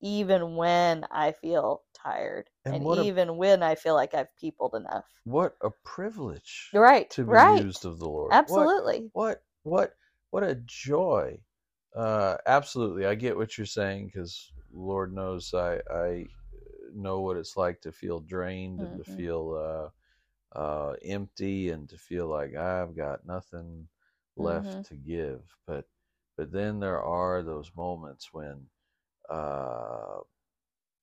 even 0.02 0.56
when 0.56 1.06
i 1.12 1.32
feel 1.32 1.84
tired 1.94 2.50
And 2.66 2.80
and, 2.80 2.84
what 2.84 3.00
a- 3.00 3.10
even 3.10 3.38
when 3.38 3.64
i 3.64 3.76
feel 3.76 3.96
like 3.96 4.14
i've 4.14 4.36
peopled 4.38 4.76
enough 4.76 5.06
What 5.24 5.58
a 5.62 5.70
privilege 5.72 6.74
right 6.74 7.10
to 7.10 7.26
be 7.26 7.38
right 7.38 7.44
used 7.44 7.86
of 7.86 8.00
the 8.00 8.10
Lord. 8.10 8.42
Absolutely 8.42 9.12
what 9.14 9.44
what 9.64 9.98
what 10.30 10.44
a 10.44 10.56
joy 10.56 11.44
uh 11.96 12.38
absolutely 12.46 13.06
i 13.08 13.16
get 13.16 13.36
what 13.36 13.58
you're 13.58 13.66
saying 13.66 14.06
because 14.06 14.52
lord 14.72 15.12
knows 15.14 15.52
i 15.56 15.82
i 15.92 16.28
know 16.94 17.22
what 17.22 17.38
it's 17.38 17.58
like 17.58 17.82
to 17.82 17.92
feel 17.92 18.20
drained 18.20 18.84
and 18.84 18.98
to 18.98 19.04
Mhm. 19.04 19.04
feel 19.04 19.92
uh 20.56 20.58
uh 20.60 20.96
empty 21.04 21.70
and 21.70 21.90
to 21.90 21.98
feel 21.98 22.28
like 22.28 22.56
i've 22.56 22.96
got 22.96 23.26
nothing 23.26 23.88
left 24.36 24.78
Mhm. 24.78 24.86
to 24.86 24.96
give 24.96 25.56
but 25.66 25.88
but 26.38 26.52
then 26.52 26.80
there 26.80 27.02
are 27.04 27.44
those 27.44 27.76
moments 27.76 28.34
when 28.34 28.70
uh 29.30 30.20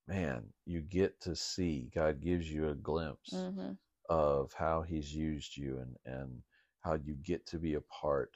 man 0.09 0.45
you 0.67 0.81
get 0.83 1.21
to 1.21 1.37
see 1.37 1.91
god 1.95 2.21
gives 2.21 2.51
you 2.51 2.71
a 2.71 2.75
glimpse 2.75 3.47
hmm 3.53 3.73
of 4.11 4.53
how 4.55 4.83
he's 4.83 5.15
used 5.15 5.57
you 5.57 5.79
and 5.79 5.97
and 6.07 6.43
how 6.83 6.95
you 6.95 7.15
get 7.25 7.47
to 7.49 7.59
be 7.59 7.75
a 7.75 7.81
part 7.83 8.31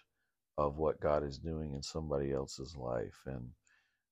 of 0.59 0.79
what 0.79 1.01
God 1.01 1.25
is 1.25 1.39
doing 1.39 1.73
in 1.75 1.83
somebody 1.83 2.33
else's 2.33 2.77
life. 2.77 3.19
And 3.27 3.51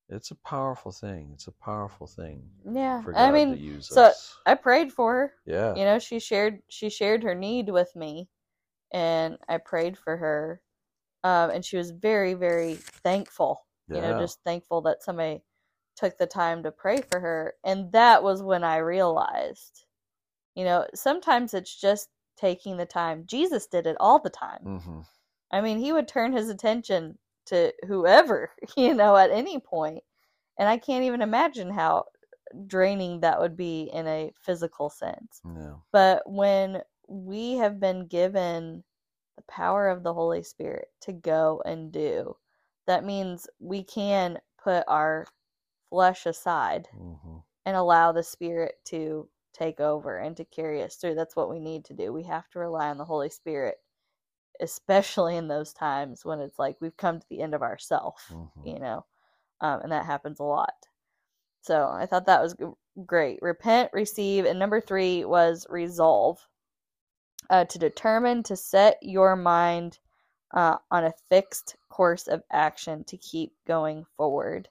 it's 0.09 0.31
a 0.31 0.37
powerful 0.37 0.93
thing. 0.93 1.31
It's 1.35 1.49
a 1.49 1.53
powerful 1.53 2.07
thing 2.07 2.43
yeah 2.72 3.03
for 3.03 3.12
God 3.12 3.20
i 3.20 3.33
mean 3.33 3.55
to 3.55 3.62
use 3.62 3.91
so 3.91 4.07
us. 4.07 4.37
I 4.47 4.55
prayed 4.55 4.93
for 4.93 5.14
her. 5.14 5.35
Yeah. 5.47 5.76
You 5.76 5.85
know 5.85 5.99
she 5.99 6.18
shared 6.20 6.61
she 6.68 6.91
shared 6.91 7.22
her 7.24 7.35
need 7.35 7.70
with 7.70 7.95
me 7.97 8.29
and 8.93 9.39
i 9.49 9.59
prayed 9.59 9.99
for 9.99 10.16
her. 10.16 10.62
Um, 11.24 11.51
and 11.51 11.64
she 11.64 11.76
was 11.76 11.91
very 11.91 12.35
very 12.35 12.74
thankful 12.76 13.66
you 13.89 14.01
know 14.03 14.11
just 14.20 14.41
thankful 14.45 14.83
that 14.83 15.03
somebody 15.03 15.43
took 15.99 16.18
the 16.18 16.26
time 16.28 16.62
to 16.64 16.72
pray 16.72 17.03
for 17.11 17.20
her 17.20 17.55
and 17.64 17.92
that 17.92 18.22
was 18.22 18.42
when 18.42 18.64
i 18.64 18.78
realized 18.78 19.86
you 20.57 20.64
know 20.64 20.86
sometimes 20.94 21.55
it's 21.55 21.74
just 21.80 22.11
taking 22.36 22.76
the 22.78 22.86
time 22.86 23.24
jesus 23.26 23.66
did 23.68 23.86
it 23.86 23.96
all 24.01 24.20
the 24.20 24.30
time 24.30 24.61
hmm 24.64 25.01
I 25.53 25.61
mean, 25.61 25.78
he 25.78 25.92
would 25.92 26.09
turn 26.09 26.32
his 26.32 26.49
attention 26.51 27.18
to 27.46 27.72
whoever, 27.86 28.53
you 28.76 28.94
know, 28.94 29.16
at 29.16 29.30
any 29.30 29.59
point. 29.59 30.05
And 30.59 30.68
I 30.68 30.78
can't 30.78 31.05
even 31.05 31.22
imagine 31.22 31.70
how 31.70 32.07
draining 32.66 33.20
that 33.20 33.40
would 33.40 33.57
be 33.57 33.90
in 33.92 34.07
a 34.07 34.32
physical 34.40 34.90
sense. 34.90 35.42
yeah 35.44 35.74
But 35.92 36.22
when 36.30 36.82
we 37.09 37.55
have 37.55 37.80
been 37.80 38.07
given 38.07 38.84
the 39.36 39.42
power 39.49 39.88
of 39.88 40.03
the 40.03 40.14
Holy 40.14 40.42
Spirit 40.42 40.88
to 41.03 41.12
go 41.12 41.62
and 41.66 41.92
do, 41.92 42.36
that 42.86 43.05
means 43.05 43.49
we 43.61 43.84
can 43.84 44.38
put 44.62 44.84
our 44.88 45.26
flesh 45.91 46.26
aside 46.26 46.89
hmm 46.93 47.39
and 47.66 47.76
allow 47.76 48.12
the 48.12 48.22
Spirit 48.22 48.76
to 48.86 49.28
take 49.53 49.80
over 49.80 50.18
and 50.18 50.36
to 50.36 50.45
carry 50.47 50.82
us 50.82 50.97
through. 50.97 51.14
That's 51.14 51.36
what 51.36 51.51
we 51.51 51.59
need 51.59 51.84
to 51.86 51.95
do. 51.95 52.12
We 52.12 52.22
have 52.24 52.49
to 52.51 52.59
rely 52.61 52.89
on 52.89 52.99
the 52.99 53.05
Holy 53.05 53.28
Spirit, 53.28 53.76
especially 54.61 55.36
in 55.36 55.49
those 55.49 55.72
times 55.74 56.24
when 56.24 56.41
it's 56.41 56.59
like 56.59 56.76
we've 56.80 56.97
come 56.97 57.20
to 57.20 57.26
the 57.28 57.43
end 57.43 57.55
of 57.55 57.62
ourself, 57.62 58.32
Mhm. 58.32 58.66
you 58.66 58.78
know, 58.78 59.05
um, 59.61 59.80
and 59.82 59.93
that 59.93 60.07
happens 60.07 60.41
a 60.41 60.45
lot. 60.45 60.74
So 61.62 61.89
I 61.89 62.07
thought 62.07 62.26
that 62.26 62.43
was 62.43 62.57
great. 63.07 63.41
Repent, 63.43 63.91
receive, 63.93 64.47
and 64.47 64.59
number 64.59 64.80
three 64.80 65.24
was 65.24 65.66
resolve. 65.68 66.47
Uh, 67.51 67.64
to 67.66 67.78
determine 67.78 68.43
to 68.45 68.57
set 68.57 68.99
your 69.03 69.36
mind 69.36 69.99
uh, 70.55 70.78
on 70.91 71.05
a 71.05 71.12
fixed 71.28 71.76
course 71.89 72.26
of 72.28 72.43
action 72.51 73.05
to 73.05 73.16
keep 73.18 73.53
going 73.66 74.05
forward. 74.16 74.68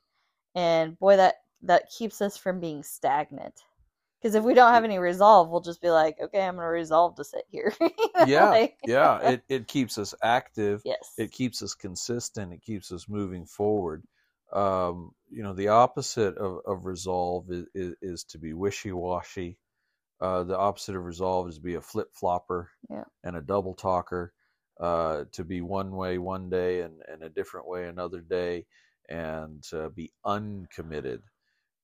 And 0.57 0.97
boy, 0.97 1.17
that 1.17 1.35
that 1.61 1.89
keeps 1.89 2.19
us 2.19 2.35
from 2.35 2.59
being 2.59 2.81
stagnant. 2.83 3.53
Because 4.19 4.33
if 4.33 4.43
we 4.43 4.55
don't 4.55 4.73
have 4.73 4.83
any 4.83 4.97
resolve, 4.97 5.49
we'll 5.49 5.61
just 5.61 5.81
be 5.81 5.91
like, 5.91 6.17
okay, 6.19 6.41
I'm 6.41 6.55
going 6.55 6.65
to 6.65 6.69
resolve 6.69 7.15
to 7.17 7.23
sit 7.23 7.43
here. 7.49 7.71
You 7.79 7.89
know, 8.15 8.25
yeah 8.25 8.49
like- 8.49 8.77
yeah 8.85 9.19
it, 9.29 9.43
it 9.47 9.67
keeps 9.67 9.99
us 9.99 10.15
active 10.23 10.81
yes. 10.83 11.13
it 11.19 11.31
keeps 11.31 11.61
us 11.61 11.75
consistent 11.75 12.51
it 12.51 12.63
keeps 12.63 12.91
us 12.91 13.07
moving 13.07 13.45
forward 13.45 14.03
um, 14.53 15.11
you 15.29 15.43
know 15.43 15.53
the 15.53 15.67
opposite 15.67 16.35
of, 16.37 16.61
of 16.65 16.85
resolve 16.85 17.45
is, 17.51 17.65
is, 17.75 17.93
is 18.01 18.23
to 18.23 18.39
be 18.39 18.53
wishy-washy 18.53 19.59
uh, 20.19 20.43
the 20.43 20.57
opposite 20.57 20.95
of 20.95 21.03
resolve 21.05 21.47
is 21.49 21.57
to 21.57 21.61
be 21.61 21.75
a 21.75 21.81
flip-flopper 21.81 22.71
Yeah. 22.89 23.03
and 23.23 23.35
a 23.35 23.41
double 23.41 23.75
talker 23.75 24.33
uh, 24.79 25.25
to 25.33 25.43
be 25.43 25.61
one 25.61 25.91
way 25.91 26.17
one 26.17 26.49
day 26.49 26.81
and, 26.81 27.01
and 27.07 27.21
a 27.21 27.29
different 27.29 27.67
way 27.67 27.87
another 27.87 28.21
day 28.21 28.65
and 29.09 29.63
to 29.63 29.89
be 29.91 30.11
uncommitted 30.25 31.21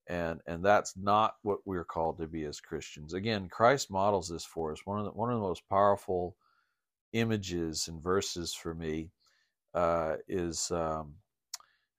and 0.09 0.41
and 0.47 0.63
that's 0.65 0.95
not 0.97 1.35
what 1.43 1.59
we're 1.65 1.85
called 1.85 2.17
to 2.17 2.27
be 2.27 2.43
as 2.45 2.59
christians 2.59 3.13
again 3.13 3.47
christ 3.49 3.89
models 3.91 4.29
this 4.29 4.45
for 4.45 4.71
us 4.71 4.81
one 4.85 4.99
of 4.99 5.05
the 5.05 5.11
one 5.11 5.29
of 5.31 5.35
the 5.35 5.47
most 5.47 5.63
powerful 5.69 6.35
images 7.13 7.87
and 7.87 8.01
verses 8.03 8.53
for 8.53 8.73
me 8.73 9.09
uh, 9.73 10.15
is 10.27 10.71
um, 10.71 11.13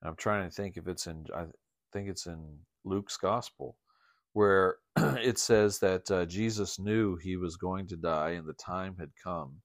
I'm 0.03 0.17
trying 0.17 0.49
to 0.49 0.55
think 0.55 0.77
if 0.77 0.87
it's 0.89 1.07
in 1.07 1.27
I 1.35 1.47
think 1.93 2.09
it's 2.09 2.27
in 2.27 2.59
Luke's 2.85 3.17
gospel 3.17 3.77
where 4.33 4.77
it 4.97 5.39
says 5.39 5.79
that 5.79 6.11
uh, 6.11 6.27
Jesus 6.27 6.79
knew 6.79 7.17
he 7.17 7.37
was 7.37 7.57
going 7.57 7.87
to 7.89 7.97
die 7.97 8.31
and 8.31 8.47
the 8.47 8.55
time 8.55 8.97
had 8.99 9.11
come. 9.23 9.57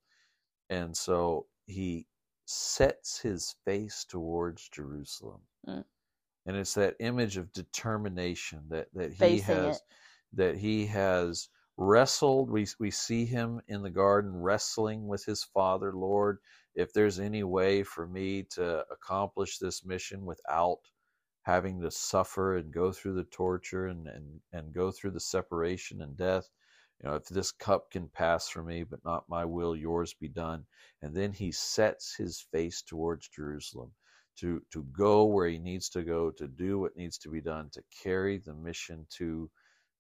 And 0.70 0.96
so 0.96 1.48
he 1.66 2.06
sets 2.46 3.20
his 3.20 3.56
face 3.66 4.06
towards 4.08 4.70
Jerusalem. 4.70 5.42
Mm. 5.68 5.84
And 6.46 6.58
it's 6.58 6.74
that 6.76 6.96
image 7.00 7.38
of 7.38 7.54
determination 7.54 8.64
that, 8.70 8.88
that 8.94 9.12
he 9.12 9.18
Facing 9.18 9.56
has 9.56 9.76
it. 9.78 9.82
that 10.34 10.58
he 10.58 10.86
has 10.88 11.50
wrestled. 11.78 12.50
We 12.50 12.68
we 12.80 12.92
see 12.92 13.26
him 13.26 13.62
in 13.68 13.82
the 13.84 13.90
garden 13.90 14.36
wrestling 14.36 15.08
with 15.08 15.24
his 15.26 15.44
father, 15.44 15.94
Lord, 15.94 16.40
if 16.76 16.94
there's 16.94 17.20
any 17.20 17.44
way 17.44 17.84
for 17.84 18.08
me 18.08 18.44
to 18.52 18.86
accomplish 18.92 19.58
this 19.58 19.86
mission 19.86 20.26
without 20.26 20.80
having 21.44 21.82
to 21.82 21.92
suffer 21.92 22.58
and 22.58 22.74
go 22.74 22.92
through 22.92 23.16
the 23.16 23.24
torture 23.26 23.88
and, 23.88 24.08
and, 24.08 24.40
and 24.52 24.74
go 24.74 24.92
through 24.92 25.12
the 25.12 25.20
separation 25.20 26.02
and 26.02 26.18
death. 26.18 26.50
You 27.02 27.10
know, 27.10 27.16
if 27.16 27.26
this 27.26 27.52
cup 27.52 27.92
can 27.92 28.10
pass 28.10 28.50
from 28.50 28.68
me, 28.68 28.84
but 28.84 29.04
not 29.06 29.30
my 29.30 29.46
will, 29.46 29.76
yours 29.76 30.14
be 30.14 30.28
done. 30.28 30.66
And 31.02 31.16
then 31.16 31.32
he 31.32 31.52
sets 31.52 32.16
his 32.16 32.42
face 32.52 32.82
towards 32.82 33.30
Jerusalem 33.30 33.92
to, 34.40 34.62
to 34.72 34.84
go 34.86 35.26
where 35.26 35.48
he 35.50 35.60
needs 35.60 35.90
to 35.90 36.04
go, 36.04 36.32
to 36.32 36.48
do 36.48 36.80
what 36.80 36.96
needs 36.96 37.18
to 37.20 37.30
be 37.30 37.42
done, 37.42 37.70
to 37.72 37.84
carry 38.04 38.38
the 38.40 38.54
mission 38.54 39.06
to 39.18 39.50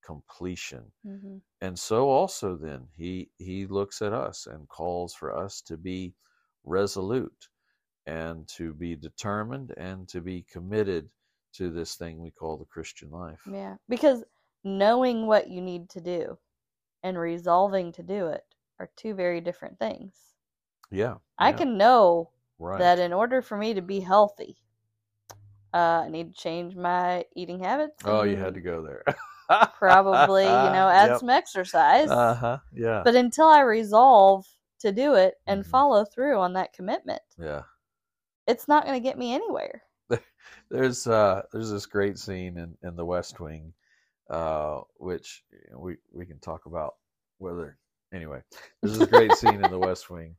completion. 0.03 0.91
hmm 1.03 1.39
And 1.61 1.79
so 1.79 2.09
also 2.09 2.57
then 2.57 2.89
he 2.95 3.31
he 3.37 3.65
looks 3.67 4.01
at 4.01 4.13
us 4.13 4.45
and 4.47 4.67
calls 4.67 5.13
for 5.13 5.35
us 5.35 5.61
to 5.63 5.77
be 5.77 6.15
resolute 6.63 7.49
and 8.05 8.47
to 8.49 8.73
be 8.73 8.95
determined 8.95 9.73
and 9.77 10.07
to 10.09 10.21
be 10.21 10.43
committed 10.43 11.09
to 11.53 11.71
this 11.71 11.95
thing 11.95 12.19
we 12.19 12.31
call 12.31 12.57
the 12.57 12.65
Christian 12.65 13.09
life. 13.11 13.45
Yeah, 13.45 13.77
because 13.89 14.23
knowing 14.63 15.27
what 15.27 15.49
you 15.49 15.61
need 15.61 15.89
to 15.91 16.01
do 16.01 16.39
and 17.03 17.17
resolving 17.17 17.91
to 17.93 18.03
do 18.03 18.27
it 18.27 18.45
are 18.79 18.91
two 18.95 19.13
very 19.15 19.41
different 19.41 19.79
things. 19.79 20.35
Yeah. 20.91 21.17
I 21.39 21.51
yeah, 21.51 21.57
can 21.57 21.77
know 21.77 22.31
right. 22.59 22.79
that 22.79 22.99
in 22.99 23.13
order 23.13 23.41
for 23.41 23.57
me 23.57 23.73
to 23.73 23.81
be 23.81 23.99
healthy, 23.99 24.57
uh, 25.73 26.03
I 26.05 26.09
need 26.09 26.33
to 26.35 26.41
change 26.41 26.75
my 26.75 27.25
eating 27.35 27.59
habits. 27.59 28.01
Oh, 28.05 28.23
you 28.23 28.37
had 28.37 28.53
to 28.55 28.61
go 28.61 28.81
there. 28.83 29.03
probably, 29.77 30.43
you 30.45 30.49
know, 30.49 30.89
add 30.93 31.11
Yep. 31.11 31.19
some 31.19 31.29
exercise. 31.29 32.09
Uh-huh. 32.09 32.57
Yeah. 32.73 33.01
But 33.03 33.15
until 33.15 33.47
I 33.47 33.61
resolve 33.61 34.45
to 34.79 34.91
do 34.91 35.15
it 35.15 35.35
and 35.47 35.63
Mhm. 35.63 35.67
follow 35.67 36.05
through 36.05 36.37
on 36.39 36.53
that 36.53 36.73
commitment, 36.73 37.21
yeah. 37.37 37.63
it's 38.47 38.67
not 38.67 38.85
going 38.85 38.95
to 39.01 39.03
get 39.03 39.17
me 39.17 39.33
anywhere. 39.33 39.83
there's 40.71 41.05
uh 41.05 41.43
there's 41.51 41.69
this 41.69 41.85
great 41.85 42.17
scene 42.17 42.57
in 42.57 42.75
in 42.81 42.95
the 42.95 43.05
west 43.05 43.39
wing 43.39 43.71
uh 44.31 44.81
which 44.97 45.43
we 45.75 45.97
we 46.11 46.25
can 46.25 46.39
talk 46.39 46.65
about 46.65 46.95
whether 47.37 47.77
anyway 48.11 48.41
there's 48.81 48.97
this 48.97 49.07
great 49.07 49.31
scene 49.35 49.61
in 49.61 49.69
the 49.69 49.77
west 49.87 50.09
wing 50.09 50.35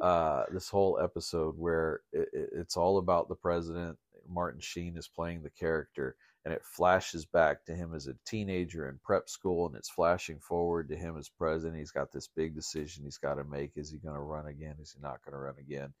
uh 0.00 0.44
this 0.52 0.68
whole 0.68 0.98
episode 1.02 1.54
where 1.58 2.00
it, 2.12 2.28
it, 2.32 2.50
it's 2.52 2.76
all 2.76 2.98
about 2.98 3.28
the 3.28 3.34
president 3.34 3.98
martin 4.28 4.60
sheen 4.60 4.96
is 4.96 5.08
playing 5.08 5.42
the 5.42 5.50
character 5.50 6.16
and 6.44 6.52
it 6.52 6.64
flashes 6.64 7.24
back 7.24 7.64
to 7.64 7.74
him 7.74 7.94
as 7.94 8.08
a 8.08 8.16
teenager 8.26 8.88
in 8.88 8.98
prep 9.02 9.28
school 9.28 9.66
and 9.66 9.76
it's 9.76 9.90
flashing 9.90 10.40
forward 10.40 10.88
to 10.88 10.96
him 10.96 11.16
as 11.16 11.28
president. 11.28 11.78
He's 11.78 11.92
got 11.92 12.10
this 12.10 12.28
big 12.28 12.54
decision 12.54 13.04
he's 13.04 13.18
got 13.18 13.34
to 13.34 13.44
make. 13.44 13.72
Is 13.76 13.90
he 13.90 13.98
going 13.98 14.16
to 14.16 14.20
run 14.20 14.46
again? 14.46 14.74
Is 14.80 14.92
he 14.92 15.00
not 15.00 15.24
going 15.24 15.34
to 15.34 15.38
run 15.38 15.54
again? 15.58 15.92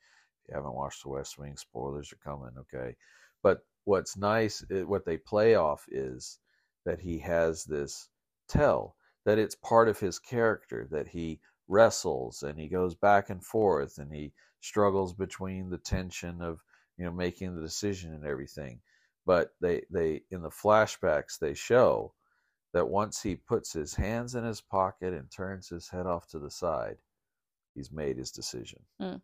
If 0.42 0.48
you 0.48 0.54
haven't 0.56 0.74
watched 0.74 1.04
the 1.04 1.10
west 1.10 1.38
wing 1.38 1.56
spoilers 1.56 2.12
are 2.12 2.28
coming 2.28 2.50
okay? 2.58 2.96
But 3.42 3.60
what's 3.84 4.16
nice, 4.16 4.64
what 4.68 5.04
they 5.04 5.16
play 5.16 5.54
off 5.54 5.84
is 5.90 6.38
that 6.84 7.00
he 7.00 7.18
has 7.18 7.64
this 7.64 8.08
tell 8.48 8.96
that 9.24 9.38
it's 9.38 9.54
part 9.54 9.88
of 9.88 10.00
his 10.00 10.18
character 10.18 10.88
that 10.90 11.06
he 11.06 11.38
wrestles 11.72 12.42
and 12.42 12.58
he 12.58 12.68
goes 12.68 12.94
back 12.94 13.30
and 13.30 13.42
forth 13.42 13.98
and 13.98 14.12
he 14.12 14.32
struggles 14.60 15.14
between 15.14 15.70
the 15.70 15.78
tension 15.78 16.42
of 16.42 16.62
you 16.98 17.04
know 17.04 17.10
making 17.10 17.54
the 17.56 17.62
decision 17.62 18.12
and 18.12 18.24
everything. 18.24 18.80
But 19.24 19.54
they 19.60 19.82
they 19.90 20.22
in 20.30 20.42
the 20.42 20.50
flashbacks 20.50 21.38
they 21.38 21.54
show 21.54 22.12
that 22.74 22.88
once 22.88 23.22
he 23.22 23.36
puts 23.36 23.72
his 23.72 23.94
hands 23.94 24.34
in 24.34 24.44
his 24.44 24.60
pocket 24.60 25.14
and 25.14 25.30
turns 25.30 25.68
his 25.68 25.88
head 25.88 26.06
off 26.06 26.26
to 26.28 26.38
the 26.38 26.50
side, 26.50 26.98
he's 27.74 27.90
made 27.90 28.16
his 28.18 28.30
decision. 28.30 28.82
Mm. 29.00 29.20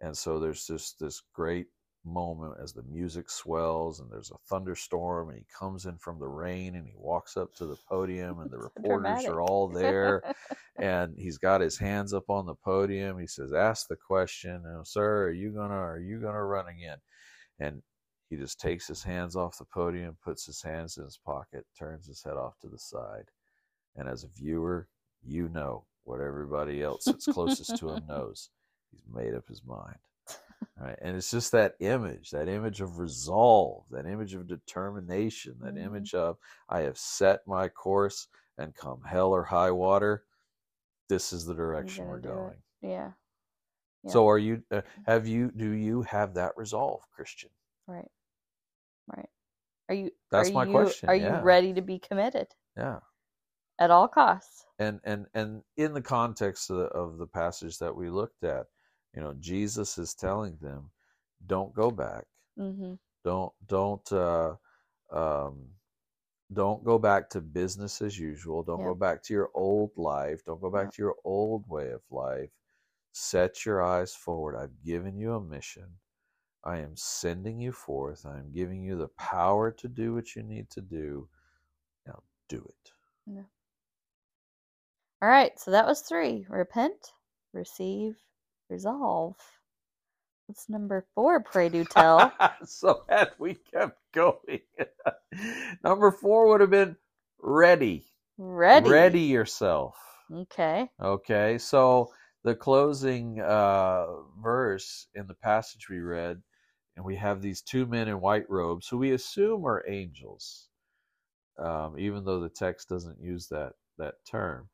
And 0.00 0.16
so 0.16 0.38
there's 0.38 0.66
just 0.66 0.98
this 1.00 1.22
great 1.32 1.66
moment 2.06 2.54
as 2.62 2.72
the 2.72 2.82
music 2.84 3.28
swells 3.28 4.00
and 4.00 4.10
there's 4.10 4.30
a 4.30 4.38
thunderstorm 4.48 5.28
and 5.28 5.38
he 5.38 5.44
comes 5.58 5.86
in 5.86 5.98
from 5.98 6.18
the 6.18 6.28
rain 6.28 6.76
and 6.76 6.86
he 6.86 6.94
walks 6.96 7.36
up 7.36 7.52
to 7.54 7.66
the 7.66 7.76
podium 7.88 8.40
and 8.40 8.50
the 8.50 8.58
reporters 8.76 9.02
dramatic. 9.02 9.28
are 9.28 9.40
all 9.40 9.68
there 9.68 10.22
and 10.78 11.14
he's 11.18 11.38
got 11.38 11.60
his 11.60 11.76
hands 11.76 12.14
up 12.14 12.30
on 12.30 12.46
the 12.46 12.54
podium. 12.54 13.18
He 13.18 13.26
says 13.26 13.52
ask 13.52 13.88
the 13.88 13.96
question. 13.96 14.62
You 14.64 14.72
know, 14.72 14.82
sir 14.84 15.24
are 15.24 15.32
you 15.32 15.50
gonna 15.50 15.74
are 15.74 15.98
you 15.98 16.20
gonna 16.20 16.44
run 16.44 16.68
again? 16.68 16.98
And 17.58 17.82
he 18.30 18.36
just 18.36 18.60
takes 18.60 18.86
his 18.86 19.02
hands 19.02 19.36
off 19.36 19.58
the 19.58 19.64
podium 19.64 20.16
puts 20.24 20.46
his 20.46 20.62
hands 20.62 20.96
in 20.96 21.04
his 21.04 21.18
pocket 21.18 21.64
turns 21.78 22.06
his 22.06 22.22
head 22.22 22.36
off 22.36 22.58
to 22.60 22.68
the 22.68 22.78
side. 22.78 23.26
And 23.96 24.08
as 24.08 24.24
a 24.24 24.28
viewer 24.28 24.88
you 25.24 25.48
know 25.48 25.84
what 26.04 26.20
everybody 26.20 26.82
else 26.82 27.04
that's 27.04 27.26
closest 27.26 27.76
to 27.78 27.90
him 27.90 28.02
knows. 28.08 28.50
He's 28.92 29.02
made 29.12 29.34
up 29.34 29.48
his 29.48 29.62
mind 29.64 29.98
right 30.78 30.98
and 31.02 31.16
it's 31.16 31.30
just 31.30 31.52
that 31.52 31.74
image 31.80 32.30
that 32.30 32.48
image 32.48 32.80
of 32.80 32.98
resolve 32.98 33.84
that 33.90 34.06
image 34.06 34.34
of 34.34 34.46
determination 34.46 35.56
that 35.60 35.74
Mhm. 35.74 35.84
image 35.86 36.14
of 36.14 36.36
i 36.68 36.80
have 36.80 36.98
set 36.98 37.46
my 37.46 37.68
course 37.68 38.28
and 38.58 38.74
come 38.74 39.02
hell 39.02 39.30
or 39.32 39.44
high 39.44 39.70
water 39.70 40.24
this 41.08 41.32
is 41.32 41.44
the 41.46 41.54
direction 41.54 42.06
we're 42.06 42.18
going 42.18 42.56
yeah, 42.82 43.12
Yeah. 44.02 44.10
so 44.12 44.28
are 44.28 44.38
you 44.38 44.62
uh, 44.70 44.82
have 45.06 45.26
you 45.26 45.50
do 45.50 45.70
you 45.70 46.02
have 46.02 46.34
that 46.34 46.52
resolve 46.56 47.02
christian 47.10 47.50
right, 47.86 48.10
right. 49.16 49.28
Are 49.88 49.94
you? 49.94 50.10
That's 50.32 50.50
are 50.50 50.52
my 50.52 50.64
you, 50.64 50.72
question, 50.72 51.08
Are 51.08 51.14
yeah. 51.14 51.38
you 51.38 51.44
ready 51.44 51.72
to 51.74 51.80
be 51.80 51.98
committed 52.00 52.48
yeah 52.76 53.00
at 53.78 53.90
all 53.90 54.08
costs? 54.08 54.66
and 54.78 55.00
and 55.04 55.26
and 55.34 55.62
in 55.76 55.94
the 55.94 56.02
context 56.02 56.70
of 56.70 56.76
the, 56.78 56.84
of 56.86 57.18
the 57.18 57.26
passage 57.26 57.78
that 57.78 57.94
we 57.94 58.10
looked 58.10 58.42
at 58.44 58.66
you 59.16 59.22
know 59.22 59.34
jesus 59.40 59.98
is 59.98 60.14
telling 60.14 60.56
them 60.62 60.90
don't 61.46 61.74
go 61.74 61.90
back. 61.90 62.24
Mm-hmm. 62.58 62.94
don't 63.24 63.52
don't 63.66 64.12
uh 64.12 64.54
um 65.12 65.68
don't 66.52 66.84
go 66.84 66.98
back 66.98 67.28
to 67.30 67.40
business 67.40 68.00
as 68.02 68.18
usual. 68.18 68.62
Don't 68.62 68.82
go 68.84 68.94
back 68.94 69.22
to 69.24 69.34
your 69.34 69.50
old 69.54 69.90
life. 69.96 70.44
Don't 70.44 70.60
go 70.60 70.70
back 70.70 70.92
to 70.94 71.02
your 71.02 71.16
old 71.24 71.68
way 71.68 71.90
of 71.90 72.02
life. 72.10 72.50
Set 73.12 73.66
your 73.66 73.82
eyes 73.82 74.14
forward. 74.14 74.56
I've 74.56 74.82
given 74.84 75.16
you 75.18 75.34
a 75.34 75.40
mission. 75.40 75.88
I 76.64 76.78
am 76.78 76.96
sending 76.96 77.60
you 77.60 77.72
forth. 77.72 78.26
I 78.26 78.38
am 78.38 78.52
giving 78.52 78.82
you 78.84 78.96
the 78.98 79.08
power 79.18 79.72
to 79.72 79.88
do 79.88 80.14
what 80.14 80.36
you 80.36 80.42
need 80.44 80.70
to 80.70 80.80
do. 80.80 81.28
Now 82.06 82.22
do 82.48 82.58
it. 82.58 82.92
All 85.22 85.28
right, 85.28 85.58
so 85.58 85.72
that 85.72 85.86
was 85.86 86.02
three: 86.02 86.46
repent, 86.48 87.12
receive, 87.52 88.16
resolve. 88.68 89.36
What's 90.46 90.68
number 90.68 91.06
four? 91.14 91.40
Pray 91.42 91.68
do 91.68 91.84
tell. 91.90 92.32
so 92.64 93.02
had 93.08 93.32
we 93.38 93.54
kept 93.54 93.98
going 94.12 94.60
number 95.84 96.10
four 96.10 96.48
would 96.48 96.60
have 96.60 96.70
been 96.70 96.96
ready 97.40 98.06
Ready. 98.38 98.88
ready 98.88 99.20
yourself 99.20 99.96
Okay. 100.32 100.88
Okay, 101.02 101.58
so 101.58 102.10
the 102.42 102.54
closing 102.54 103.40
uh, 103.40 104.06
verse 104.42 105.08
in 105.14 105.26
the 105.26 105.34
passage 105.34 105.88
we 105.88 106.00
read, 106.00 106.42
and 106.96 107.04
we 107.04 107.16
have 107.16 107.42
these 107.42 107.60
two 107.62 107.86
men 107.86 108.08
in 108.08 108.20
white 108.20 108.48
robes 108.48 108.88
who 108.88 108.98
we 108.98 109.12
assume 109.12 109.64
are 109.66 109.84
angels, 109.88 110.68
um, 111.58 111.98
even 111.98 112.24
though 112.24 112.40
the 112.40 112.48
text 112.48 112.88
doesn't 112.88 113.20
use 113.20 113.46
that 113.48 113.74
that 113.98 114.14
term. 114.28 114.68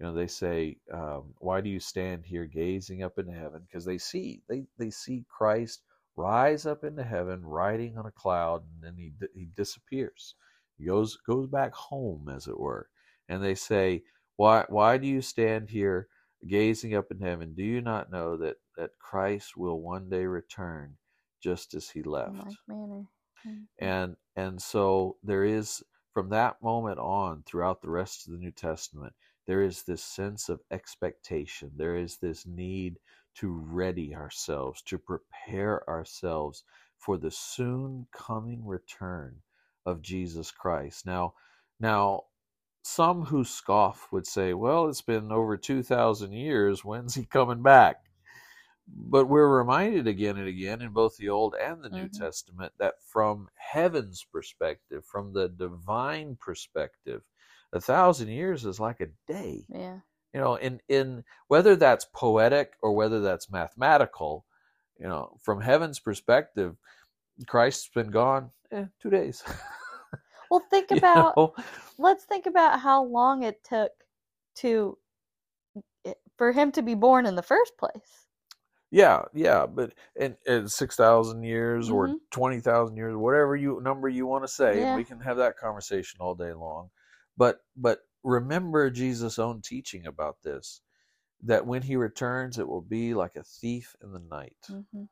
You 0.00 0.06
know, 0.06 0.14
they 0.14 0.26
say, 0.26 0.78
um, 0.92 1.34
"Why 1.38 1.60
do 1.60 1.68
you 1.70 1.80
stand 1.80 2.26
here 2.26 2.46
gazing 2.46 3.02
up 3.02 3.18
into 3.18 3.32
heaven?" 3.32 3.62
Because 3.66 3.84
they 3.84 3.98
see 3.98 4.42
they 4.48 4.64
they 4.78 4.90
see 4.90 5.24
Christ 5.28 5.82
rise 6.16 6.66
up 6.66 6.84
into 6.84 7.04
heaven, 7.04 7.44
riding 7.44 7.96
on 7.98 8.06
a 8.06 8.12
cloud, 8.12 8.64
and 8.74 8.82
then 8.82 8.96
he 8.96 9.12
he 9.34 9.46
disappears. 9.56 10.34
He 10.78 10.86
goes 10.86 11.16
goes 11.26 11.46
back 11.48 11.74
home, 11.74 12.28
as 12.28 12.48
it 12.48 12.58
were. 12.58 12.88
And 13.28 13.42
they 13.42 13.54
say, 13.54 14.02
why 14.36 14.64
why 14.68 14.98
do 14.98 15.06
you 15.06 15.22
stand 15.22 15.70
here 15.70 16.08
gazing 16.48 16.94
up 16.94 17.10
in 17.10 17.20
heaven? 17.20 17.54
Do 17.54 17.62
you 17.62 17.80
not 17.80 18.10
know 18.10 18.36
that 18.38 18.56
that 18.76 18.90
Christ 18.98 19.56
will 19.56 19.80
one 19.80 20.08
day 20.10 20.26
return 20.26 20.96
just 21.42 21.74
as 21.74 21.90
he 21.90 22.02
In 22.02 22.10
left? 22.10 22.36
like 22.38 22.56
manner. 22.68 23.04
Mm. 23.46 23.66
And 23.78 24.16
and 24.36 24.60
so 24.62 25.16
there 25.22 25.44
is 25.44 25.82
from 26.12 26.30
that 26.30 26.62
moment 26.62 26.98
on 26.98 27.42
throughout 27.46 27.82
the 27.82 27.90
rest 27.90 28.26
of 28.26 28.32
the 28.32 28.38
New 28.38 28.52
Testament, 28.52 29.14
there 29.46 29.62
is 29.62 29.82
this 29.82 30.02
sense 30.02 30.48
of 30.48 30.60
expectation. 30.70 31.70
There 31.76 31.96
is 31.96 32.18
this 32.18 32.46
need 32.46 32.98
to 33.36 33.50
ready 33.52 34.14
ourselves, 34.14 34.82
to 34.82 34.98
prepare 34.98 35.88
ourselves 35.88 36.64
for 36.98 37.18
the 37.18 37.30
soon 37.30 38.06
coming 38.12 38.66
return 38.66 39.36
of 39.86 40.02
Jesus 40.02 40.50
Christ. 40.50 41.06
Now 41.06 41.34
now 41.80 42.24
some 42.82 43.24
who 43.24 43.44
scoff 43.44 44.08
would 44.12 44.26
say, 44.26 44.54
well, 44.54 44.88
it's 44.88 45.02
been 45.02 45.32
over 45.32 45.56
2,000 45.56 46.32
years. 46.32 46.84
When's 46.84 47.14
he 47.14 47.24
coming 47.24 47.62
back? 47.62 47.96
But 48.86 49.26
we're 49.26 49.48
reminded 49.58 50.06
again 50.06 50.36
and 50.36 50.48
again 50.48 50.82
in 50.82 50.92
both 50.92 51.16
the 51.16 51.30
Old 51.30 51.54
and 51.54 51.82
the 51.82 51.88
New 51.90 52.08
Mhm. 52.08 52.18
Testament 52.18 52.72
that 52.78 52.94
from 53.02 53.48
heaven's 53.56 54.24
perspective, 54.24 55.04
from 55.06 55.32
the 55.32 55.48
divine 55.48 56.36
perspective, 56.36 57.22
a 57.74 57.80
thousand 57.80 58.28
years 58.28 58.64
is 58.64 58.80
like 58.80 59.00
a 59.00 59.08
day. 59.26 59.66
Yeah. 59.68 59.98
You 60.32 60.40
know, 60.40 60.54
in, 60.56 60.80
in 60.88 61.24
whether 61.48 61.76
that's 61.76 62.06
poetic 62.14 62.72
or 62.82 62.92
whether 62.94 63.20
that's 63.20 63.50
mathematical, 63.50 64.46
you 64.98 65.06
know, 65.06 65.36
from 65.42 65.60
heaven's 65.60 66.00
perspective, 66.00 66.76
Christ's 67.46 67.88
been 67.94 68.10
gone 68.10 68.50
eh, 68.72 68.86
two 69.00 69.10
days. 69.10 69.42
Well, 70.50 70.62
think 70.70 70.90
about 70.92 71.36
know? 71.36 71.54
let's 71.98 72.24
think 72.24 72.46
about 72.46 72.78
how 72.78 73.02
long 73.04 73.42
it 73.42 73.64
took 73.64 73.90
to 74.56 74.96
for 76.36 76.52
him 76.52 76.70
to 76.72 76.82
be 76.82 76.94
born 76.94 77.26
in 77.26 77.34
the 77.34 77.42
first 77.42 77.76
place. 77.78 78.26
Yeah, 78.90 79.22
yeah, 79.32 79.66
but 79.66 79.94
in, 80.14 80.36
in 80.46 80.68
six 80.68 80.94
thousand 80.94 81.42
years 81.42 81.90
or 81.90 82.08
Mhm. 82.08 82.18
twenty 82.30 82.60
thousand 82.60 82.96
years, 82.96 83.16
whatever 83.16 83.56
you 83.56 83.80
number 83.80 84.08
you 84.08 84.26
want 84.26 84.44
to 84.44 84.48
say, 84.48 84.78
Yeah. 84.80 84.96
we 84.96 85.02
can 85.02 85.18
have 85.20 85.38
that 85.38 85.56
conversation 85.56 86.18
all 86.20 86.34
day 86.36 86.52
long. 86.52 86.90
But 87.36 87.60
but 87.76 88.00
remember 88.22 88.90
Jesus' 88.90 89.38
own 89.38 89.62
teaching 89.62 90.06
about 90.06 90.42
this, 90.42 90.80
that 91.42 91.66
when 91.66 91.82
he 91.82 91.96
returns, 91.96 92.58
it 92.58 92.68
will 92.68 92.82
be 92.82 93.14
like 93.14 93.36
a 93.36 93.44
thief 93.44 93.96
in 94.02 94.12
the 94.12 94.20
night. 94.20 94.58
hmm 94.68 95.04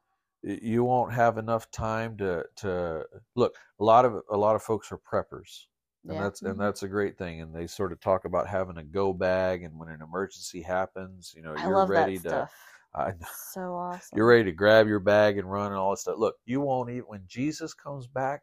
You 0.43 0.85
won't 0.85 1.12
have 1.12 1.39
enough 1.39 1.70
time 1.70 2.16
to 2.18 2.45
to 2.57 3.07
look. 3.37 3.57
A 3.81 3.85
lot 3.85 4.05
of 4.05 4.23
a 4.31 4.37
lot 4.37 4.57
of 4.57 4.62
folks 4.62 4.91
are 4.93 4.99
preppers, 4.99 5.66
and 6.09 6.18
Yeah. 6.18 6.20
that's 6.20 6.43
and 6.43 6.59
Mhm. 6.59 6.61
that's 6.61 6.83
a 6.83 6.89
great 6.89 7.16
thing. 7.18 7.41
And 7.41 7.55
they 7.55 7.66
sort 7.68 7.93
of 7.93 8.01
talk 8.01 8.25
about 8.25 8.49
having 8.49 8.77
a 8.79 8.85
go 8.85 9.12
bag, 9.12 9.62
and 9.62 9.79
when 9.79 9.89
an 9.89 10.03
emergency 10.03 10.62
happens, 10.62 11.33
you 11.37 11.43
know, 11.43 11.55
I 11.55 11.68
you're 11.68 11.81
ready 11.85 12.18
that 12.18 12.18
to. 12.20 12.45
stuff. 12.45 12.53
I 12.95 13.12
know. 13.12 13.27
So 13.53 13.75
awesome. 13.77 14.18
You're 14.18 14.27
ready 14.29 14.45
to 14.45 14.53
grab 14.53 14.89
your 14.89 15.01
bag 15.01 15.39
and 15.39 15.51
run 15.51 15.68
and 15.73 15.77
all 15.77 15.91
this 15.93 16.03
stuff. 16.03 16.18
Look, 16.18 16.37
you 16.45 16.61
won't 16.61 16.91
even 16.91 17.05
when 17.09 17.25
Jesus 17.27 17.75
comes 17.75 18.07
back, 18.07 18.43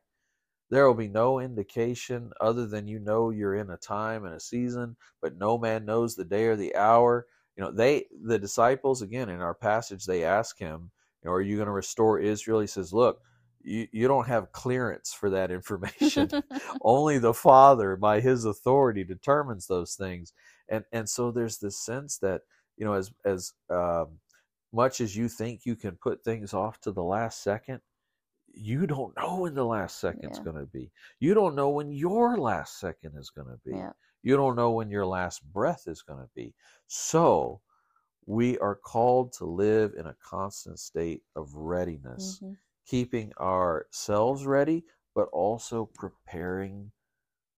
there 0.70 0.88
will 0.88 0.96
be 0.96 1.08
no 1.08 1.40
indication 1.40 2.32
other 2.40 2.68
than 2.68 2.88
you 2.88 3.00
know 3.00 3.32
you're 3.32 3.56
in 3.56 3.72
a 3.72 3.78
time 3.78 4.26
and 4.26 4.36
a 4.36 4.40
season, 4.40 4.96
but 5.22 5.38
no 5.38 5.58
man 5.58 5.86
knows 5.86 6.16
the 6.16 6.26
day 6.26 6.46
or 6.46 6.56
the 6.56 6.76
hour. 6.76 7.26
You 7.56 7.64
know, 7.64 7.72
they 7.72 8.06
the 8.24 8.40
disciples 8.40 9.02
again 9.02 9.30
in 9.30 9.42
our 9.42 9.56
passage 9.56 10.06
they 10.06 10.24
ask 10.24 10.58
him, 10.60 10.92
you 11.24 11.30
know, 11.30 11.34
are 11.34 11.42
you 11.42 11.56
going 11.58 11.68
to 11.68 11.72
restore 11.72 12.20
Israel? 12.20 12.60
He 12.60 12.68
says, 12.68 12.94
Look, 12.94 13.22
you, 13.62 13.88
you 13.92 14.08
don't 14.08 14.28
have 14.28 14.52
clearance 14.52 15.14
for 15.14 15.30
that 15.32 15.52
information. 15.52 16.30
Only 16.82 17.18
the 17.18 17.34
Father, 17.34 17.96
by 17.96 18.22
his 18.22 18.46
authority, 18.46 19.04
determines 19.04 19.68
those 19.68 19.96
things. 19.96 20.34
And 20.70 20.86
and 20.92 21.10
so 21.10 21.32
there's 21.32 21.58
this 21.58 21.78
sense 21.78 22.18
that, 22.20 22.42
you 22.78 22.86
know, 22.86 22.94
as 22.94 23.12
as 23.26 23.54
um 23.70 24.20
much 24.72 25.02
as 25.02 25.16
you 25.16 25.28
think 25.28 25.66
you 25.66 25.76
can 25.76 25.98
put 25.98 26.24
things 26.24 26.54
off 26.54 26.80
to 26.82 26.92
the 26.92 27.04
last 27.04 27.42
second, 27.44 27.82
you 28.60 28.88
don't 28.88 29.16
know 29.18 29.42
when 29.42 29.56
the 29.56 29.66
last 29.66 30.00
second's 30.00 30.38
Yeah. 30.38 30.44
going 30.44 30.58
to 30.58 30.66
be. 30.66 30.92
You 31.20 31.34
don't 31.34 31.56
know 31.56 31.70
when 31.70 31.92
your 31.92 32.38
last 32.38 32.80
second 32.80 33.18
is 33.18 33.30
going 33.30 33.48
to 33.48 33.60
be. 33.66 33.72
yeah. 33.76 33.94
You 34.24 34.36
don't 34.36 34.56
know 34.56 34.72
when 34.72 34.90
your 34.90 35.06
last 35.06 35.44
breath 35.54 35.88
is 35.88 36.02
going 36.04 36.20
to 36.22 36.30
be. 36.36 36.56
So, 36.88 37.62
we 38.26 38.58
are 38.60 38.76
called 38.76 39.34
to 39.34 39.46
live 39.46 39.94
in 39.96 40.08
a 40.08 40.16
constant 40.16 40.80
state 40.80 41.24
of 41.36 41.56
readiness, 41.56 42.42
Mhm. 42.42 42.58
keeping 42.86 43.34
ourselves 43.40 44.46
ready, 44.46 44.86
but 45.16 45.30
also 45.30 45.86
preparing 45.86 46.92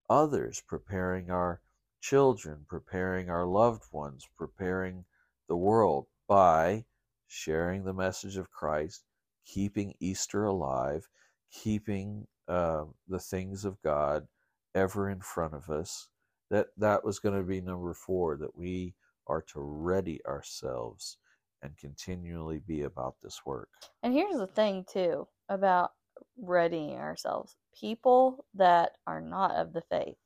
others, 0.09 0.61
preparing 0.61 1.31
our 1.31 1.61
children, 2.01 2.65
preparing 2.69 3.29
our 3.29 3.45
loved 3.45 3.91
ones, 3.91 4.27
preparing 4.37 5.05
the 5.47 5.57
world 5.57 6.07
by 6.27 6.85
sharing 7.27 7.83
the 7.83 7.93
message 7.93 8.37
of 8.37 8.51
Christ, 8.51 9.05
keeping 9.45 9.93
Easter 9.99 10.45
alive, 10.45 11.07
keeping 11.51 12.27
uh, 12.47 12.85
the 13.07 13.19
things 13.19 13.65
of 13.65 13.81
God 13.81 14.27
ever 14.75 15.09
in 15.09 15.21
front 15.21 15.53
of 15.53 15.69
us. 15.69 16.07
That 16.49 16.67
that 16.77 17.03
was 17.03 17.19
going 17.19 17.35
to 17.37 17.43
be 17.43 17.61
number 17.61 17.93
four. 17.93 18.37
That 18.37 18.55
we 18.55 18.95
are 19.27 19.41
to 19.53 19.59
ready 19.61 20.19
ourselves 20.25 21.17
and 21.63 21.77
continually 21.77 22.59
be 22.59 22.81
about 22.81 23.15
this 23.21 23.41
work. 23.45 23.69
And 24.03 24.13
here's 24.13 24.37
the 24.37 24.47
thing 24.47 24.85
too 24.91 25.27
about 25.49 25.91
readying 26.37 26.95
ourselves. 26.97 27.55
People 27.79 28.45
that 28.55 28.93
are 29.07 29.21
not 29.21 29.55
of 29.55 29.73
the 29.73 29.81
faith 29.81 30.17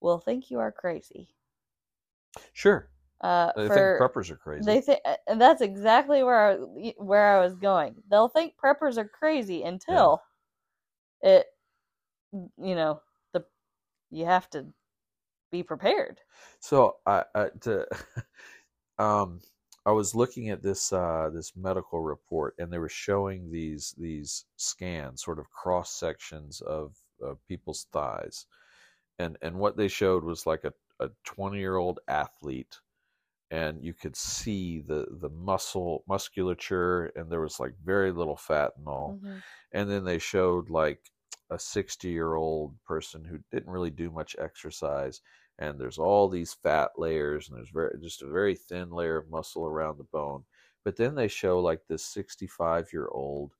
will 0.00 0.18
think 0.18 0.50
you 0.50 0.58
are 0.58 0.72
crazy. 0.72 1.34
Sure, 2.52 2.90
Uh, 3.20 3.52
they 3.56 3.66
for 3.66 3.74
think 3.74 4.00
preppers 4.00 4.30
are 4.30 4.36
crazy. 4.36 4.64
they 4.64 4.80
think, 4.80 5.00
and 5.26 5.40
that's 5.40 5.60
exactly 5.60 6.22
where 6.22 6.52
I, 6.52 6.92
where 6.98 7.36
I 7.36 7.44
was 7.44 7.56
going. 7.56 7.96
They'll 8.10 8.28
think 8.28 8.54
preppers 8.62 8.96
are 8.96 9.08
crazy 9.08 9.62
until 9.62 10.22
it, 11.22 11.46
you 12.32 12.74
know, 12.74 13.00
the 13.32 13.44
you 14.10 14.24
have 14.24 14.48
to 14.50 14.66
be 15.50 15.62
prepared. 15.62 16.20
So 16.60 16.96
I, 17.06 17.24
I 17.34 17.48
to 17.62 17.86
um 18.98 19.40
I 19.86 19.92
was 19.92 20.14
looking 20.14 20.50
at 20.50 20.62
this 20.62 20.92
uh 20.92 21.30
this 21.32 21.56
medical 21.56 22.00
report 22.00 22.54
and 22.58 22.72
they 22.72 22.78
were 22.78 22.88
showing 22.88 23.50
these 23.50 23.94
these 23.98 24.44
scans 24.56 25.24
sort 25.24 25.38
of 25.38 25.50
cross 25.50 25.90
sections 25.98 26.60
of, 26.60 26.94
of 27.22 27.38
people's 27.48 27.86
thighs 27.92 28.46
and 29.18 29.36
and 29.42 29.56
what 29.56 29.76
they 29.76 29.88
showed 29.88 30.24
was 30.24 30.46
like 30.46 30.64
a, 30.64 30.72
a 31.00 31.10
20 31.24 31.58
year 31.58 31.76
old 31.76 32.00
athlete 32.08 32.78
and 33.50 33.82
you 33.84 33.94
could 33.94 34.16
see 34.16 34.80
the 34.80 35.06
the 35.20 35.30
muscle 35.30 36.04
musculature 36.08 37.06
and 37.16 37.30
there 37.30 37.40
was 37.40 37.58
like 37.60 37.74
very 37.82 38.12
little 38.12 38.36
fat 38.36 38.72
and 38.76 38.86
all 38.88 39.18
Mhm. 39.20 39.42
and 39.72 39.90
then 39.90 40.04
they 40.04 40.18
showed 40.18 40.70
like 40.70 41.10
a 41.50 41.58
60 41.58 42.08
year 42.10 42.34
old 42.34 42.82
person 42.84 43.24
who 43.24 43.38
didn't 43.50 43.70
really 43.70 43.90
do 43.90 44.10
much 44.10 44.36
exercise 44.38 45.20
and 45.58 45.80
there's 45.80 45.98
all 45.98 46.28
these 46.28 46.54
fat 46.54 46.90
layers 46.98 47.48
and 47.48 47.56
there's 47.58 47.70
very 47.70 47.98
just 48.00 48.22
a 48.22 48.28
very 48.28 48.54
thin 48.54 48.90
layer 48.90 49.16
of 49.16 49.30
muscle 49.30 49.64
around 49.66 49.98
the 49.98 50.04
bone 50.04 50.44
but 50.84 50.96
then 50.96 51.14
they 51.14 51.28
show 51.28 51.58
like 51.60 51.86
this 51.86 52.04
65 52.04 52.92
year 52.92 53.08
old 53.08 53.54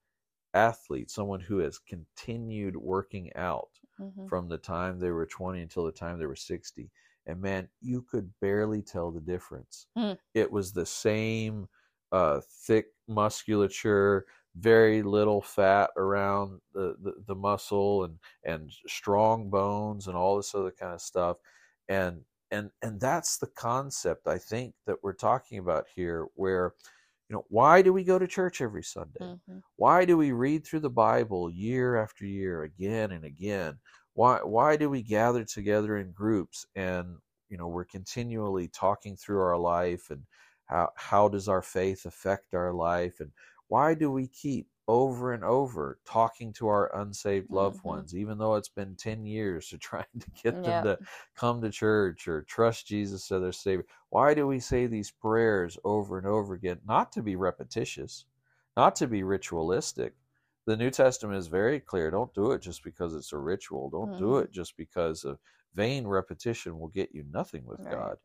athlete 0.55 1.11
someone 1.11 1.41
who 1.41 1.59
has 1.59 1.79
continued 1.79 2.77
working 2.77 3.33
out 3.35 3.81
Mhm. 3.99 4.29
from 4.29 4.49
the 4.49 4.59
time 4.59 4.99
they 4.99 5.11
were 5.11 5.27
20 5.27 5.63
until 5.63 5.85
the 5.85 5.93
time 5.93 6.19
they 6.19 6.27
were 6.27 6.37
60 6.37 6.91
and 7.29 7.41
man 7.41 7.71
you 7.81 8.03
could 8.03 8.33
barely 8.41 8.83
tell 8.83 9.13
the 9.13 9.21
difference 9.21 9.89
Hmm. 9.97 10.15
it 10.35 10.51
was 10.53 10.73
the 10.73 10.87
same 10.87 11.69
uh, 12.13 12.41
thick 12.67 12.89
musculature 13.09 14.27
very 14.57 15.03
little 15.03 15.43
fat 15.43 15.91
around 15.97 16.61
the, 16.73 16.97
the, 17.01 17.23
the 17.27 17.35
muscle 17.37 18.05
and 18.05 18.19
and 18.45 18.73
strong 18.87 19.51
bones 19.51 20.09
and 20.09 20.17
all 20.17 20.37
this 20.37 20.55
other 20.55 20.73
kind 20.73 20.95
of 20.95 21.01
stuff 21.03 21.39
and 21.89 22.25
and 22.51 22.71
and 22.83 23.01
that's 23.01 23.39
the 23.39 23.47
concept 23.47 24.27
i 24.27 24.39
think 24.39 24.75
that 24.87 25.03
we're 25.03 25.13
talking 25.13 25.59
about 25.59 25.87
here 25.95 26.27
where 26.35 26.75
you 27.29 27.35
know 27.37 27.45
why 27.49 27.83
do 27.83 27.93
we 27.93 28.05
go 28.05 28.19
to 28.19 28.27
church 28.27 28.61
every 28.61 28.83
sunday 28.83 29.21
Mhm. 29.21 29.61
why 29.77 30.05
do 30.05 30.17
we 30.17 30.33
read 30.33 30.67
through 30.67 30.81
the 30.81 30.91
Bible 30.91 31.49
year 31.51 31.97
after 31.97 32.27
year, 32.27 32.65
again 32.65 33.13
and 33.13 33.25
again? 33.25 33.79
Why 34.19 34.39
why 34.43 34.77
do 34.77 34.91
we 34.91 35.03
gather 35.03 35.45
together 35.45 35.97
in 35.97 36.13
groups 36.13 36.67
and 36.75 37.19
you 37.49 37.57
know 37.57 37.69
we're 37.69 37.85
continually 37.85 38.69
talking 38.69 39.17
through 39.17 39.41
our 39.41 39.57
life 39.59 40.11
and 40.11 40.27
how 40.67 40.91
how 40.97 41.29
does 41.29 41.49
our 41.49 41.63
faith 41.63 42.05
affect 42.05 42.55
our 42.55 42.73
life 42.73 43.21
and 43.21 43.33
why 43.69 43.95
do 43.95 44.11
we 44.11 44.27
keep 44.29 44.69
over 44.89 45.33
and 45.35 45.45
over 45.45 46.01
talking 46.05 46.53
to 46.55 46.67
our 46.69 46.95
unsaved 46.97 47.51
loved 47.53 47.83
Mhm. 47.83 47.85
ones 47.85 48.17
even 48.17 48.39
though 48.39 48.55
it's 48.57 48.69
been 48.71 48.97
10 48.97 49.25
years 49.25 49.69
to 49.69 49.79
trying 49.89 50.07
to 50.19 50.31
get 50.33 50.63
them 50.65 50.81
Yep. 50.81 50.89
to 50.89 50.99
come 51.35 51.61
to 51.61 51.71
church 51.71 52.27
or 52.27 52.43
trust 52.43 52.87
Jesus 52.87 53.31
as 53.31 53.41
their 53.41 53.53
savior 53.53 53.87
why 54.11 54.35
do 54.35 54.47
we 54.47 54.59
say 54.61 54.87
these 54.87 55.11
prayers 55.11 55.79
over 55.85 56.19
and 56.19 56.27
over 56.27 56.55
again 56.55 56.81
not 56.85 57.13
to 57.13 57.23
be 57.23 57.37
repetitious 57.37 58.25
not 58.77 58.95
to 58.97 59.07
be 59.09 59.23
ritualistic. 59.25 60.15
The 60.69 60.77
New 60.77 60.91
Testament 60.93 61.39
is 61.39 61.49
very 61.49 61.81
clear. 61.81 62.13
Don't 62.13 62.35
do 62.35 62.53
it 62.53 62.61
just 62.61 62.85
because 62.85 63.15
it's 63.15 63.33
a 63.33 63.39
ritual. 63.39 63.91
Don't 63.91 64.15
do 64.17 64.37
Mhm. 64.37 64.39
it 64.39 64.53
just 64.53 64.77
because 64.77 65.25
of 65.25 65.41
vain 65.75 66.07
repetition 66.07 66.79
will 66.79 66.89
get 66.91 67.15
you 67.15 67.25
nothing 67.25 67.67
with 67.67 67.81
Right. 67.81 67.89
God. 67.89 68.19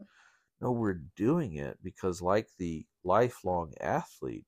No, 0.61 0.71
we're 0.71 1.03
doing 1.15 1.55
it 1.55 1.83
because, 1.83 2.21
like 2.21 2.49
the 2.57 2.87
lifelong 3.03 3.73
athlete, 3.81 4.47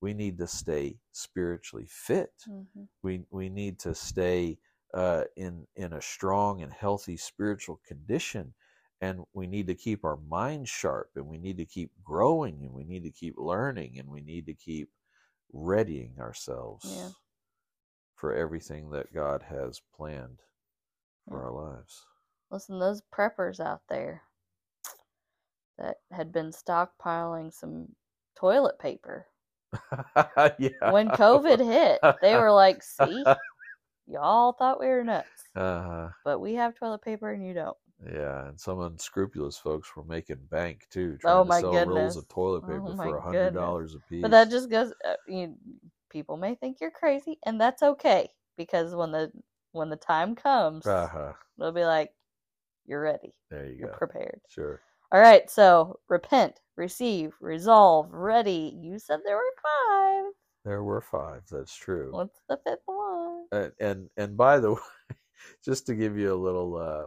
we 0.00 0.14
need 0.14 0.38
to 0.38 0.46
stay 0.48 1.00
spiritually 1.12 1.86
fit. 1.88 2.32
Mhm. 2.46 2.88
We 3.02 3.26
we 3.30 3.48
need 3.48 3.78
to 3.80 3.94
stay 3.94 4.58
uh, 4.94 5.24
in 5.36 5.66
in 5.76 5.92
a 5.94 6.02
strong 6.02 6.62
and 6.62 6.72
healthy 6.72 7.16
spiritual 7.16 7.78
condition, 7.86 8.54
and 9.00 9.24
we 9.34 9.46
need 9.46 9.66
to 9.68 9.74
keep 9.74 10.04
our 10.04 10.16
minds 10.18 10.70
sharp, 10.70 11.12
and 11.16 11.26
we 11.28 11.38
need 11.38 11.58
to 11.58 11.66
keep 11.66 11.92
growing, 12.04 12.64
and 12.64 12.74
we 12.74 12.84
need 12.84 13.04
to 13.04 13.10
keep 13.12 13.36
learning, 13.38 13.98
and 13.98 14.08
we 14.10 14.22
need 14.22 14.46
to 14.46 14.54
keep 14.54 14.92
readying 15.52 16.18
ourselves 16.20 16.84
Yeah. 16.84 17.12
For 18.22 18.32
everything 18.32 18.88
that 18.90 19.12
God 19.12 19.42
has 19.50 19.82
planned 19.96 20.38
for 21.28 21.42
our 21.42 21.50
lives. 21.50 22.06
Listen, 22.52 22.78
those 22.78 23.02
preppers 23.12 23.58
out 23.58 23.80
there 23.88 24.22
that 25.76 25.96
had 26.12 26.30
been 26.30 26.52
stockpiling 26.52 27.52
some 27.52 27.88
toilet 28.36 28.78
paper. 28.78 29.26
yeah. 30.60 30.92
When 30.92 31.08
COVID 31.08 31.58
hit, 31.58 31.98
they 32.22 32.36
were 32.36 32.52
like, 32.52 32.84
see, 32.84 33.24
y'all 34.06 34.52
thought 34.52 34.78
we 34.78 34.86
were 34.86 35.02
nuts, 35.02 35.26
Uh, 35.56 36.10
but 36.24 36.38
we 36.38 36.54
have 36.54 36.76
toilet 36.76 37.02
paper 37.02 37.32
and 37.32 37.44
you 37.44 37.54
don't. 37.54 37.76
yeah, 38.06 38.46
and 38.46 38.60
some 38.60 38.78
unscrupulous 38.82 39.58
folks 39.58 39.96
were 39.96 40.04
making 40.04 40.46
bank 40.48 40.86
too, 40.92 41.16
trying 41.18 41.38
Oh 41.40 41.44
to 41.44 41.52
sell 41.58 41.86
rolls 41.86 42.16
of 42.16 42.28
toilet 42.28 42.62
Oh 42.68 42.68
paper 42.68 42.94
my 42.96 43.04
for 43.04 43.16
a 43.16 43.20
hundred 43.20 43.54
dollars 43.54 43.96
a 43.96 43.98
piece. 44.08 44.22
But 44.22 44.30
that 44.30 44.48
just 44.48 44.70
goes. 44.70 44.92
Uh, 45.04 45.14
you, 45.26 45.56
people 46.12 46.36
may 46.36 46.54
think 46.54 46.78
you're 46.80 46.90
crazy, 46.90 47.38
and 47.44 47.60
that's 47.60 47.82
okay 47.82 48.28
because 48.56 48.94
when 48.94 49.10
the 49.10 49.32
when 49.72 49.88
the 49.88 49.96
time 49.96 50.34
comes, 50.34 50.86
uh-huh. 50.86 51.32
they'll 51.58 51.72
be 51.72 51.84
like, 51.84 52.10
"You're 52.86 53.02
ready. 53.02 53.34
There 53.50 53.66
you 53.66 53.76
You're 53.78 53.88
go. 53.88 53.96
prepared." 53.96 54.40
Sure. 54.48 54.80
All 55.10 55.20
right. 55.20 55.50
So 55.50 55.98
repent, 56.08 56.60
receive, 56.76 57.32
resolve, 57.40 58.12
ready. 58.12 58.76
You 58.80 58.98
said 58.98 59.20
there 59.24 59.36
were 59.36 59.42
five. 59.62 60.32
There 60.64 60.84
were 60.84 61.00
five. 61.00 61.42
That's 61.50 61.74
true. 61.74 62.12
What's 62.12 62.40
the 62.48 62.58
fifth 62.64 62.82
one? 62.86 63.46
and 63.52 63.72
and 63.80 64.08
and 64.16 64.36
by 64.36 64.58
the 64.58 64.72
way, 64.74 64.80
just 65.64 65.86
to 65.86 65.94
give 65.94 66.16
you 66.16 66.32
a 66.32 66.34
little 66.34 66.76
uh 66.76 67.06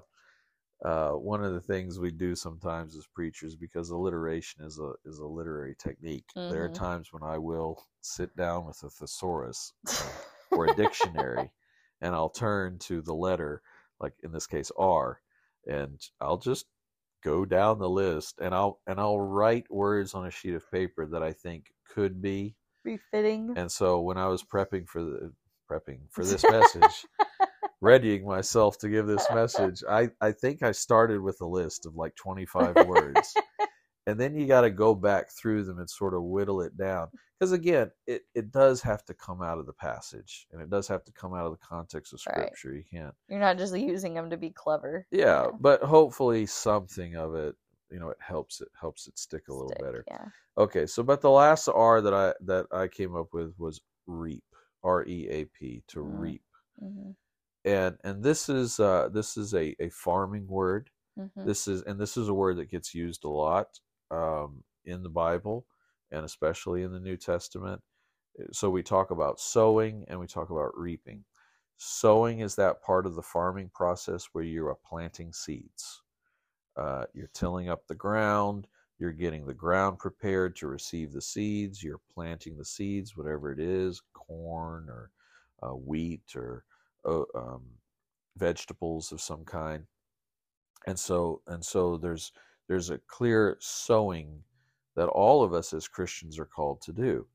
uh 0.83 1.11
one 1.11 1.43
of 1.43 1.53
the 1.53 1.61
things 1.61 1.99
we 1.99 2.11
do 2.11 2.35
sometimes 2.35 2.95
as 2.97 3.07
preachers 3.07 3.55
because 3.55 3.89
alliteration 3.89 4.63
is 4.63 4.77
a 4.79 4.93
is 5.05 5.19
a 5.19 5.25
literary 5.25 5.75
technique. 5.75 6.33
There 6.49 6.63
are 6.65 6.69
Mhm. 6.69 6.69
times 6.69 7.13
when 7.13 7.23
I 7.23 7.37
will 7.37 7.83
sit 8.01 8.35
down 8.35 8.65
with 8.65 8.83
a 8.83 8.89
thesaurus 8.89 9.73
uh, 9.97 10.17
or 10.53 10.65
a 10.65 10.69
dictionary 10.75 11.53
and 12.01 12.13
I'll 12.13 12.29
turn 12.29 12.77
to 12.79 13.01
the 13.01 13.13
letter 13.15 13.61
like 13.99 14.13
in 14.23 14.31
this 14.31 14.47
case 14.47 14.71
R 14.77 15.21
and 15.65 16.01
I'll 16.19 16.37
just 16.37 16.65
go 17.23 17.45
down 17.45 17.79
the 17.79 17.89
list 17.89 18.39
and 18.39 18.53
I'll 18.53 18.81
and 18.87 18.99
I'll 18.99 19.19
write 19.19 19.69
words 19.71 20.13
on 20.13 20.25
a 20.27 20.31
sheet 20.31 20.55
of 20.55 20.69
paper 20.71 21.05
that 21.07 21.23
I 21.23 21.33
think 21.33 21.73
could 21.85 22.21
be 22.21 22.57
Refitting. 22.85 23.55
and 23.55 23.71
so 23.71 23.99
when 24.01 24.17
I 24.17 24.27
was 24.27 24.43
prepping 24.43 24.87
for 24.87 25.03
the 25.03 25.33
prepping 25.69 26.11
for 26.11 26.25
this 26.25 26.47
message, 26.49 27.07
readying 27.81 28.25
myself 28.27 28.77
to 28.79 28.89
give 28.89 29.07
this 29.07 29.29
message, 29.33 29.83
I, 29.89 30.09
I 30.21 30.31
think 30.31 30.63
I 30.63 30.71
started 30.71 31.21
with 31.21 31.41
a 31.41 31.45
list 31.45 31.85
of 31.85 31.95
like 31.95 32.15
25 32.15 32.77
words. 32.79 33.35
And 34.07 34.19
then 34.19 34.35
you 34.35 34.47
got 34.47 34.61
to 34.61 34.69
go 34.69 34.93
back 34.93 35.31
through 35.31 35.63
them 35.63 35.79
and 35.79 35.89
sort 35.89 36.13
of 36.13 36.23
whittle 36.23 36.61
it 36.61 36.77
down. 36.77 37.07
Because 37.39 37.51
again, 37.51 37.91
it, 38.07 38.21
it 38.33 38.51
does 38.51 38.81
have 38.81 39.03
to 39.05 39.13
come 39.13 39.41
out 39.41 39.57
of 39.57 39.65
the 39.65 39.73
passage 39.73 40.47
and 40.51 40.61
it 40.61 40.69
does 40.69 40.87
have 40.87 41.03
to 41.05 41.11
come 41.11 41.33
out 41.33 41.45
of 41.45 41.51
the 41.51 41.65
context 41.65 42.13
of 42.13 42.21
Right. 42.27 42.35
scripture. 42.35 42.73
You 42.75 42.83
can't. 42.89 43.15
You're 43.27 43.39
not 43.39 43.57
just 43.57 43.75
using 43.75 44.13
them 44.13 44.29
to 44.29 44.37
be 44.37 44.51
clever. 44.51 45.07
Yeah, 45.11 45.47
but 45.59 45.81
hopefully 45.81 46.45
something 46.45 47.15
of 47.15 47.35
it, 47.35 47.55
you 47.91 47.99
know, 47.99 48.09
it 48.09 48.17
helps 48.19 48.61
it 48.61 48.69
helps 48.79 49.07
it 49.07 49.17
stick 49.17 49.47
a 49.49 49.53
little 49.53 49.69
Stick, 49.69 49.81
better. 49.83 50.05
Yeah. 50.07 50.25
Okay, 50.57 50.85
so 50.85 51.03
but 51.03 51.21
the 51.21 51.29
last 51.29 51.67
R 51.67 52.01
that 52.01 52.13
I 52.13 52.33
that 52.45 52.67
I 52.71 52.87
came 52.87 53.15
up 53.15 53.27
with 53.33 53.53
was 53.57 53.81
reap, 54.07 54.43
R 54.83 55.03
E 55.05 55.27
A 55.29 55.45
P, 55.45 55.83
to 55.89 55.99
Mm. 55.99 56.19
reap, 56.19 56.43
hmm 56.79 57.11
and 57.65 57.97
and 58.05 58.23
this 58.23 58.49
is 58.49 58.79
uh, 58.79 59.09
this 59.13 59.37
is 59.37 59.55
a 59.55 59.75
a 59.81 59.89
farming 59.91 60.47
word. 60.47 60.91
hmm 61.17 61.45
This 61.45 61.67
is 61.67 61.83
and 61.83 61.99
this 61.99 62.17
is 62.17 62.29
a 62.29 62.35
word 62.35 62.57
that 62.57 62.71
gets 62.71 62.95
used 62.95 63.25
a 63.25 63.29
lot 63.29 63.79
um, 64.11 64.63
in 64.85 65.03
the 65.03 65.09
Bible, 65.09 65.67
and 66.11 66.25
especially 66.25 66.83
in 66.83 66.93
the 66.93 67.01
New 67.01 67.17
Testament. 67.17 67.81
So 68.53 68.69
we 68.69 68.83
talk 68.83 69.11
about 69.11 69.39
sowing 69.39 70.05
and 70.09 70.19
we 70.19 70.27
talk 70.27 70.51
about 70.51 70.77
reaping. 70.77 71.25
Sowing 71.77 72.41
is 72.41 72.55
that 72.55 72.81
part 72.83 73.05
of 73.07 73.15
the 73.15 73.23
farming 73.23 73.71
process 73.73 74.29
where 74.33 74.43
you 74.45 74.67
are 74.67 74.77
planting 74.87 75.33
seeds. 75.33 76.01
Uh, 76.77 77.05
you're 77.13 77.29
tilling 77.33 77.69
up 77.69 77.87
the 77.87 77.95
ground. 77.95 78.67
You're 78.99 79.13
getting 79.13 79.45
the 79.45 79.53
ground 79.53 79.99
prepared 79.99 80.55
to 80.57 80.67
receive 80.67 81.13
the 81.13 81.21
seeds. 81.21 81.83
You're 81.83 82.01
planting 82.13 82.57
the 82.57 82.65
seeds, 82.65 83.17
whatever 83.17 83.51
it 83.51 83.59
is, 83.59 84.01
corn 84.13 84.89
or 84.89 85.11
uh, 85.63 85.75
wheat 85.75 86.35
or 86.35 86.63
uh, 86.63 86.74
um, 87.05 87.63
vegetables 88.37 89.11
of 89.11 89.21
some 89.21 89.45
kind. 89.45 89.85
And 90.87 90.99
so, 90.99 91.41
and 91.47 91.63
so, 91.65 91.97
there's 91.97 92.31
there's 92.67 92.89
a 92.89 92.99
clear 93.07 93.57
sowing 93.59 94.43
that 94.95 95.07
all 95.07 95.43
of 95.43 95.53
us 95.53 95.73
as 95.73 95.87
Christians 95.87 96.39
are 96.39 96.45
called 96.45 96.81
to 96.83 96.93
do. 96.93 97.27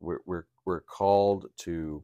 We're 0.00 0.20
we're, 0.26 0.46
we're 0.64 0.80
called 0.82 1.46
to 1.58 2.02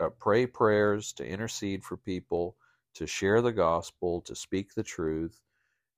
uh, 0.00 0.10
pray 0.18 0.46
prayers, 0.46 1.12
to 1.14 1.26
intercede 1.26 1.84
for 1.84 1.96
people, 1.96 2.56
to 2.94 3.06
share 3.06 3.42
the 3.42 3.52
gospel, 3.52 4.20
to 4.22 4.34
speak 4.34 4.74
the 4.74 4.82
truth, 4.82 5.40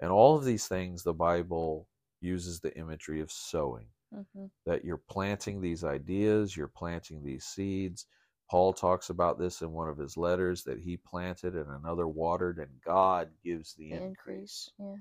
and 0.00 0.10
all 0.10 0.36
of 0.36 0.44
these 0.44 0.68
things. 0.68 1.02
The 1.02 1.14
Bible 1.14 1.88
uses 2.20 2.60
the 2.60 2.76
imagery 2.78 3.20
of 3.20 3.32
sowing 3.32 3.86
hmm 4.12 4.46
that 4.66 4.84
you're 4.84 5.02
planting 5.10 5.60
these 5.60 5.84
ideas, 5.84 6.56
you're 6.56 6.68
planting 6.68 7.24
these 7.24 7.44
seeds. 7.44 8.06
Paul 8.52 8.74
talks 8.74 9.10
about 9.10 9.38
this 9.38 9.62
in 9.62 9.72
one 9.72 9.88
of 9.88 9.98
his 9.98 10.18
letters 10.18 10.64
that 10.64 10.78
he 10.78 10.98
planted 10.98 11.56
and 11.56 11.70
another 11.70 12.06
watered, 12.06 12.58
and 12.58 12.82
God 12.84 13.30
gives 13.42 13.74
the 13.74 13.92
The 13.92 13.96
increase. 13.96 14.68
increase. 14.68 14.70
Yeah. 14.78 14.96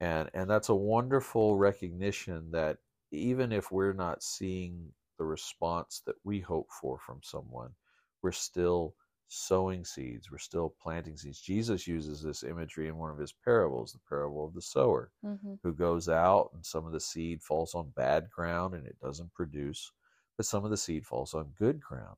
And 0.00 0.30
and 0.34 0.50
that's 0.50 0.68
a 0.70 0.74
wonderful 0.74 1.56
recognition 1.56 2.50
that 2.52 2.78
even 3.12 3.52
if 3.52 3.70
we're 3.72 3.94
not 3.94 4.24
seeing 4.24 4.92
the 5.18 5.24
response 5.24 6.02
that 6.06 6.16
we 6.24 6.40
hope 6.40 6.68
for 6.72 6.98
from 6.98 7.20
someone, 7.22 7.70
we're 8.22 8.32
still 8.32 8.96
sowing 9.28 9.84
seeds, 9.84 10.30
we're 10.30 10.38
still 10.38 10.74
planting 10.82 11.16
seeds. 11.16 11.40
Jesus 11.40 11.86
uses 11.86 12.22
this 12.22 12.42
imagery 12.42 12.88
in 12.88 12.98
one 12.98 13.12
of 13.12 13.18
his 13.18 13.32
parables, 13.32 13.92
the 13.92 14.00
parable 14.08 14.44
of 14.46 14.54
the 14.54 14.62
sower 14.62 15.12
hmm 15.22 15.54
who 15.62 15.72
goes 15.74 16.08
out 16.08 16.50
and 16.54 16.66
some 16.66 16.86
of 16.86 16.92
the 16.92 17.00
seed 17.00 17.40
falls 17.42 17.74
on 17.76 17.90
bad 17.96 18.28
ground 18.30 18.74
and 18.74 18.86
it 18.86 18.98
doesn't 19.00 19.32
produce, 19.32 19.92
but 20.36 20.46
some 20.46 20.64
of 20.64 20.72
the 20.72 20.76
seed 20.76 21.06
falls 21.06 21.34
on 21.34 21.54
good 21.56 21.80
ground 21.80 22.16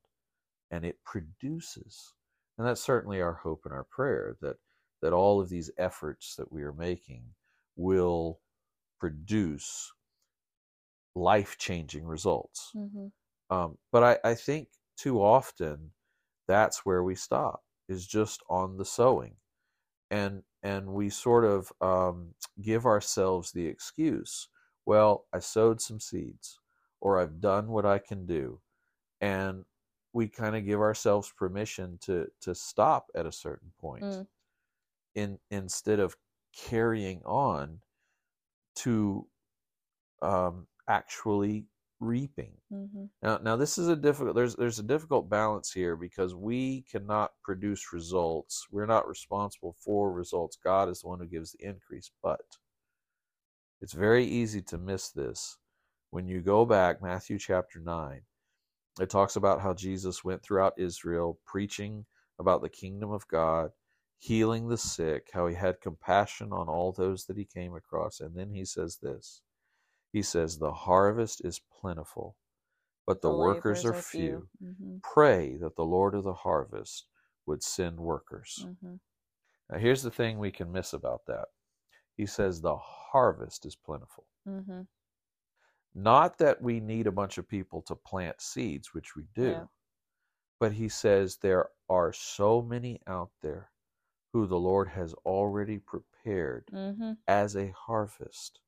and 0.71 0.85
it 0.85 1.03
produces. 1.03 2.13
And 2.57 2.67
that's 2.67 2.81
certainly 2.81 3.21
our 3.21 3.33
hope 3.33 3.61
and 3.65 3.73
our 3.73 3.85
prayer 3.85 4.37
that 4.41 4.57
that 5.01 5.13
all 5.13 5.39
of 5.41 5.49
these 5.49 5.71
efforts 5.77 6.35
that 6.35 6.51
we 6.51 6.63
are 6.63 6.73
making 6.73 7.23
will 7.75 8.39
produce 8.99 9.93
life-changing 11.15 12.05
results. 12.05 12.71
hmm 12.73 13.07
Um, 13.49 13.77
but 13.91 14.03
I, 14.03 14.31
I 14.31 14.35
think 14.35 14.69
too 14.97 15.21
often 15.21 15.91
that's 16.47 16.85
where 16.85 17.03
we 17.03 17.15
stop 17.15 17.63
is 17.87 18.07
just 18.07 18.41
on 18.49 18.77
the 18.77 18.85
sowing, 18.85 19.35
and 20.09 20.43
and 20.63 20.93
we 20.93 21.09
sort 21.09 21.45
of 21.45 21.71
um, 21.81 22.33
give 22.61 22.85
ourselves 22.85 23.51
the 23.51 23.67
excuse, 23.67 24.49
well, 24.85 25.27
I 25.33 25.39
sowed 25.39 25.81
some 25.81 25.99
seeds, 25.99 26.59
or 27.01 27.19
I've 27.19 27.39
done 27.39 27.67
what 27.69 27.85
I 27.85 27.99
can 27.99 28.25
do, 28.25 28.61
and 29.21 29.65
we 30.15 30.29
kind 30.29 30.55
of 30.55 30.63
give 30.65 30.79
ourselves 30.79 31.31
permission 31.37 31.97
to 32.01 32.27
to 32.41 32.55
stop 32.55 33.07
at 33.15 33.25
a 33.25 33.31
certain 33.31 33.71
point, 33.79 34.01
Mm. 34.03 34.27
in 35.15 35.39
instead 35.51 35.99
of 35.99 36.15
carrying 36.53 37.21
on 37.25 37.81
to 38.75 39.27
um, 40.21 40.67
actually 40.87 41.67
reaping. 41.99 42.53
hmm 42.69 43.05
Now, 43.21 43.37
now 43.39 43.55
this 43.57 43.77
is 43.77 43.89
a 43.89 43.95
difficult. 43.95 44.35
There's 44.35 44.55
there's 44.55 44.79
a 44.79 44.83
difficult 44.83 45.29
balance 45.29 45.71
here 45.73 45.97
because 45.97 46.33
we 46.33 46.83
cannot 46.83 47.31
produce 47.43 47.91
results. 47.93 48.67
We're 48.71 48.85
not 48.85 49.07
responsible 49.09 49.75
for 49.83 50.13
results. 50.13 50.57
God 50.63 50.87
is 50.89 51.01
the 51.01 51.07
one 51.09 51.19
who 51.19 51.27
gives 51.27 51.51
the 51.51 51.65
increase. 51.67 52.09
But 52.23 52.41
it's 53.81 53.93
very 53.93 54.25
easy 54.25 54.61
to 54.61 54.77
miss 54.77 55.09
this 55.09 55.57
when 56.11 56.25
you 56.27 56.41
go 56.41 56.65
back 56.65 57.01
Matthew 57.01 57.37
chapter 57.37 57.79
nine. 57.81 58.21
It 58.99 59.09
talks 59.09 59.35
about 59.35 59.61
how 59.61 59.73
Jesus 59.73 60.23
went 60.23 60.43
throughout 60.43 60.79
Israel 60.79 61.39
preaching 61.45 62.05
about 62.39 62.61
the 62.61 62.69
kingdom 62.69 63.11
of 63.11 63.27
God, 63.27 63.71
healing 64.19 64.67
the 64.69 64.77
sick, 64.77 65.29
how 65.33 65.47
he 65.47 65.55
had 65.55 65.81
compassion 65.81 66.51
on 66.53 66.69
all 66.69 66.91
those 66.91 67.25
that 67.25 67.37
he 67.37 67.45
came 67.45 67.75
across, 67.75 68.19
and 68.21 68.35
then 68.35 68.51
he 68.51 68.65
says 68.65 68.97
this. 69.01 69.41
He 70.13 70.21
says, 70.21 70.57
"The 70.57 70.73
harvest 70.73 71.43
is 71.45 71.59
plentiful." 71.81 72.35
but 73.05 73.21
the, 73.21 73.29
workers, 73.31 73.85
are 73.85 73.93
few. 73.93 74.47
hmm 74.59 74.97
Pray 75.03 75.57
that 75.57 75.75
the 75.75 75.85
Lord 75.85 76.15
of 76.15 76.23
the 76.23 76.33
harvest 76.33 77.05
would 77.45 77.63
send 77.63 77.99
workers. 77.99 78.67
hmm 78.81 78.95
Now, 79.69 79.77
here's 79.77 80.03
the 80.03 80.11
thing 80.11 80.39
we 80.39 80.51
can 80.51 80.71
miss 80.71 80.93
about 80.93 81.25
that. 81.27 81.45
He 82.17 82.25
says 82.25 82.61
the 82.61 82.77
harvest 82.77 83.65
is 83.65 83.75
plentiful. 83.75 84.25
hmm 84.45 84.81
Not 85.95 86.37
that 86.37 86.61
we 86.61 86.79
need 86.79 87.07
a 87.07 87.11
bunch 87.11 87.39
of 87.39 87.47
people 87.47 87.81
to 87.83 87.95
plant 87.95 88.39
seeds, 88.39 88.93
which 88.93 89.15
we 89.15 89.23
do, 89.33 89.53
Yeah. 89.53 89.67
but 90.59 90.73
he 90.73 90.89
says 90.89 91.37
there 91.37 91.71
are 91.89 92.13
so 92.13 92.61
many 92.61 93.01
out 93.07 93.31
there 93.41 93.71
who 94.33 94.47
the 94.47 94.59
Lord 94.59 94.89
has 94.89 95.13
already 95.25 95.79
prepared 95.79 96.71
hmm 96.71 97.17
as 97.27 97.55
a 97.55 97.71
harvest 97.71 98.61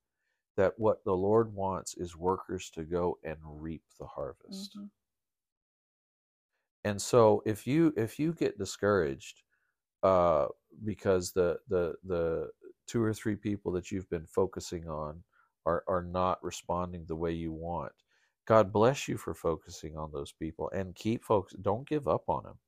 that 0.57 0.79
what 0.79 1.03
the 1.05 1.15
Lord 1.17 1.53
wants 1.53 1.95
is 1.95 2.15
workers 2.17 2.69
to 2.71 2.85
go 2.85 3.19
and 3.23 3.39
reap 3.61 3.85
the 3.99 4.07
harvest. 4.07 4.77
hmm 4.77 4.87
and 6.83 7.01
so 7.01 7.41
if 7.45 7.67
you 7.67 7.93
if 7.97 8.19
you 8.19 8.33
get 8.33 8.57
discouraged 8.57 9.43
uh, 10.03 10.47
because 10.85 11.31
the 11.33 11.59
the 11.69 11.95
the 12.05 12.51
two 12.87 13.03
or 13.03 13.13
three 13.13 13.35
people 13.35 13.71
that 13.73 13.91
you've 13.91 14.09
been 14.09 14.27
focusing 14.27 14.87
on 14.89 15.23
are 15.67 15.83
are 15.87 16.03
not 16.03 16.43
responding 16.43 17.05
the 17.07 17.15
way 17.17 17.33
you 17.33 17.51
want. 17.53 17.93
God 18.47 18.73
bless 18.73 19.07
you 19.09 19.17
for 19.17 19.33
focusing 19.35 19.97
on 19.97 20.11
those 20.13 20.31
people 20.31 20.71
and 20.73 20.95
keep 20.95 21.23
folks. 21.25 21.53
Don't 21.61 21.87
give 21.87 22.07
up 22.07 22.23
on 22.29 22.43
them, 22.43 22.59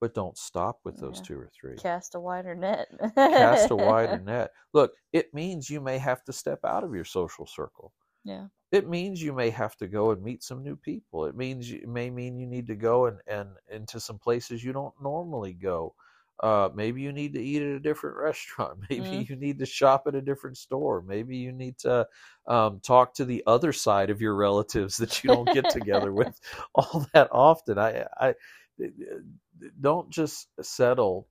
but 0.00 0.14
don't 0.14 0.38
stop 0.38 0.80
with 0.84 0.98
those 0.98 1.18
Yeah. 1.18 1.24
two 1.24 1.40
or 1.40 1.48
three. 1.48 1.76
Cast 1.76 2.14
a 2.14 2.20
wider 2.20 2.54
net. 2.54 2.88
Cast 3.16 3.70
a 3.72 3.76
wider 3.76 4.18
net. 4.24 4.52
Look, 4.74 4.92
it 5.12 5.34
means 5.34 5.70
you 5.70 5.80
may 5.80 5.98
have 5.98 6.24
to 6.24 6.32
step 6.32 6.60
out 6.64 6.84
of 6.84 6.94
your 6.94 7.04
social 7.04 7.46
circle. 7.46 7.92
Yeah. 8.24 8.48
It 8.72 8.88
means 8.88 9.22
you 9.22 9.32
may 9.32 9.50
have 9.50 9.76
to 9.78 9.88
go 9.88 10.10
and 10.12 10.22
meet 10.22 10.42
some 10.44 10.62
new 10.62 10.76
people. 10.76 11.24
It 11.26 11.36
means 11.36 11.70
you, 11.70 11.78
it 11.78 11.88
may 11.88 12.10
mean 12.10 12.38
you 12.38 12.46
need 12.46 12.66
to 12.68 12.76
go 12.76 13.06
and, 13.06 13.18
and 13.26 13.50
into 13.70 14.00
some 14.00 14.18
places 14.18 14.62
you 14.64 14.72
don't 14.72 14.94
normally 15.02 15.54
go. 15.54 15.94
Uh, 16.42 16.68
maybe 16.74 17.02
you 17.02 17.12
need 17.12 17.32
to 17.34 17.42
eat 17.42 17.62
at 17.62 17.68
a 17.68 17.80
different 17.80 18.16
restaurant. 18.16 18.78
Maybe 18.90 19.08
Mm. 19.08 19.26
you 19.28 19.36
need 19.36 19.58
to 19.58 19.66
shop 19.66 20.04
at 20.06 20.14
a 20.14 20.22
different 20.22 20.56
store. 20.56 21.02
Maybe 21.02 21.36
you 21.36 21.52
need 21.52 21.78
to 21.78 22.06
um, 22.46 22.80
talk 22.80 23.14
to 23.14 23.24
the 23.24 23.42
other 23.46 23.72
side 23.72 24.10
of 24.10 24.20
your 24.20 24.34
relatives 24.36 24.96
that 24.98 25.24
you 25.24 25.30
don't 25.30 25.50
get 25.50 25.68
together 25.68 26.12
with 26.14 26.38
all 26.74 27.06
that 27.12 27.28
often. 27.32 27.78
I, 27.78 28.06
I 28.20 28.34
don't 29.80 30.10
just 30.10 30.48
settle 30.62 31.28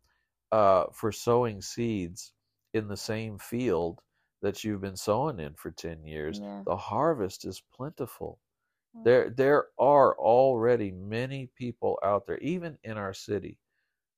uh, 0.52 0.86
for 0.94 1.12
sowing 1.12 1.62
seeds 1.62 2.34
in 2.74 2.88
the 2.88 2.98
same 2.98 3.38
field 3.38 4.02
that 4.42 4.64
you've 4.64 4.82
been 4.82 4.96
sowing 4.98 5.40
in 5.40 5.54
for 5.56 5.72
10 5.72 6.04
years. 6.06 6.42
Yeah. 6.42 6.64
The 6.66 6.78
harvest 6.78 7.46
is 7.46 7.62
plentiful. 7.74 8.40
Mm. 8.96 9.04
There, 9.04 9.30
there 9.30 9.68
are 9.80 10.18
already 10.18 10.92
many 10.92 11.52
people 11.56 12.00
out 12.04 12.28
there, 12.28 12.40
even 12.40 12.78
in 12.84 12.98
our 12.98 13.14
city, 13.14 13.60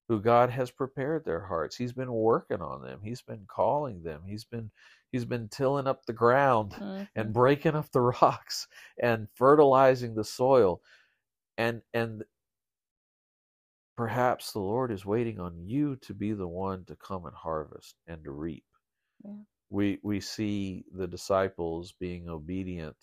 who 0.09 0.21
God 0.21 0.51
has 0.51 0.71
prepared 0.71 1.25
their 1.25 1.41
hearts. 1.47 1.77
He's 1.77 1.93
been 1.93 2.13
working 2.13 2.61
on 2.61 2.83
them. 2.83 3.01
He's 3.03 3.23
been 3.23 3.45
calling 3.47 4.03
them. 4.03 4.23
He's 4.27 4.45
been, 4.45 4.71
he's 5.13 5.25
been 5.25 5.49
tilling 5.49 5.87
up 5.87 6.05
the 6.07 6.13
ground 6.13 6.73
Mhm. 6.73 7.07
and 7.15 7.33
breaking 7.33 7.75
up 7.75 7.91
the 7.93 8.01
rocks 8.23 8.67
and 9.01 9.29
fertilizing 9.35 10.15
the 10.15 10.25
soil 10.25 10.83
and 11.57 11.83
and 11.93 12.25
perhaps 13.97 14.53
the 14.53 14.59
lord 14.59 14.91
is 14.91 15.05
waiting 15.05 15.39
on 15.39 15.67
you 15.67 15.95
to 15.97 16.13
be 16.15 16.33
the 16.33 16.47
one 16.47 16.85
to 16.85 16.95
come 16.97 17.25
and 17.27 17.35
harvest 17.35 17.97
and 18.07 18.23
to 18.23 18.31
reap 18.31 18.65
Yeah. 19.23 19.43
we 19.69 19.99
we 20.03 20.19
see 20.19 20.85
the 20.93 21.07
disciples 21.07 21.93
being 21.93 22.29
obedient 22.29 22.97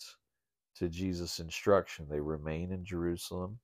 to 0.75 0.89
jesus 0.89 1.39
instruction 1.39 2.07
they 2.09 2.21
remain 2.21 2.71
in 2.71 2.85
jerusalem 2.85 3.59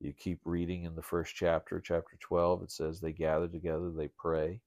you 0.00 0.12
keep 0.12 0.40
reading 0.44 0.84
in 0.84 0.94
the 0.94 1.02
first 1.02 1.34
chapter 1.34 1.80
chapter 1.80 2.16
12 2.20 2.62
it 2.64 2.70
says 2.70 3.00
they 3.00 3.12
gather 3.12 3.48
together 3.48 3.90
they 3.90 4.08
pray. 4.16 4.60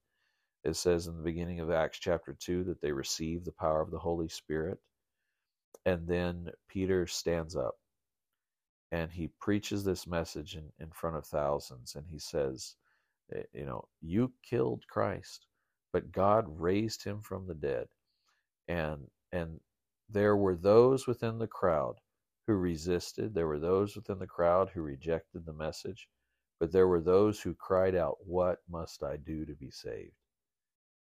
It 0.64 0.76
says 0.76 1.08
in 1.08 1.18
the 1.18 1.24
beginning 1.24 1.60
of 1.60 1.72
acts 1.72 2.00
chapter 2.00 2.36
2 2.40 2.66
that 2.66 2.82
they 2.82 2.92
receive 2.92 3.46
the 3.46 3.52
power 3.52 3.82
of 3.82 3.92
the 3.92 4.00
holy 4.00 4.30
spirit. 4.30 4.78
And 5.86 6.08
then 6.08 6.50
Peter 6.70 7.08
stands 7.08 7.56
up 7.56 7.76
and 8.92 9.12
he 9.12 9.30
preaches 9.40 9.84
this 9.84 10.06
message 10.06 10.56
in, 10.56 10.72
in 10.80 10.92
front 10.92 11.16
of 11.16 11.26
thousands. 11.26 11.96
And 11.96 12.06
he 12.08 12.20
says, 12.20 12.76
eh, 13.34 13.44
You 13.54 13.66
know, 13.66 13.88
you 14.02 14.34
killed 14.48 14.84
Christ, 14.90 15.48
but 15.94 16.12
God 16.12 16.46
raised 16.50 17.04
him 17.04 17.22
from 17.22 17.48
the 17.48 17.56
dead. 17.56 17.88
And 18.68 19.08
and 19.32 19.60
there 20.10 20.36
were 20.36 20.56
those 20.56 21.08
within 21.08 21.40
the 21.40 21.48
crowd 21.48 21.96
who 22.52 22.58
resisted, 22.58 23.34
there 23.34 23.48
were 23.48 23.60
those 23.60 23.96
within 23.96 24.20
the 24.20 24.28
crowd 24.28 24.70
who 24.70 24.82
rejected 24.82 25.46
the 25.46 25.54
message, 25.54 26.10
but 26.60 26.72
there 26.72 26.88
were 26.88 27.02
those 27.02 27.42
who 27.42 27.56
cried 27.56 27.96
out, 27.96 28.18
What 28.26 28.60
must 28.70 29.04
I 29.04 29.18
do 29.18 29.46
to 29.46 29.56
be 29.56 29.72
saved? 29.72 30.14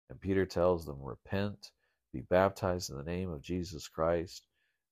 And 0.09 0.21
Peter 0.21 0.45
tells 0.45 0.85
them, 0.85 1.01
Repent, 1.01 1.71
be 2.13 2.21
baptized 2.21 2.89
in 2.91 2.97
the 2.97 3.03
name 3.03 3.31
of 3.31 3.41
Jesus 3.43 3.87
Christ 3.87 4.43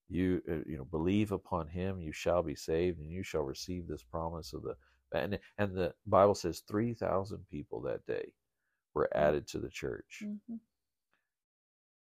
you 0.10 0.42
uh, 0.50 0.56
you 0.68 0.78
know 0.78 0.86
believe 0.86 1.34
upon 1.34 1.68
him 1.68 2.00
you 2.00 2.14
shall 2.14 2.44
be 2.44 2.56
saved 2.56 3.00
and 3.00 3.12
you 3.12 3.24
shall 3.24 3.44
receive 3.44 3.88
this 3.88 4.04
promise 4.04 4.54
of 4.54 4.64
the 4.64 4.76
and 5.18 5.40
and 5.58 5.76
the 5.76 5.94
bible 6.08 6.36
says 6.36 6.62
3000 6.70 7.40
people 7.50 7.82
that 7.82 8.06
day 8.08 8.34
were 8.96 9.10
added 9.16 9.48
to 9.48 9.60
the 9.60 9.70
church 9.70 10.24
Mhm. 10.26 10.60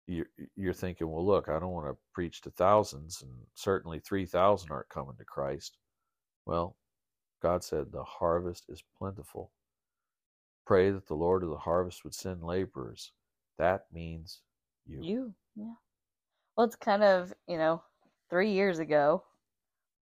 You're, 0.07 0.27
you're 0.57 0.73
thinking 0.75 1.09
well 1.11 1.25
look 1.25 1.49
i 1.49 1.59
don't 1.59 1.73
want 1.73 1.87
to 1.87 1.97
preach 2.13 2.41
to 2.41 2.51
thousands 2.51 3.23
and 3.23 3.33
certainly 3.55 3.99
3000 4.01 4.71
aren't 4.71 4.89
coming 4.89 5.17
to 5.17 5.25
christ 5.25 5.79
well 6.47 6.77
god 7.43 7.65
said 7.65 7.91
the 7.93 8.05
harvest 8.05 8.67
is 8.69 8.83
plentiful 8.99 9.53
pray 10.67 10.91
that 10.91 11.07
the 11.07 11.15
lord 11.17 11.43
of 11.43 11.49
the 11.51 11.57
harvest 11.59 12.05
would 12.05 12.15
send 12.15 12.43
laborers 12.43 13.13
that 13.59 13.87
means 13.93 14.43
you, 14.87 15.07
You, 15.07 15.35
yeah. 15.57 15.75
Well, 16.57 16.67
it's 16.67 16.77
kind 16.77 17.05
of, 17.05 17.35
you 17.49 17.59
know, 17.59 17.83
three 18.31 18.53
years 18.53 18.79
ago, 18.79 19.25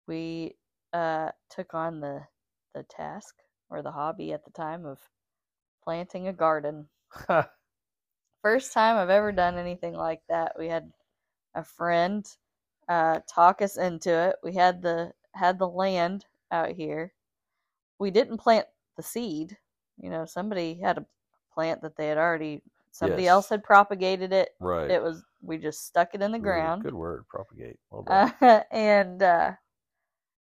we 0.07 0.57
uh, 0.93 1.33
took 1.51 1.75
on 1.75 2.01
the 2.01 2.27
the 2.75 2.85
task 2.85 3.37
or 3.71 3.83
the 3.83 3.93
hobby 3.93 4.33
at 4.33 4.45
the 4.45 4.51
time 4.51 4.87
of 4.87 5.01
planting 5.85 6.29
a 6.29 6.33
garden. 6.33 6.89
First 8.43 8.73
time 8.73 8.97
I've 8.97 9.11
ever 9.11 9.33
done 9.33 9.59
anything 9.59 9.95
like 9.95 10.23
that. 10.29 10.55
We 10.59 10.69
had 10.69 10.93
a 11.55 11.65
friend 11.65 12.27
uh, 12.89 13.21
talk 13.29 13.63
us 13.63 13.77
into 13.79 14.11
it. 14.13 14.37
We 14.45 14.55
had 14.55 14.83
the 14.83 15.13
had 15.35 15.59
the 15.59 15.69
land 15.69 16.27
out 16.53 16.71
here. 16.73 17.15
We 17.99 18.11
didn't 18.11 18.39
plant 18.39 18.67
the 18.97 19.03
seed. 19.03 19.57
You 19.99 20.11
know, 20.11 20.27
somebody 20.27 20.81
had 20.83 20.99
a 20.99 21.07
plant 21.55 21.83
that 21.83 21.97
they 21.97 22.09
had 22.09 22.19
already. 22.19 22.63
Somebody 22.93 23.27
Yes. 23.27 23.29
else 23.29 23.49
had 23.49 23.65
propagated 23.65 24.33
it 24.33 24.51
right 24.61 24.95
it 24.95 25.03
was 25.03 25.25
we 25.43 25.59
just 25.59 25.87
stuck 25.87 26.15
it 26.15 26.23
in 26.23 26.33
the 26.33 26.39
Ooh, 26.43 26.45
ground 26.45 26.83
good 26.83 26.95
word 26.95 27.27
propagate 27.29 27.79
well 27.91 28.05
uh, 28.09 28.31
and 28.73 29.23
uh 29.23 29.53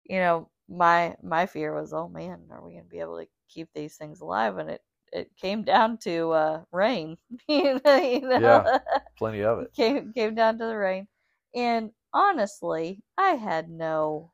you 0.04 0.18
know 0.18 0.48
my 0.68 1.14
my 1.22 1.46
fear 1.46 1.74
was 1.74 1.92
oh 1.92 2.08
man 2.08 2.40
are 2.50 2.64
we 2.64 2.72
going 2.72 2.84
to 2.84 2.90
be 2.90 3.00
able 3.00 3.18
to 3.18 3.26
keep 3.48 3.68
these 3.74 3.96
things 3.96 4.20
alive 4.20 4.58
and 4.58 4.70
it 4.70 4.82
it 5.12 5.36
came 5.36 5.62
down 5.64 5.98
to 5.98 6.30
uh 6.32 6.64
rain 6.72 7.16
you 7.48 7.80
know, 7.84 7.96
you 7.98 8.20
know? 8.20 8.40
Yeah. 8.40 8.78
plenty 9.16 9.42
of 9.42 9.60
it 9.60 9.72
came 9.74 10.12
came 10.12 10.34
down 10.34 10.58
to 10.58 10.66
the 10.66 10.76
rain 10.76 11.08
and 11.54 11.92
honestly 12.12 13.02
i 13.16 13.30
had 13.30 13.68
no 13.70 14.32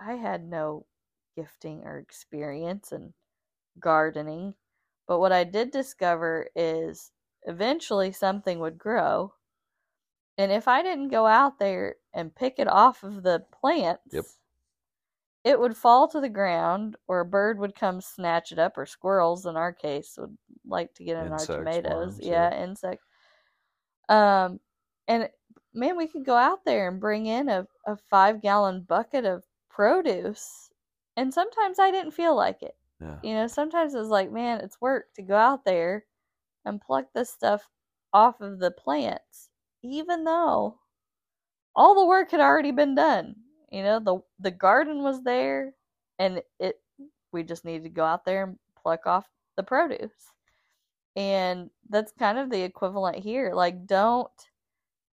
i 0.00 0.14
had 0.14 0.44
no 0.44 0.86
gifting 1.36 1.82
or 1.84 1.98
experience 1.98 2.92
in 2.92 3.14
gardening 3.80 4.54
but 5.06 5.18
what 5.20 5.32
i 5.32 5.44
did 5.44 5.70
discover 5.70 6.48
is 6.56 7.12
eventually 7.44 8.12
something 8.12 8.58
would 8.60 8.78
grow 8.78 9.32
and 10.38 10.52
if 10.52 10.68
i 10.68 10.82
didn't 10.82 11.08
go 11.08 11.26
out 11.26 11.58
there 11.58 11.96
and 12.12 12.34
pick 12.34 12.58
it 12.58 12.68
off 12.68 13.02
of 13.02 13.22
the 13.22 13.44
plants 13.52 14.02
Yep. 14.12 14.26
It 15.44 15.58
would 15.58 15.76
fall 15.76 16.08
to 16.08 16.20
the 16.20 16.28
ground 16.28 16.96
or 17.08 17.20
a 17.20 17.24
bird 17.24 17.58
would 17.58 17.74
come 17.74 18.00
snatch 18.00 18.52
it 18.52 18.58
up 18.58 18.78
or 18.78 18.86
squirrels 18.86 19.46
in 19.46 19.56
our 19.56 19.72
case 19.72 20.16
would 20.18 20.36
like 20.66 20.94
to 20.94 21.04
get 21.04 21.16
in 21.16 21.32
Insects, 21.32 21.50
our 21.50 21.64
tomatoes. 21.64 21.84
worms, 21.84 22.20
yeah, 22.20 22.50
yeah. 22.50 22.62
insects 22.64 23.04
um 24.08 24.60
and 25.08 25.28
man 25.74 25.96
we 25.96 26.06
could 26.06 26.24
go 26.24 26.36
out 26.36 26.64
there 26.64 26.88
and 26.88 27.00
bring 27.00 27.26
in 27.26 27.48
a, 27.48 27.66
a 27.86 27.96
five 27.96 28.40
gallon 28.40 28.82
bucket 28.82 29.24
of 29.24 29.42
produce 29.70 30.70
and 31.16 31.32
sometimes 31.32 31.78
i 31.78 31.90
didn't 31.90 32.12
feel 32.12 32.34
like 32.36 32.62
it. 32.62 32.76
Yeah. 33.00 33.18
You 33.22 33.34
know 33.34 33.46
sometimes 33.48 33.94
it 33.94 33.98
was 33.98 34.08
like 34.08 34.30
man 34.30 34.60
it's 34.60 34.80
work 34.80 35.12
to 35.14 35.22
go 35.22 35.36
out 35.36 35.64
there 35.64 36.04
and 36.64 36.80
pluck 36.80 37.06
this 37.14 37.30
stuff 37.30 37.68
off 38.12 38.40
of 38.40 38.58
the 38.58 38.70
plants 38.70 39.50
even 39.82 40.24
though 40.24 40.78
all 41.74 41.94
the 41.94 42.06
work 42.06 42.30
had 42.30 42.40
already 42.40 42.70
been 42.72 42.94
done 42.94 43.34
you 43.72 43.82
know 43.84 44.00
the 44.00 44.18
the 44.40 44.52
garden 44.52 45.02
was 45.04 45.24
there 45.24 45.74
and 46.20 46.42
it 46.60 46.80
we 47.32 47.44
just 47.44 47.66
needed 47.66 47.84
to 47.84 47.90
go 47.90 48.04
out 48.04 48.26
there 48.26 48.44
and 48.44 48.58
pluck 48.82 49.06
off 49.06 49.26
the 49.56 49.64
produce 49.64 50.32
and 51.16 51.70
that's 51.90 52.12
kind 52.18 52.38
of 52.38 52.50
the 52.50 52.62
equivalent 52.62 53.16
here 53.18 53.52
like 53.54 53.86
don't 53.86 54.30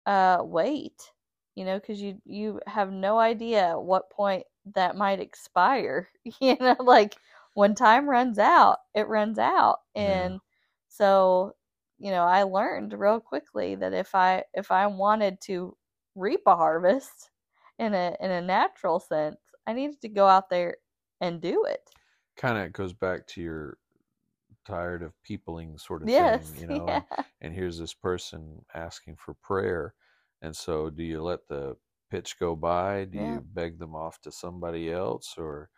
uh 0.06 0.38
wait 0.42 1.12
you 1.56 1.64
know 1.64 1.78
because 1.78 2.00
you 2.02 2.20
you 2.24 2.60
have 2.66 2.92
no 2.92 3.18
idea 3.18 3.70
at 3.70 3.82
what 3.82 4.10
point 4.10 4.44
that 4.74 4.96
might 4.96 5.20
expire 5.20 6.08
you 6.40 6.56
know 6.60 6.76
like 6.80 7.16
when 7.54 7.74
time 7.74 8.08
runs 8.08 8.38
out 8.38 8.78
it 8.94 9.08
runs 9.08 9.38
out 9.38 9.78
Yeah. 10.02 10.30
and 10.30 10.40
so 10.88 11.54
you 11.98 12.10
know 12.10 12.24
i 12.24 12.44
learned 12.44 12.94
real 12.94 13.20
quickly 13.20 13.74
that 13.76 13.94
if 13.94 14.14
i 14.14 14.44
if 14.54 14.70
i 14.72 14.86
wanted 14.86 15.40
to 15.42 15.76
reap 16.16 16.42
a 16.46 16.56
harvest 16.56 17.30
in 17.78 17.94
a 17.94 18.16
in 18.20 18.30
a 18.30 18.40
natural 18.40 19.00
sense 19.00 19.38
i 19.66 19.72
needed 19.72 20.00
to 20.00 20.08
go 20.08 20.26
out 20.26 20.50
there 20.50 20.76
and 21.20 21.40
do 21.40 21.64
it. 21.64 21.90
Kind 22.36 22.58
of 22.58 22.72
goes 22.72 22.92
back 22.92 23.26
to 23.28 23.42
your 23.42 23.78
tired 24.66 25.02
of 25.02 25.12
peopling 25.22 25.78
sort 25.78 26.02
of 26.02 26.08
yes 26.08 26.50
thing 26.50 26.56
you 26.60 26.66
know 26.66 26.86
yeah. 26.86 27.02
and, 27.16 27.26
and 27.40 27.54
here's 27.54 27.78
this 27.78 27.94
person 27.94 28.64
asking 28.74 29.16
for 29.16 29.34
prayer. 29.34 29.94
And 30.42 30.54
so 30.54 30.90
do 30.90 31.02
you 31.02 31.22
let 31.22 31.48
the 31.48 31.76
pitch 32.10 32.38
go 32.38 32.54
by? 32.54 33.04
Do 33.06 33.18
Yeah. 33.18 33.34
you 33.34 33.40
beg 33.40 33.78
them 33.78 33.94
off 33.96 34.20
to 34.22 34.32
somebody 34.32 34.92
else 34.92 35.34
or 35.38 35.70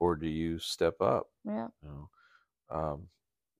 or 0.00 0.16
do 0.16 0.28
you 0.28 0.58
step 0.58 1.00
up? 1.00 1.28
Yeah. 1.44 1.68
You 1.82 1.88
know 1.88 2.10
um 2.70 3.08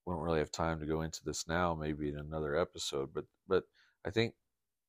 we 0.06 0.12
don't 0.14 0.22
really 0.22 0.38
have 0.40 0.50
time 0.52 0.80
to 0.80 0.86
go 0.86 1.02
into 1.02 1.24
this 1.24 1.48
now, 1.48 1.74
maybe 1.74 2.08
in 2.08 2.18
another 2.18 2.56
episode, 2.56 3.12
but 3.14 3.26
but 3.48 3.64
I 4.04 4.10
think 4.10 4.34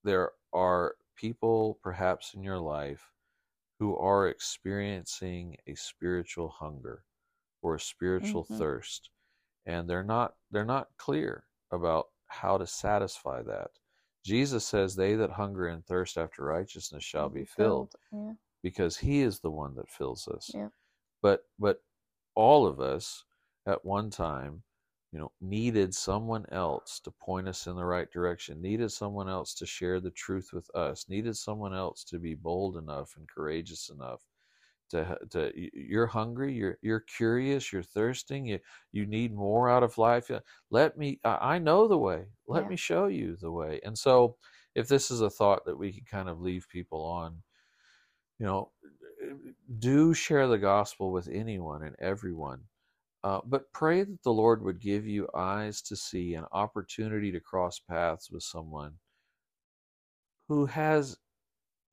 there 0.04 0.32
are 0.54 0.96
people 1.16 1.80
perhaps 1.82 2.34
in 2.34 2.44
your 2.44 2.60
life 2.60 3.12
who 3.80 3.98
are 3.98 4.28
experiencing 4.30 5.58
a 5.68 5.76
spiritual 5.76 6.50
hunger 6.50 7.04
or 7.62 7.76
a 7.76 7.80
spiritual 7.80 8.46
Mhm. 8.46 8.58
thirst 8.58 9.10
and 9.66 9.90
they're 9.90 10.04
not 10.04 10.36
they're 10.52 10.66
not 10.66 10.96
clear 10.98 11.48
about 11.72 12.12
how 12.28 12.58
to 12.58 12.68
satisfy 12.68 13.42
that. 13.44 13.72
Jesus 14.24 14.66
says 14.66 14.96
they 14.96 15.16
that 15.16 15.32
hunger 15.32 15.68
and 15.68 15.86
thirst 15.86 16.18
after 16.18 16.44
righteousness 16.44 17.04
shall 17.04 17.30
be 17.30 17.46
filled 17.46 17.96
Yeah. 18.12 18.36
because 18.62 18.98
he 18.98 19.22
is 19.22 19.40
the 19.40 19.52
one 19.52 19.76
that 19.76 19.90
fills 19.90 20.28
us. 20.28 20.52
Yeah. 20.54 20.70
But 21.22 21.48
but 21.60 21.84
all 22.36 22.66
of 22.68 22.80
us 22.80 23.26
at 23.66 23.84
one 23.84 24.10
time, 24.10 24.64
you 25.16 25.22
know, 25.22 25.32
needed 25.42 25.96
someone 25.96 26.46
else 26.52 27.00
to 27.02 27.12
point 27.12 27.48
us 27.48 27.68
in 27.68 27.78
the 27.78 27.86
right 27.86 28.12
direction, 28.12 28.62
needed 28.62 28.92
someone 28.92 29.30
else 29.30 29.56
to 29.56 29.66
share 29.66 30.02
the 30.02 30.12
truth 30.12 30.52
with 30.54 30.70
us, 30.76 31.08
needed 31.10 31.38
someone 31.38 31.74
else 31.74 32.04
to 32.06 32.20
be 32.20 32.36
bold 32.36 32.78
enough 32.78 33.16
and 33.18 33.30
courageous 33.30 33.90
enough 33.90 34.28
to 34.90 35.18
to 35.32 35.52
you're 35.56 36.08
hungry, 36.08 36.54
you're 36.54 36.78
you're 36.82 37.00
curious, 37.02 37.74
you're 37.74 37.84
thirsting, 37.84 38.46
you 38.46 38.60
you 38.92 39.06
need 39.06 39.34
more 39.34 39.70
out 39.70 39.84
of 39.84 39.98
life. 39.98 40.30
Let 40.70 40.98
me 40.98 41.20
I 41.26 41.60
know 41.60 41.88
the 41.88 41.98
way. 41.98 42.28
Let 42.48 42.64
Yeah. 42.64 42.70
me 42.70 42.76
show 42.78 43.08
you 43.08 43.38
the 43.38 43.52
way. 43.52 43.82
And 43.84 43.98
so 43.98 44.38
if 44.76 44.88
this 44.88 45.12
is 45.12 45.22
a 45.22 45.30
thought 45.30 45.66
that 45.66 45.78
we 45.78 45.94
can 45.94 46.06
kind 46.06 46.30
of 46.30 46.42
leave 46.42 46.68
people 46.70 47.04
on, 47.04 47.44
you 48.40 48.46
know, 48.46 48.72
do 49.80 50.14
share 50.14 50.48
the 50.48 50.58
gospel 50.58 51.12
with 51.12 51.28
anyone 51.30 51.84
and 51.84 51.96
everyone. 52.00 52.68
Uh, 53.26 53.42
but 53.46 53.74
pray 53.74 54.04
that 54.06 54.24
the 54.24 54.34
Lord 54.34 54.64
would 54.64 54.80
give 54.80 55.08
you 55.08 55.30
eyes 55.36 55.82
to 55.84 55.98
see 55.98 56.36
an 56.36 56.46
opportunity 56.54 57.34
to 57.34 57.42
cross 57.42 57.80
paths 57.80 58.32
with 58.32 58.44
someone 58.44 59.00
who 60.48 60.66
has 60.68 61.18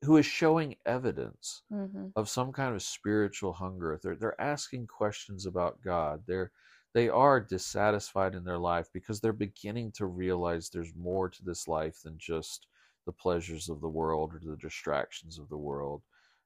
who 0.03 0.17
is 0.17 0.25
showing 0.25 0.77
evidence 0.85 1.63
hmm 1.71 2.09
of 2.15 2.29
some 2.29 2.53
kind 2.53 2.75
of 2.75 2.83
spiritual 2.83 3.53
hunger. 3.53 3.99
They're 4.03 4.15
they're 4.17 4.41
asking 4.41 4.87
questions 4.87 5.47
about 5.47 5.81
God. 5.83 6.23
They're 6.27 6.51
they 6.93 7.09
are 7.09 7.41
dissatisfied 7.41 8.35
in 8.35 8.45
their 8.45 8.59
life 8.59 8.89
because 8.93 9.21
they're 9.21 9.33
beginning 9.33 9.93
to 9.93 10.07
realize 10.07 10.69
there's 10.69 10.95
more 10.95 11.29
to 11.29 11.43
this 11.45 11.67
life 11.67 12.01
than 12.03 12.17
just 12.19 12.67
the 13.07 13.13
pleasures 13.13 13.69
of 13.69 13.81
the 13.81 13.89
world 13.89 14.33
or 14.35 14.39
the 14.43 14.57
distractions 14.57 15.39
of 15.39 15.49
the 15.49 15.57
world, 15.57 16.03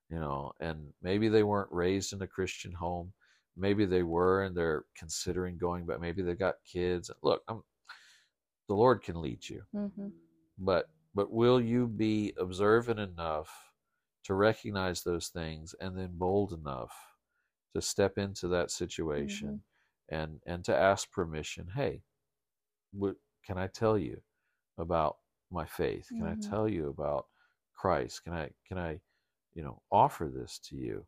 you 0.09 0.19
know. 0.19 0.53
And 0.61 0.93
maybe 1.03 1.29
they 1.29 1.43
weren't 1.43 1.71
raised 1.71 2.13
in 2.13 2.21
a 2.23 2.27
Christian 2.27 2.73
home. 2.73 3.13
Maybe 3.57 3.85
they 3.85 4.03
were 4.03 4.43
and 4.43 4.55
they're 4.55 4.85
considering 4.97 5.57
going, 5.57 5.85
but 5.85 6.01
maybe 6.01 6.21
they 6.21 6.35
got 6.35 6.55
kids. 6.65 7.11
Look, 7.23 7.43
I'm, 7.47 7.63
the 8.67 8.75
Lord 8.75 9.01
can 9.03 9.21
lead 9.21 9.47
you. 9.49 9.63
Hmm 9.71 10.09
but 10.57 10.89
but 11.15 11.31
will 11.31 11.59
you 11.61 11.87
be 11.87 12.33
observant 12.39 12.99
enough 12.99 13.49
to 14.23 14.33
recognize 14.35 15.03
those 15.03 15.29
things 15.29 15.73
and 15.79 15.97
then 15.97 16.11
bold 16.17 16.53
enough 16.53 16.93
to 17.75 17.81
step 17.81 18.17
into 18.17 18.47
that 18.49 18.71
situation 18.71 19.61
and 20.09 20.39
and 20.45 20.63
to 20.65 20.75
ask 20.75 21.11
permission 21.11 21.67
hey 21.75 22.01
what 22.91 23.15
can 23.45 23.57
i 23.57 23.67
tell 23.67 23.97
you 23.97 24.21
about 24.77 25.17
my 25.51 25.65
faith? 25.65 26.11
Can 26.17 26.25
Mhm. 26.27 26.31
i 26.31 26.35
tell 26.35 26.67
you 26.67 26.89
about 26.89 27.27
christ? 27.75 28.23
Can 28.23 28.33
i 28.33 28.51
can 28.67 28.77
i 28.77 28.99
you 29.53 29.63
know 29.63 29.81
offer 29.91 30.27
this 30.29 30.59
to 30.69 30.75
you 30.75 31.05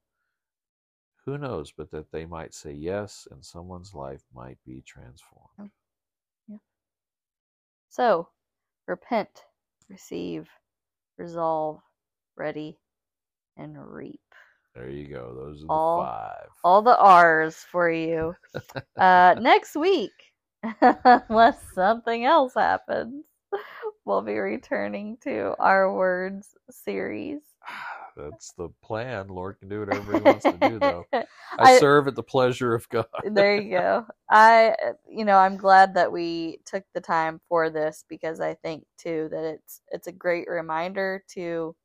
who 1.26 1.38
knows 1.38 1.72
but 1.72 1.92
that 1.92 2.12
they 2.12 2.26
might 2.26 2.54
say 2.54 2.72
yes 2.72 3.28
and 3.32 3.44
someone's 3.46 3.94
life 3.94 4.24
might 4.34 4.58
be 4.66 4.82
transformed 4.82 5.72
Yeah. 6.48 6.58
So, 7.90 8.30
repent, 8.88 9.44
receive, 9.90 10.50
resolve, 11.18 11.82
ready, 12.36 12.78
and 13.58 13.76
reap. 13.94 14.22
there 14.76 14.90
you 14.90 15.08
go 15.08 15.34
those 15.36 15.64
are 15.64 15.68
the 15.68 15.86
five 15.96 16.48
All 16.64 16.82
the 16.82 16.98
R's 16.98 17.56
for 17.58 17.90
you. 17.92 18.36
uh, 18.98 19.36
next 19.40 19.76
week, 19.76 20.12
unless 20.82 21.58
something 21.74 22.26
else 22.26 22.54
happens, 22.56 23.26
we'll 24.06 24.22
be 24.22 24.38
returning 24.38 25.18
to 25.24 25.56
our 25.60 25.94
words 25.94 26.56
series. 26.70 27.42
That's 28.24 28.54
the 28.54 28.70
plan. 28.84 29.30
Lord 29.30 29.60
can 29.60 29.70
do 29.70 29.80
whatever 29.82 30.16
He 30.16 30.22
wants 30.22 30.46
to 30.46 30.58
do, 30.58 30.80
though. 30.80 31.08
I, 31.14 31.26
I- 31.60 31.78
serve 31.80 32.08
at 32.08 32.16
the 32.16 32.24
pleasure 32.24 32.76
of 32.76 32.90
God. 32.90 33.06
there 33.24 33.58
you 33.58 33.72
go. 33.72 34.08
I, 34.30 34.76
you 35.10 35.26
know, 35.26 35.38
I'm 35.38 35.58
glad 35.58 35.96
that 35.96 36.12
we 36.12 36.60
took 36.66 36.84
the 36.94 37.02
time 37.02 37.42
for 37.50 37.70
this 37.70 38.06
because 38.10 38.40
I 38.42 38.56
think 38.56 38.86
too 38.98 39.30
that 39.32 39.44
it's 39.46 39.82
it's 39.92 40.08
a 40.08 40.12
great 40.14 40.48
reminder 40.50 41.24
to 41.36 41.76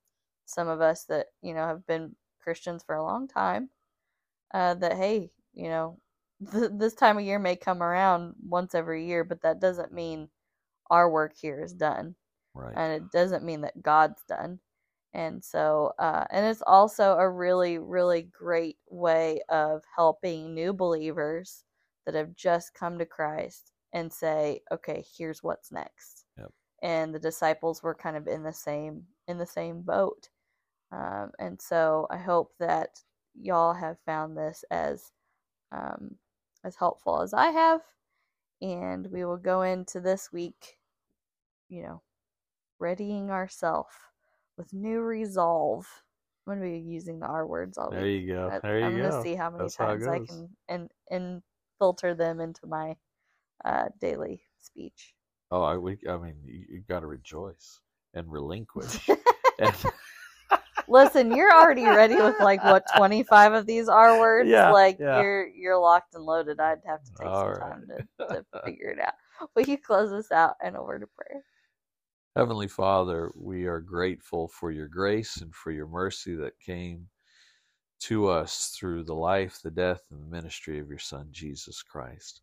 some 0.46 0.68
of 0.68 0.80
us 0.82 1.04
that 1.06 1.28
you 1.42 1.54
know 1.54 1.66
have 1.66 1.86
been 1.86 2.16
Christians 2.42 2.84
for 2.84 2.96
a 2.96 3.04
long 3.04 3.28
time. 3.28 3.70
Uh, 4.54 4.74
that 4.74 4.94
hey, 4.94 5.30
you 5.54 5.68
know, 5.68 5.98
th- 6.52 6.72
this 6.74 6.94
time 6.94 7.18
of 7.18 7.24
year 7.24 7.38
may 7.40 7.56
come 7.56 7.82
around 7.82 8.34
once 8.48 8.74
every 8.74 9.06
year, 9.06 9.24
but 9.24 9.42
that 9.42 9.60
doesn't 9.60 9.92
mean 9.92 10.28
our 10.90 11.10
work 11.10 11.34
here 11.36 11.62
is 11.62 11.74
done 11.74 12.14
Right. 12.54 12.76
and 12.76 12.92
it 12.94 13.12
doesn't 13.12 13.44
mean 13.44 13.62
that 13.62 13.82
God's 13.82 14.22
done. 14.28 14.60
And 15.14 15.42
so, 15.44 15.92
uh, 16.00 16.24
and 16.30 16.44
it's 16.44 16.62
also 16.66 17.16
a 17.16 17.30
really, 17.30 17.78
really 17.78 18.22
great 18.22 18.78
way 18.90 19.40
of 19.48 19.82
helping 19.96 20.52
new 20.54 20.72
believers 20.72 21.62
that 22.04 22.16
have 22.16 22.34
just 22.34 22.74
come 22.74 22.98
to 22.98 23.06
Christ 23.06 23.70
and 23.92 24.12
say, 24.12 24.60
okay, 24.72 25.04
here's 25.16 25.42
what's 25.42 25.70
next. 25.70 26.24
Yep. 26.36 26.50
And 26.82 27.14
the 27.14 27.20
disciples 27.20 27.80
were 27.82 27.94
kind 27.94 28.16
of 28.16 28.26
in 28.26 28.42
the 28.42 28.52
same 28.52 29.04
in 29.28 29.38
the 29.38 29.46
same 29.46 29.82
boat. 29.82 30.28
Um, 30.92 31.30
and 31.38 31.60
so, 31.62 32.08
I 32.10 32.18
hope 32.18 32.52
that 32.58 32.90
y'all 33.40 33.72
have 33.72 33.96
found 34.04 34.36
this 34.36 34.64
as 34.72 35.12
um, 35.72 36.16
as 36.64 36.74
helpful 36.76 37.22
as 37.22 37.32
I 37.32 37.50
have. 37.50 37.80
And 38.62 39.06
we 39.12 39.24
will 39.24 39.36
go 39.36 39.62
into 39.62 40.00
this 40.00 40.32
week, 40.32 40.76
you 41.68 41.82
know, 41.82 42.02
readying 42.80 43.30
ourselves 43.30 43.94
with 44.56 44.72
new 44.72 45.00
resolve. 45.00 45.86
I'm 46.46 46.54
gonna 46.54 46.70
be 46.70 46.78
using 46.78 47.20
the 47.20 47.26
R 47.26 47.46
words 47.46 47.78
all 47.78 47.90
There 47.90 48.06
you 48.06 48.34
go. 48.34 48.60
There 48.62 48.78
you 48.78 48.80
go. 48.80 48.86
I'm 48.86 49.10
gonna 49.10 49.22
see 49.22 49.34
how 49.34 49.50
many 49.50 49.64
That's 49.64 49.76
how 49.76 49.86
times 49.86 50.06
I 50.06 50.18
can 50.20 50.48
and 50.68 50.90
and 51.10 51.42
filter 51.78 52.14
them 52.14 52.40
into 52.40 52.66
my 52.66 52.96
uh, 53.64 53.86
daily 54.00 54.42
speech. 54.60 55.14
Oh, 55.50 55.62
I, 55.62 55.76
we, 55.76 55.98
I 56.08 56.16
mean, 56.16 56.34
you, 56.44 56.64
you 56.68 56.82
got 56.88 57.00
to 57.00 57.06
rejoice 57.06 57.80
and 58.14 58.30
relinquish. 58.30 59.08
and, 59.58 59.74
Listen, 60.88 61.34
you're 61.34 61.52
already 61.52 61.84
ready 61.84 62.16
with 62.16 62.38
like 62.40 62.62
what 62.62 62.84
25 62.96 63.52
of 63.54 63.66
these 63.66 63.88
R 63.88 64.18
words. 64.18 64.48
Yeah, 64.48 64.70
like 64.70 64.98
yeah. 65.00 65.20
you're 65.20 65.46
you're 65.48 65.78
locked 65.78 66.14
and 66.14 66.24
loaded. 66.24 66.60
I'd 66.60 66.80
have 66.86 67.02
to 67.04 67.10
take 67.18 67.26
All 67.26 67.54
some 67.54 67.60
time 67.60 67.88
to, 68.18 68.26
to 68.26 68.46
figure 68.64 68.90
it 68.90 69.00
out. 69.00 69.14
Will 69.54 69.62
you 69.62 69.78
close 69.78 70.12
us 70.12 70.30
out 70.30 70.56
in 70.62 70.76
a 70.76 70.82
word 70.82 71.02
of 71.02 71.14
prayer? 71.14 71.42
Heavenly 72.36 72.66
Father, 72.66 73.30
we 73.36 73.66
are 73.66 73.78
grateful 73.78 74.48
for 74.48 74.72
your 74.72 74.88
grace 74.88 75.36
and 75.36 75.54
for 75.54 75.70
your 75.70 75.86
mercy 75.86 76.34
that 76.34 76.58
came 76.58 77.06
to 78.00 78.26
us 78.26 78.74
through 78.76 79.04
the 79.04 79.14
life, 79.14 79.60
the 79.62 79.70
death, 79.70 80.02
and 80.10 80.20
the 80.20 80.26
ministry 80.26 80.80
of 80.80 80.88
your 80.88 80.98
Son, 80.98 81.28
Jesus 81.30 81.80
Christ. 81.80 82.42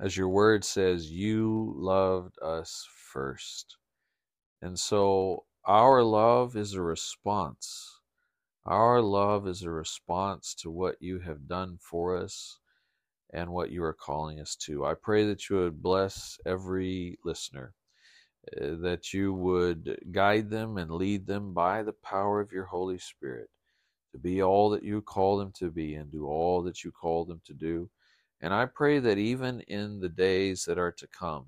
As 0.00 0.16
your 0.16 0.28
word 0.28 0.64
says, 0.64 1.12
you 1.12 1.74
loved 1.76 2.42
us 2.42 2.84
first. 3.12 3.76
And 4.60 4.76
so 4.76 5.44
our 5.64 6.02
love 6.02 6.56
is 6.56 6.74
a 6.74 6.82
response. 6.82 8.00
Our 8.64 9.00
love 9.00 9.46
is 9.46 9.62
a 9.62 9.70
response 9.70 10.56
to 10.56 10.72
what 10.72 10.96
you 10.98 11.20
have 11.20 11.46
done 11.46 11.78
for 11.80 12.16
us 12.16 12.58
and 13.32 13.50
what 13.50 13.70
you 13.70 13.84
are 13.84 13.94
calling 13.94 14.40
us 14.40 14.56
to. 14.56 14.84
I 14.84 14.94
pray 14.94 15.24
that 15.26 15.48
you 15.48 15.58
would 15.58 15.80
bless 15.80 16.40
every 16.44 17.16
listener 17.24 17.72
that 18.52 19.12
you 19.12 19.32
would 19.32 19.98
guide 20.12 20.50
them 20.50 20.78
and 20.78 20.90
lead 20.90 21.26
them 21.26 21.52
by 21.52 21.82
the 21.82 21.92
power 21.92 22.40
of 22.40 22.52
your 22.52 22.64
Holy 22.64 22.98
Spirit 22.98 23.48
to 24.12 24.18
be 24.18 24.42
all 24.42 24.70
that 24.70 24.82
you 24.82 25.02
call 25.02 25.36
them 25.36 25.52
to 25.58 25.70
be 25.70 25.94
and 25.94 26.10
do 26.10 26.26
all 26.26 26.62
that 26.62 26.84
you 26.84 26.90
call 26.90 27.24
them 27.24 27.40
to 27.44 27.52
do. 27.52 27.90
And 28.40 28.52
I 28.54 28.66
pray 28.66 28.98
that 28.98 29.18
even 29.18 29.60
in 29.62 30.00
the 30.00 30.08
days 30.08 30.64
that 30.64 30.78
are 30.78 30.92
to 30.92 31.06
come, 31.08 31.46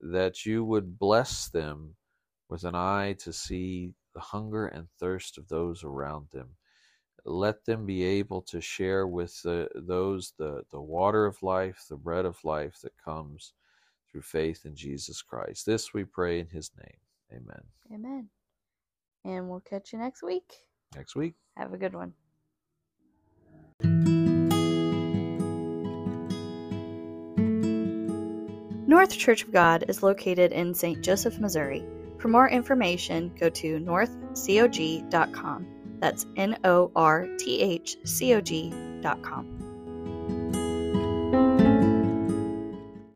that 0.00 0.44
you 0.44 0.64
would 0.64 0.98
bless 0.98 1.48
them 1.48 1.94
with 2.48 2.64
an 2.64 2.74
eye 2.74 3.14
to 3.20 3.32
see 3.32 3.92
the 4.14 4.20
hunger 4.20 4.66
and 4.66 4.88
thirst 5.00 5.38
of 5.38 5.48
those 5.48 5.84
around 5.84 6.26
them. 6.32 6.48
Let 7.24 7.64
them 7.64 7.86
be 7.86 8.02
able 8.04 8.42
to 8.42 8.60
share 8.60 9.06
with 9.06 9.40
the, 9.42 9.68
those 9.74 10.34
the, 10.38 10.62
the 10.70 10.80
water 10.80 11.24
of 11.24 11.42
life, 11.42 11.86
the 11.88 11.96
bread 11.96 12.26
of 12.26 12.44
life 12.44 12.78
that 12.82 12.92
comes 13.02 13.54
through 14.14 14.22
faith 14.22 14.64
in 14.64 14.76
Jesus 14.76 15.20
Christ. 15.22 15.66
This 15.66 15.92
we 15.92 16.04
pray 16.04 16.38
in 16.38 16.46
his 16.46 16.70
name. 16.78 16.98
Amen. 17.32 17.62
Amen. 17.92 18.28
And 19.24 19.50
we'll 19.50 19.58
catch 19.58 19.92
you 19.92 19.98
next 19.98 20.22
week. 20.22 20.52
Next 20.94 21.16
week. 21.16 21.34
Have 21.56 21.72
a 21.72 21.76
good 21.76 21.94
one. 21.94 22.12
North 28.86 29.18
Church 29.18 29.42
of 29.42 29.50
God 29.50 29.86
is 29.88 30.04
located 30.04 30.52
in 30.52 30.72
St. 30.74 31.02
Joseph, 31.02 31.40
Missouri. 31.40 31.84
For 32.18 32.28
more 32.28 32.48
information, 32.48 33.34
go 33.34 33.48
to 33.48 33.80
northcog.com. 33.80 35.66
That's 35.98 36.26
N 36.36 36.56
O 36.62 36.92
R 36.94 37.26
T 37.38 37.60
H 37.60 37.96
C 38.04 38.34
O 38.34 38.40
G.com. 38.40 39.63